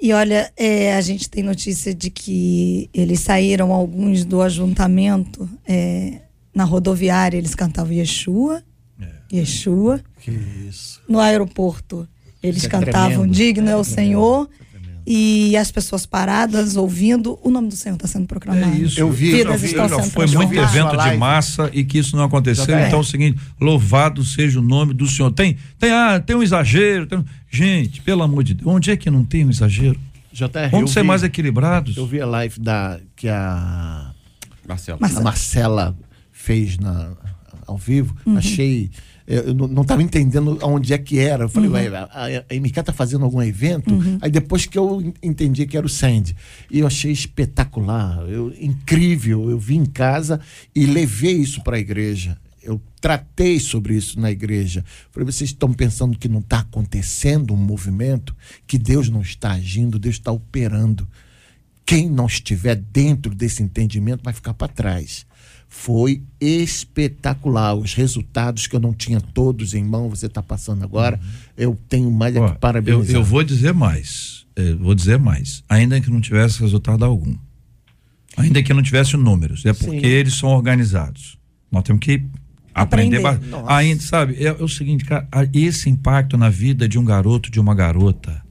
E 0.00 0.12
olha, 0.12 0.50
é, 0.56 0.96
a 0.96 1.00
gente 1.00 1.28
tem 1.28 1.42
notícia 1.42 1.94
de 1.94 2.10
que 2.10 2.88
eles 2.92 3.20
saíram 3.20 3.72
alguns 3.72 4.24
do 4.24 4.40
ajuntamento 4.40 5.48
é, 5.66 6.22
na 6.54 6.64
rodoviária, 6.64 7.36
eles 7.36 7.54
cantavam 7.54 7.92
Yeshua, 7.92 8.62
Yeshua. 9.32 10.00
Que 10.20 10.30
isso. 10.30 11.02
No 11.08 11.18
aeroporto, 11.18 12.08
eles 12.42 12.58
Isso 12.58 12.66
é 12.66 12.70
cantavam. 12.70 13.26
Digno 13.26 13.68
é 13.68 13.76
o 13.76 13.84
Senhor. 13.84 14.48
E 15.06 15.56
as 15.56 15.70
pessoas 15.70 16.06
paradas, 16.06 16.76
ouvindo, 16.76 17.38
o 17.42 17.50
nome 17.50 17.68
do 17.68 17.76
Senhor 17.76 17.94
está 17.96 18.08
sendo 18.08 18.26
proclamado. 18.26 18.72
É 18.74 18.78
isso. 18.78 18.98
Eu 18.98 19.10
vi, 19.12 19.38
Eu 19.38 19.52
Vidas 19.52 19.60
já, 19.60 19.66
estão 19.66 19.84
eu 19.84 20.02
sendo 20.04 20.12
foi 20.12 20.26
muito 20.28 20.54
evento 20.54 20.96
de 20.96 21.16
massa 21.16 21.70
e 21.74 21.84
que 21.84 21.98
isso 21.98 22.16
não 22.16 22.24
aconteceu. 22.24 22.64
Então 22.64 22.98
é 22.98 23.02
o 23.02 23.04
seguinte, 23.04 23.38
louvado 23.60 24.24
seja 24.24 24.58
o 24.58 24.62
nome 24.62 24.94
do 24.94 25.06
Senhor. 25.06 25.30
Tem, 25.30 25.58
tem, 25.78 25.90
ah, 25.92 26.18
tem 26.18 26.34
um 26.34 26.42
exagero. 26.42 27.06
tem 27.06 27.22
Gente, 27.50 28.00
pelo 28.00 28.22
amor 28.22 28.42
de 28.42 28.54
Deus, 28.54 28.66
onde 28.66 28.90
é 28.90 28.96
que 28.96 29.10
não 29.10 29.24
tem 29.24 29.44
um 29.44 29.50
exagero? 29.50 30.00
JR, 30.32 30.46
eu 30.64 30.70
Vamos 30.70 30.90
ser 30.92 31.02
vi- 31.02 31.06
mais 31.06 31.22
equilibrados. 31.22 31.96
Eu 31.96 32.06
vi 32.06 32.20
a 32.20 32.26
live 32.26 32.58
da, 32.58 32.98
que 33.14 33.28
a, 33.28 34.10
Marcelo. 34.66 34.98
Marcelo. 35.00 35.20
a 35.20 35.24
Marcela 35.24 35.96
fez 36.32 36.78
na, 36.78 37.12
ao 37.66 37.76
vivo. 37.76 38.16
Achei. 38.36 38.90
Eu 39.26 39.54
não 39.54 39.82
estava 39.82 40.02
entendendo 40.02 40.58
aonde 40.60 40.92
é 40.92 40.98
que 40.98 41.18
era. 41.18 41.44
Eu 41.44 41.48
falei, 41.48 41.70
ué, 41.70 41.88
a, 41.88 42.44
MK 42.54 42.82
tá 42.82 42.92
fazendo 42.92 43.24
algum 43.24 43.40
evento? 43.42 43.94
Aí 44.20 44.30
depois 44.30 44.66
que 44.66 44.76
eu 44.78 45.00
en- 45.00 45.14
entendi 45.22 45.66
que 45.66 45.76
era 45.76 45.86
o 45.86 45.88
Sandy. 45.88 46.36
E 46.70 46.80
eu 46.80 46.86
achei 46.86 47.10
espetacular, 47.10 48.28
eu, 48.28 48.52
incrível. 48.60 49.50
Eu 49.50 49.58
vim 49.58 49.78
em 49.80 49.86
casa 49.86 50.40
e 50.74 50.84
levei 50.86 51.32
isso 51.36 51.62
para 51.62 51.76
a 51.76 51.80
igreja. 51.80 52.36
Eu 52.62 52.80
tratei 53.00 53.60
sobre 53.60 53.94
isso 53.94 54.18
na 54.18 54.30
igreja. 54.30 54.84
Falei, 55.10 55.30
vocês 55.30 55.50
estão 55.50 55.72
pensando 55.72 56.18
que 56.18 56.28
não 56.28 56.40
está 56.40 56.60
acontecendo 56.60 57.52
um 57.52 57.58
movimento, 57.58 58.34
que 58.66 58.78
Deus 58.78 59.08
não 59.10 59.20
está 59.20 59.52
agindo, 59.52 59.98
Deus 59.98 60.16
está 60.16 60.32
operando. 60.32 61.06
Quem 61.86 62.08
não 62.08 62.26
estiver 62.26 62.74
dentro 62.76 63.34
desse 63.34 63.62
entendimento 63.62 64.22
vai 64.22 64.32
ficar 64.32 64.54
para 64.54 64.68
trás. 64.68 65.26
Foi 65.76 66.22
espetacular. 66.40 67.74
Os 67.74 67.94
resultados 67.94 68.66
que 68.68 68.76
eu 68.76 68.80
não 68.80 68.94
tinha 68.94 69.20
todos 69.20 69.74
em 69.74 69.82
mão, 69.82 70.08
você 70.08 70.26
está 70.26 70.40
passando 70.40 70.84
agora. 70.84 71.18
Eu 71.58 71.76
tenho 71.88 72.10
mais 72.12 72.36
é 72.36 72.40
Ó, 72.40 72.46
que 72.46 72.52
eu, 72.52 72.58
parabenizar. 72.58 73.16
eu 73.16 73.24
vou 73.24 73.42
dizer 73.42 73.74
mais. 73.74 74.46
eh, 74.54 74.72
vou 74.74 74.94
dizer 74.94 75.18
mais. 75.18 75.64
Ainda 75.68 76.00
que 76.00 76.08
não 76.10 76.20
tivesse 76.20 76.60
resultado 76.60 77.04
algum. 77.04 77.34
Ainda 78.36 78.62
que 78.62 78.72
não 78.72 78.82
tivesse 78.82 79.16
números. 79.16 79.66
É 79.66 79.72
porque 79.72 80.00
Sim. 80.00 80.06
eles 80.06 80.34
são 80.34 80.48
organizados. 80.50 81.36
Nós 81.70 81.82
temos 81.82 82.00
que 82.00 82.24
aprender. 82.72 83.24
Aprender. 83.26 83.64
Ainda, 83.66 84.00
sabe, 84.00 84.36
é, 84.36 84.44
é 84.46 84.52
o 84.52 84.68
seguinte, 84.68 85.04
cara, 85.04 85.28
esse 85.52 85.90
impacto 85.90 86.38
na 86.38 86.48
vida 86.48 86.88
de 86.88 86.98
um 87.00 87.04
garoto, 87.04 87.50
de 87.50 87.58
uma 87.58 87.74
garota. 87.74 88.43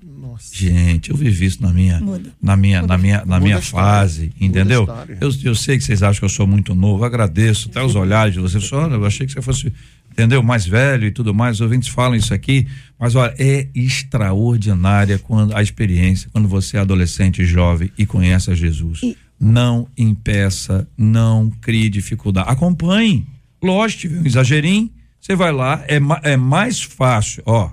Nossa. 0.52 0.56
Gente, 0.56 1.10
eu 1.10 1.16
vivi 1.18 1.46
isso 1.46 1.62
na 1.62 1.72
minha, 1.74 2.00
Muda. 2.00 2.30
na 2.41 2.56
minha, 2.56 2.82
na 2.84 2.98
minha, 2.98 3.18
na 3.20 3.24
Muda 3.36 3.39
minha 3.39 3.62
fase, 3.62 4.24
Muda 4.24 4.46
entendeu? 4.46 4.86
Eu, 5.20 5.32
eu 5.44 5.56
sei 5.56 5.78
que 5.78 5.84
vocês 5.84 6.04
acham 6.04 6.20
que 6.20 6.26
eu 6.26 6.30
sou 6.30 6.46
muito 6.46 6.76
novo, 6.76 7.04
agradeço 7.04 7.70
até 7.70 7.84
os 7.84 7.96
olhares 7.96 8.34
de 8.34 8.39
vocês. 8.39 8.64
Só, 8.64 8.88
eu 8.88 9.06
achei 9.06 9.26
que 9.26 9.34
você 9.34 9.41
fosse, 9.41 9.74
entendeu, 10.12 10.44
mais 10.44 10.66
velho 10.66 11.08
e 11.08 11.12
tudo 11.12 11.34
mais. 11.34 11.56
Os 11.58 11.62
ouvintes 11.62 11.89
falam 11.89 12.16
isso 12.16 12.34
aqui, 12.34 12.68
mas 13.00 13.16
olha, 13.16 13.34
é 13.39 13.68
extraordinária 13.74 15.20
quando 15.20 15.56
a 15.56 15.62
experiência 15.62 16.30
quando 16.32 16.48
você 16.48 16.78
é 16.78 16.80
adolescente, 16.80 17.44
jovem 17.46 17.91
e 17.98 18.06
conhece 18.06 18.52
a 18.52 18.56
Jesus. 18.56 19.02
E- 19.04 19.18
Não 19.39 19.88
impeça, 19.98 20.88
não 20.98 21.50
crie 21.62 21.89
dificuldade. 21.89 22.50
Acompanhe. 22.50 23.26
Lógico, 23.62 24.02
tiver 24.02 24.20
um 24.22 24.26
exagerinho, 24.26 24.89
você 25.20 25.36
vai 25.36 25.52
lá, 25.52 25.84
é, 25.88 26.00
ma- 26.00 26.22
é 26.24 26.38
mais 26.38 26.82
fácil, 26.82 27.44
ó. 27.46 27.70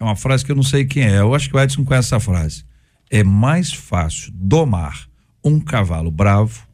É 0.00 0.04
uma 0.04 0.16
frase 0.16 0.44
que 0.44 0.50
eu 0.50 0.56
não 0.56 0.62
sei 0.62 0.86
quem 0.86 1.04
é. 1.04 1.20
Eu 1.20 1.34
acho 1.34 1.50
que 1.50 1.54
o 1.54 1.60
Edson 1.60 1.84
conhece 1.84 2.08
essa 2.08 2.18
frase. 2.18 2.64
É 3.10 3.22
mais 3.22 3.70
fácil 3.70 4.32
domar 4.34 5.08
um 5.44 5.60
cavalo 5.60 6.10
bravo 6.10 6.66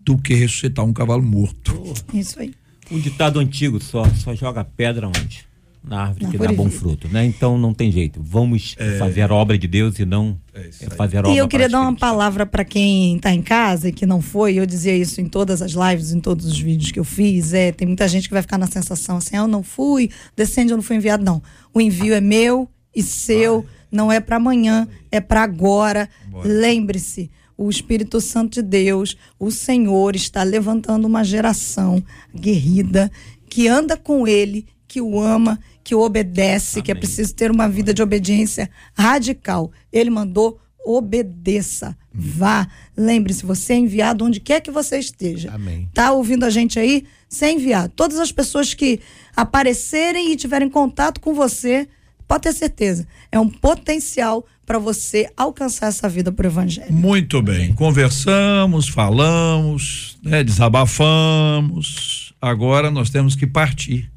do 0.00 0.16
que 0.16 0.34
ressuscitar 0.34 0.84
um 0.84 0.92
cavalo 0.92 1.22
morto. 1.22 1.94
Isso 2.14 2.40
aí. 2.40 2.54
Um 2.90 2.98
ditado 2.98 3.38
antigo, 3.38 3.82
só, 3.82 4.08
só 4.14 4.34
joga 4.34 4.64
pedra 4.64 5.08
onde? 5.08 5.47
Na 5.88 6.02
árvore 6.02 6.24
Na 6.26 6.30
que 6.30 6.38
dá 6.38 6.52
bom 6.52 6.64
viva. 6.68 6.78
fruto, 6.78 7.08
né? 7.08 7.24
Então 7.24 7.56
não 7.56 7.72
tem 7.72 7.90
jeito. 7.90 8.20
Vamos 8.22 8.76
fazer 8.98 9.22
a 9.22 9.34
obra 9.34 9.56
de 9.56 9.66
Deus 9.66 9.98
e 9.98 10.04
não 10.04 10.38
é, 10.52 10.70
fazer 10.90 11.16
a 11.16 11.20
obra 11.20 11.32
E 11.32 11.38
eu 11.38 11.48
queria 11.48 11.68
dar 11.68 11.80
uma 11.80 11.94
palavra 11.96 12.44
para 12.44 12.64
quem 12.64 13.16
está 13.16 13.32
em 13.32 13.40
casa 13.42 13.88
e 13.88 13.92
que 13.92 14.04
não 14.04 14.20
foi. 14.20 14.54
Eu 14.54 14.66
dizia 14.66 14.94
isso 14.96 15.20
em 15.20 15.26
todas 15.26 15.62
as 15.62 15.72
lives, 15.72 16.12
em 16.12 16.20
todos 16.20 16.44
os 16.46 16.58
vídeos 16.58 16.90
que 16.90 17.00
eu 17.00 17.04
fiz. 17.04 17.54
É, 17.54 17.72
tem 17.72 17.86
muita 17.86 18.06
gente 18.06 18.28
que 18.28 18.34
vai 18.34 18.42
ficar 18.42 18.58
na 18.58 18.66
sensação 18.66 19.16
assim: 19.16 19.36
"Ah, 19.36 19.40
eu 19.40 19.48
não 19.48 19.62
fui, 19.62 20.10
descende, 20.36 20.72
eu 20.72 20.76
não 20.76 20.84
fui 20.84 20.96
enviado. 20.96 21.24
Não. 21.24 21.42
O 21.72 21.80
envio 21.80 22.14
é 22.14 22.20
meu 22.20 22.68
e 22.94 23.02
seu, 23.02 23.64
não 23.90 24.10
é 24.12 24.20
para 24.20 24.36
amanhã, 24.36 24.86
é 25.10 25.20
para 25.20 25.42
agora. 25.42 26.08
Lembre-se. 26.44 27.30
O 27.56 27.68
Espírito 27.68 28.20
Santo 28.20 28.54
de 28.54 28.62
Deus, 28.62 29.16
o 29.36 29.50
Senhor, 29.50 30.14
está 30.14 30.44
levantando 30.44 31.06
uma 31.08 31.24
geração 31.24 32.00
guerrida 32.32 33.10
que 33.50 33.66
anda 33.66 33.96
com 33.96 34.28
Ele, 34.28 34.64
que 34.86 35.00
o 35.00 35.20
ama, 35.20 35.58
que 35.88 35.94
obedece, 35.94 36.82
que 36.82 36.92
é 36.92 36.94
preciso 36.94 37.34
ter 37.34 37.50
uma 37.50 37.66
vida 37.66 37.94
de 37.94 38.02
obediência 38.02 38.68
radical. 38.94 39.72
Ele 39.90 40.10
mandou 40.10 40.60
obedeça, 40.84 41.96
vá. 42.12 42.68
Lembre-se, 42.94 43.46
você 43.46 43.72
é 43.72 43.78
enviado 43.78 44.22
onde 44.22 44.38
quer 44.38 44.60
que 44.60 44.70
você 44.70 44.98
esteja. 44.98 45.50
Amém. 45.50 45.88
Tá 45.94 46.12
ouvindo 46.12 46.44
a 46.44 46.50
gente 46.50 46.78
aí? 46.78 47.06
Você 47.26 47.46
é 47.46 47.52
enviado. 47.52 47.94
Todas 47.96 48.18
as 48.18 48.30
pessoas 48.30 48.74
que 48.74 49.00
aparecerem 49.34 50.30
e 50.30 50.36
tiverem 50.36 50.68
contato 50.68 51.22
com 51.22 51.32
você, 51.32 51.88
pode 52.26 52.42
ter 52.42 52.52
certeza, 52.52 53.08
é 53.32 53.40
um 53.40 53.48
potencial 53.48 54.44
para 54.66 54.78
você 54.78 55.30
alcançar 55.34 55.86
essa 55.86 56.06
vida 56.06 56.30
por 56.30 56.44
evangelho. 56.44 56.92
Muito 56.92 57.40
bem. 57.40 57.72
Conversamos, 57.72 58.90
falamos, 58.90 60.18
né, 60.22 60.44
desabafamos. 60.44 62.34
Agora 62.42 62.90
nós 62.90 63.08
temos 63.08 63.34
que 63.34 63.46
partir. 63.46 64.10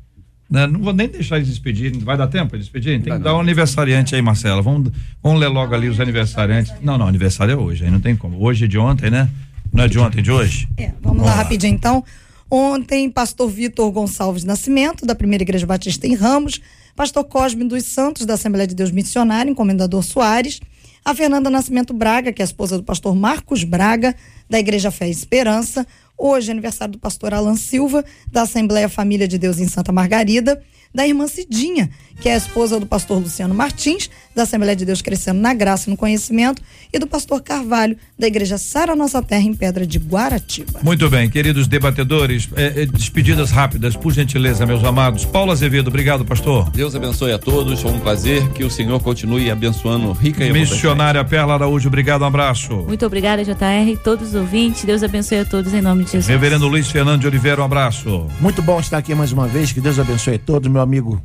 Né? 0.51 0.67
Não 0.67 0.81
vou 0.81 0.91
nem 0.91 1.07
deixar 1.07 1.37
eles 1.37 1.47
despedirem. 1.47 2.01
Vai 2.01 2.17
dar 2.17 2.27
tempo 2.27 2.53
eles 2.53 2.65
despedirem? 2.65 2.99
Tem 2.99 3.13
que 3.13 3.19
dar 3.19 3.37
um 3.37 3.39
aniversariante 3.39 4.13
aí, 4.13 4.21
Marcela. 4.21 4.61
Vamos, 4.61 4.91
vamos 5.23 5.39
ler 5.39 5.47
logo 5.47 5.73
ali 5.73 5.87
os 5.87 5.99
aniversariantes. 5.99 6.73
Não, 6.81 6.97
não, 6.97 7.07
aniversário 7.07 7.53
é 7.53 7.55
hoje, 7.55 7.85
aí 7.85 7.89
não 7.89 8.01
tem 8.01 8.17
como. 8.17 8.43
Hoje 8.43 8.65
é 8.65 8.67
de 8.67 8.77
ontem, 8.77 9.09
né? 9.09 9.29
Não 9.71 9.85
é 9.85 9.87
de 9.87 9.97
ontem, 9.97 10.19
é 10.19 10.21
de 10.21 10.29
hoje? 10.29 10.67
É, 10.75 10.91
vamos 11.01 11.25
lá 11.25 11.33
rapidinho 11.33 11.73
então. 11.73 12.03
Ontem, 12.49 13.09
pastor 13.09 13.49
Vitor 13.49 13.89
Gonçalves 13.91 14.43
Nascimento, 14.43 15.05
da 15.05 15.15
Primeira 15.15 15.41
Igreja 15.41 15.65
Batista 15.65 16.05
em 16.05 16.15
Ramos, 16.15 16.59
pastor 16.97 17.23
Cosme 17.23 17.63
dos 17.63 17.85
Santos, 17.85 18.25
da 18.25 18.33
Assembleia 18.33 18.67
de 18.67 18.75
Deus 18.75 18.91
Missionária, 18.91 19.49
encomendador 19.49 20.03
Soares, 20.03 20.59
a 21.03 21.15
Fernanda 21.15 21.49
Nascimento 21.49 21.93
Braga, 21.93 22.31
que 22.31 22.41
é 22.41 22.43
a 22.43 22.45
esposa 22.45 22.77
do 22.77 22.83
pastor 22.83 23.15
Marcos 23.15 23.63
Braga, 23.63 24.15
da 24.49 24.59
Igreja 24.59 24.91
Fé 24.91 25.07
e 25.07 25.11
Esperança, 25.11 25.85
hoje 26.17 26.51
aniversário 26.51 26.93
do 26.93 26.99
pastor 26.99 27.33
Alan 27.33 27.55
Silva, 27.55 28.05
da 28.31 28.43
Assembleia 28.43 28.87
Família 28.87 29.27
de 29.27 29.37
Deus 29.37 29.59
em 29.59 29.67
Santa 29.67 29.91
Margarida, 29.91 30.61
da 30.93 31.07
irmã 31.07 31.27
Cidinha, 31.27 31.89
que 32.19 32.29
é 32.29 32.33
a 32.33 32.37
esposa 32.37 32.79
do 32.79 32.85
pastor 32.85 33.19
Luciano 33.19 33.53
Martins, 33.53 34.09
da 34.35 34.43
Assembleia 34.43 34.75
de 34.75 34.85
Deus 34.85 35.01
Crescendo 35.01 35.39
na 35.39 35.53
Graça 35.53 35.89
e 35.89 35.91
no 35.91 35.97
Conhecimento, 35.97 36.61
e 36.93 36.99
do 36.99 37.07
pastor 37.07 37.41
Carvalho, 37.41 37.97
da 38.17 38.27
Igreja 38.27 38.57
Sara 38.57 38.95
Nossa 38.95 39.21
Terra 39.21 39.43
em 39.43 39.53
Pedra 39.53 39.85
de 39.85 39.97
Guaratiba. 39.97 40.79
Muito 40.83 41.09
bem, 41.09 41.29
queridos 41.29 41.67
debatedores, 41.67 42.47
é, 42.55 42.83
é, 42.83 42.85
despedidas 42.85 43.49
rápidas, 43.51 43.95
por 43.95 44.13
gentileza, 44.13 44.65
meus 44.65 44.83
amados. 44.83 45.25
Paulo 45.25 45.51
Azevedo, 45.51 45.87
obrigado, 45.87 46.23
pastor. 46.23 46.69
Deus 46.69 46.95
abençoe 46.95 47.31
a 47.31 47.39
todos, 47.39 47.81
foi 47.81 47.91
um 47.91 47.99
prazer 47.99 48.47
que 48.49 48.63
o 48.63 48.69
Senhor 48.69 49.01
continue 49.01 49.49
abençoando 49.49 50.11
rica 50.11 50.45
e. 50.45 50.51
Missionária 50.51 51.23
Perla 51.23 51.55
Araújo, 51.55 51.87
obrigado, 51.87 52.21
um 52.21 52.25
abraço. 52.25 52.73
Muito 52.87 53.05
obrigada, 53.05 53.43
JR, 53.43 53.89
e 53.91 53.97
todos 53.97 54.29
os 54.29 54.35
ouvintes. 54.35 54.85
Deus 54.85 55.01
abençoe 55.01 55.39
a 55.39 55.45
todos 55.45 55.73
em 55.73 55.81
nome 55.81 56.03
de 56.03 56.11
Jesus. 56.11 56.27
Reverendo 56.27 56.67
Luiz 56.67 56.89
Fernando 56.89 57.21
de 57.21 57.27
Oliveira, 57.27 57.61
um 57.61 57.65
abraço. 57.65 58.27
Muito 58.39 58.61
bom 58.61 58.79
estar 58.79 58.97
aqui 58.97 59.15
mais 59.15 59.31
uma 59.31 59.47
vez. 59.47 59.71
Que 59.71 59.81
Deus 59.81 59.97
abençoe 59.97 60.35
a 60.35 60.39
todos, 60.39 60.69
meu 60.71 60.80
amigo 60.81 61.21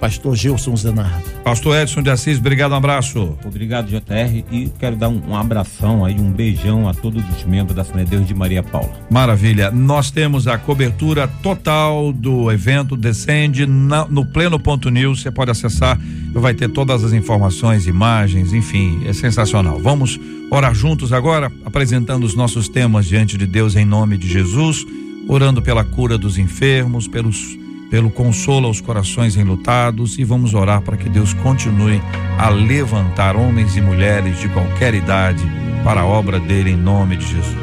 Pastor 0.00 0.36
Gilson 0.36 0.76
Zanardo. 0.76 1.24
Pastor 1.42 1.76
Edson 1.78 2.02
de 2.02 2.10
Assis, 2.10 2.38
obrigado, 2.38 2.72
um 2.72 2.76
abraço. 2.76 3.38
Obrigado, 3.44 3.88
JR, 3.88 4.44
e 4.50 4.70
quero 4.78 4.96
dar 4.96 5.08
um, 5.08 5.30
um 5.30 5.36
abração 5.36 6.04
aí, 6.04 6.14
um 6.20 6.30
beijão 6.30 6.88
a 6.88 6.92
todos 6.92 7.22
os 7.34 7.44
membros 7.44 7.74
da 7.74 7.82
Deus 8.04 8.26
de 8.26 8.34
Maria 8.34 8.62
Paula. 8.62 8.92
Maravilha. 9.10 9.70
Nós 9.70 10.10
temos 10.10 10.46
a 10.46 10.58
cobertura 10.58 11.26
total 11.42 12.12
do 12.12 12.50
evento 12.52 12.96
Descende 12.96 13.66
na- 13.66 14.06
no 14.06 14.26
Pleno 14.26 14.58
Ponto 14.60 14.90
News. 14.90 15.22
Você 15.22 15.30
pode 15.30 15.50
acessar, 15.50 15.98
vai 16.34 16.52
ter 16.54 16.68
todas 16.68 17.02
as 17.02 17.12
informações, 17.12 17.86
imagens, 17.86 18.52
enfim, 18.52 19.02
é 19.06 19.12
sensacional. 19.12 19.78
Vamos 19.80 20.20
orar 20.50 20.74
juntos 20.74 21.12
agora, 21.12 21.50
apresentando 21.64 22.24
os 22.24 22.34
nossos 22.34 22.68
temas 22.68 23.06
diante 23.06 23.38
de 23.38 23.46
Deus 23.46 23.74
em 23.74 23.84
nome 23.86 24.18
de 24.18 24.28
Jesus, 24.28 24.84
orando 25.28 25.62
pela 25.62 25.82
cura 25.84 26.18
dos 26.18 26.36
enfermos, 26.36 27.08
pelos 27.08 27.56
pelo 27.94 28.10
consolo 28.10 28.66
aos 28.66 28.80
corações 28.80 29.36
enlutados 29.36 30.18
e 30.18 30.24
vamos 30.24 30.52
orar 30.52 30.82
para 30.82 30.96
que 30.96 31.08
Deus 31.08 31.32
continue 31.32 32.02
a 32.36 32.48
levantar 32.48 33.36
homens 33.36 33.76
e 33.76 33.80
mulheres 33.80 34.40
de 34.40 34.48
qualquer 34.48 34.94
idade 34.94 35.44
para 35.84 36.00
a 36.00 36.04
obra 36.04 36.40
dele 36.40 36.70
em 36.70 36.76
nome 36.76 37.16
de 37.16 37.24
Jesus. 37.24 37.54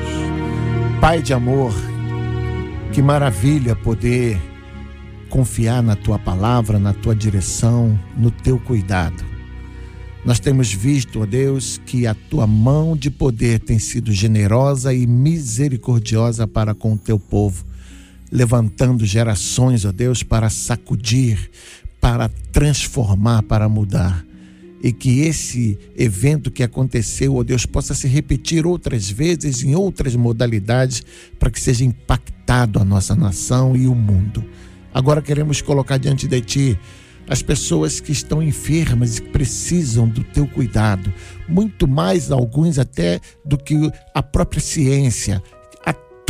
Pai 1.01 1.21
de 1.21 1.33
amor, 1.33 1.73
que 2.93 3.01
maravilha 3.01 3.75
poder 3.75 4.39
confiar 5.29 5.83
na 5.83 5.97
tua 5.97 6.17
palavra, 6.17 6.79
na 6.79 6.93
tua 6.93 7.13
direção, 7.13 7.99
no 8.17 8.31
teu 8.31 8.57
cuidado. 8.57 9.25
Nós 10.23 10.39
temos 10.39 10.71
visto, 10.71 11.23
ó 11.23 11.25
Deus, 11.25 11.77
que 11.85 12.07
a 12.07 12.13
tua 12.13 12.47
mão 12.47 12.95
de 12.95 13.11
poder 13.11 13.59
tem 13.59 13.79
sido 13.79 14.13
generosa 14.13 14.93
e 14.93 15.05
misericordiosa 15.05 16.47
para 16.47 16.73
com 16.73 16.93
o 16.93 16.97
teu 16.97 17.19
povo, 17.19 17.65
levantando 18.31 19.05
gerações, 19.05 19.83
ó 19.83 19.91
Deus, 19.91 20.23
para 20.23 20.49
sacudir, 20.49 21.49
para 21.99 22.29
transformar, 22.51 23.43
para 23.43 23.67
mudar. 23.67 24.25
E 24.83 24.91
que 24.91 25.19
esse 25.21 25.77
evento 25.95 26.49
que 26.49 26.63
aconteceu, 26.63 27.35
ó 27.35 27.43
Deus, 27.43 27.65
possa 27.65 27.93
se 27.93 28.07
repetir 28.07 28.65
outras 28.65 29.09
vezes 29.09 29.63
em 29.63 29.75
outras 29.75 30.15
modalidades, 30.15 31.03
para 31.37 31.51
que 31.51 31.59
seja 31.59 31.83
impactado 31.83 32.79
a 32.79 32.85
nossa 32.85 33.15
nação 33.15 33.75
e 33.75 33.85
o 33.85 33.93
mundo. 33.93 34.43
Agora 34.93 35.21
queremos 35.21 35.61
colocar 35.61 35.97
diante 35.97 36.27
de 36.27 36.41
Ti 36.41 36.79
as 37.29 37.41
pessoas 37.41 37.99
que 37.99 38.11
estão 38.11 38.41
enfermas 38.41 39.17
e 39.17 39.21
que 39.21 39.29
precisam 39.29 40.07
do 40.07 40.23
Teu 40.23 40.47
cuidado, 40.47 41.13
muito 41.47 41.87
mais 41.87 42.31
alguns 42.31 42.79
até 42.79 43.19
do 43.45 43.57
que 43.57 43.75
a 44.13 44.23
própria 44.23 44.59
ciência. 44.59 45.41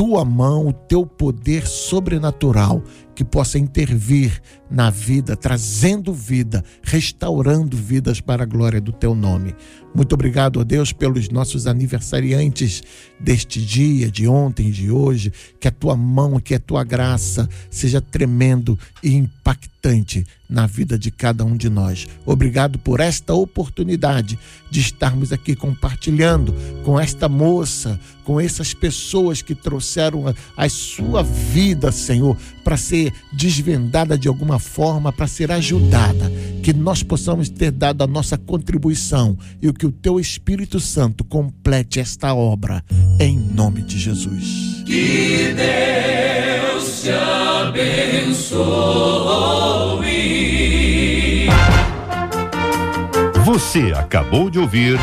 Tua 0.02 0.26
mão, 0.26 0.66
o 0.66 0.74
Teu 0.74 1.06
poder 1.06 1.68
sobrenatural 1.68 2.82
que 3.22 3.26
possa 3.26 3.60
intervir 3.60 4.42
na 4.68 4.90
vida, 4.90 5.36
trazendo 5.36 6.12
vida, 6.12 6.66
restaurando 6.82 7.78
vidas 7.78 8.20
para 8.20 8.42
a 8.42 8.48
glória 8.48 8.82
do 8.82 8.92
Teu 8.92 9.14
nome. 9.14 9.54
Muito 9.94 10.14
obrigado, 10.14 10.60
ó 10.60 10.64
Deus, 10.64 10.92
pelos 10.92 11.30
nossos 11.30 11.68
aniversariantes 11.68 12.82
deste 13.20 13.64
dia, 13.64 14.10
de 14.10 14.28
ontem 14.28 14.72
de 14.72 14.90
hoje. 14.90 15.32
Que 15.60 15.68
a 15.68 15.72
tua 15.72 15.96
mão, 15.96 16.40
que 16.40 16.56
a 16.56 16.60
tua 16.60 16.84
graça 16.84 17.48
seja 17.70 18.02
tremendo 18.02 18.80
e 19.04 19.14
impactante 19.14 20.26
na 20.50 20.66
vida 20.66 20.98
de 20.98 21.12
cada 21.12 21.44
um 21.44 21.58
de 21.58 21.70
nós. 21.70 22.08
Obrigado 22.26 22.80
por 22.80 23.00
esta 23.00 23.34
oportunidade 23.34 24.40
de 24.70 24.80
estarmos 24.80 25.34
aqui 25.34 25.56
compartilhando 25.56 26.54
com 26.84 27.00
esta 27.00 27.28
moça, 27.28 28.00
com 28.24 28.40
essas 28.40 28.74
pessoas 28.74 29.42
que 29.42 29.56
trouxeram 29.56 30.28
a, 30.28 30.36
a 30.56 30.70
sua 30.70 31.24
vida, 31.24 31.92
Senhor, 31.92 32.38
para 32.64 32.78
ser 32.78 33.11
desvendada 33.32 34.18
de 34.18 34.28
alguma 34.28 34.60
forma, 34.60 35.12
para 35.12 35.28
ser 35.28 35.52
ajudada. 35.52 36.32
Que 36.64 36.74
nós 36.74 37.04
possamos 37.04 37.50
ter 37.50 37.72
dado 37.72 38.04
a 38.04 38.08
nossa 38.08 38.38
contribuição 38.38 39.38
e 39.62 39.68
o 39.68 39.74
que 39.74 39.86
o 39.86 39.92
teu 39.92 40.20
Espírito 40.20 40.80
Santo 40.80 41.24
complete 41.24 42.00
esta 42.00 42.34
obra, 42.34 42.84
em 43.20 43.38
nome 43.38 43.82
de 43.82 43.98
Jesus. 43.98 44.84
Você 53.46 53.92
acabou 53.96 54.50
de 54.50 54.60
ouvir 54.60 55.00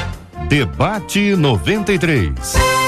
Debate 0.48 1.36
93. 1.36 2.87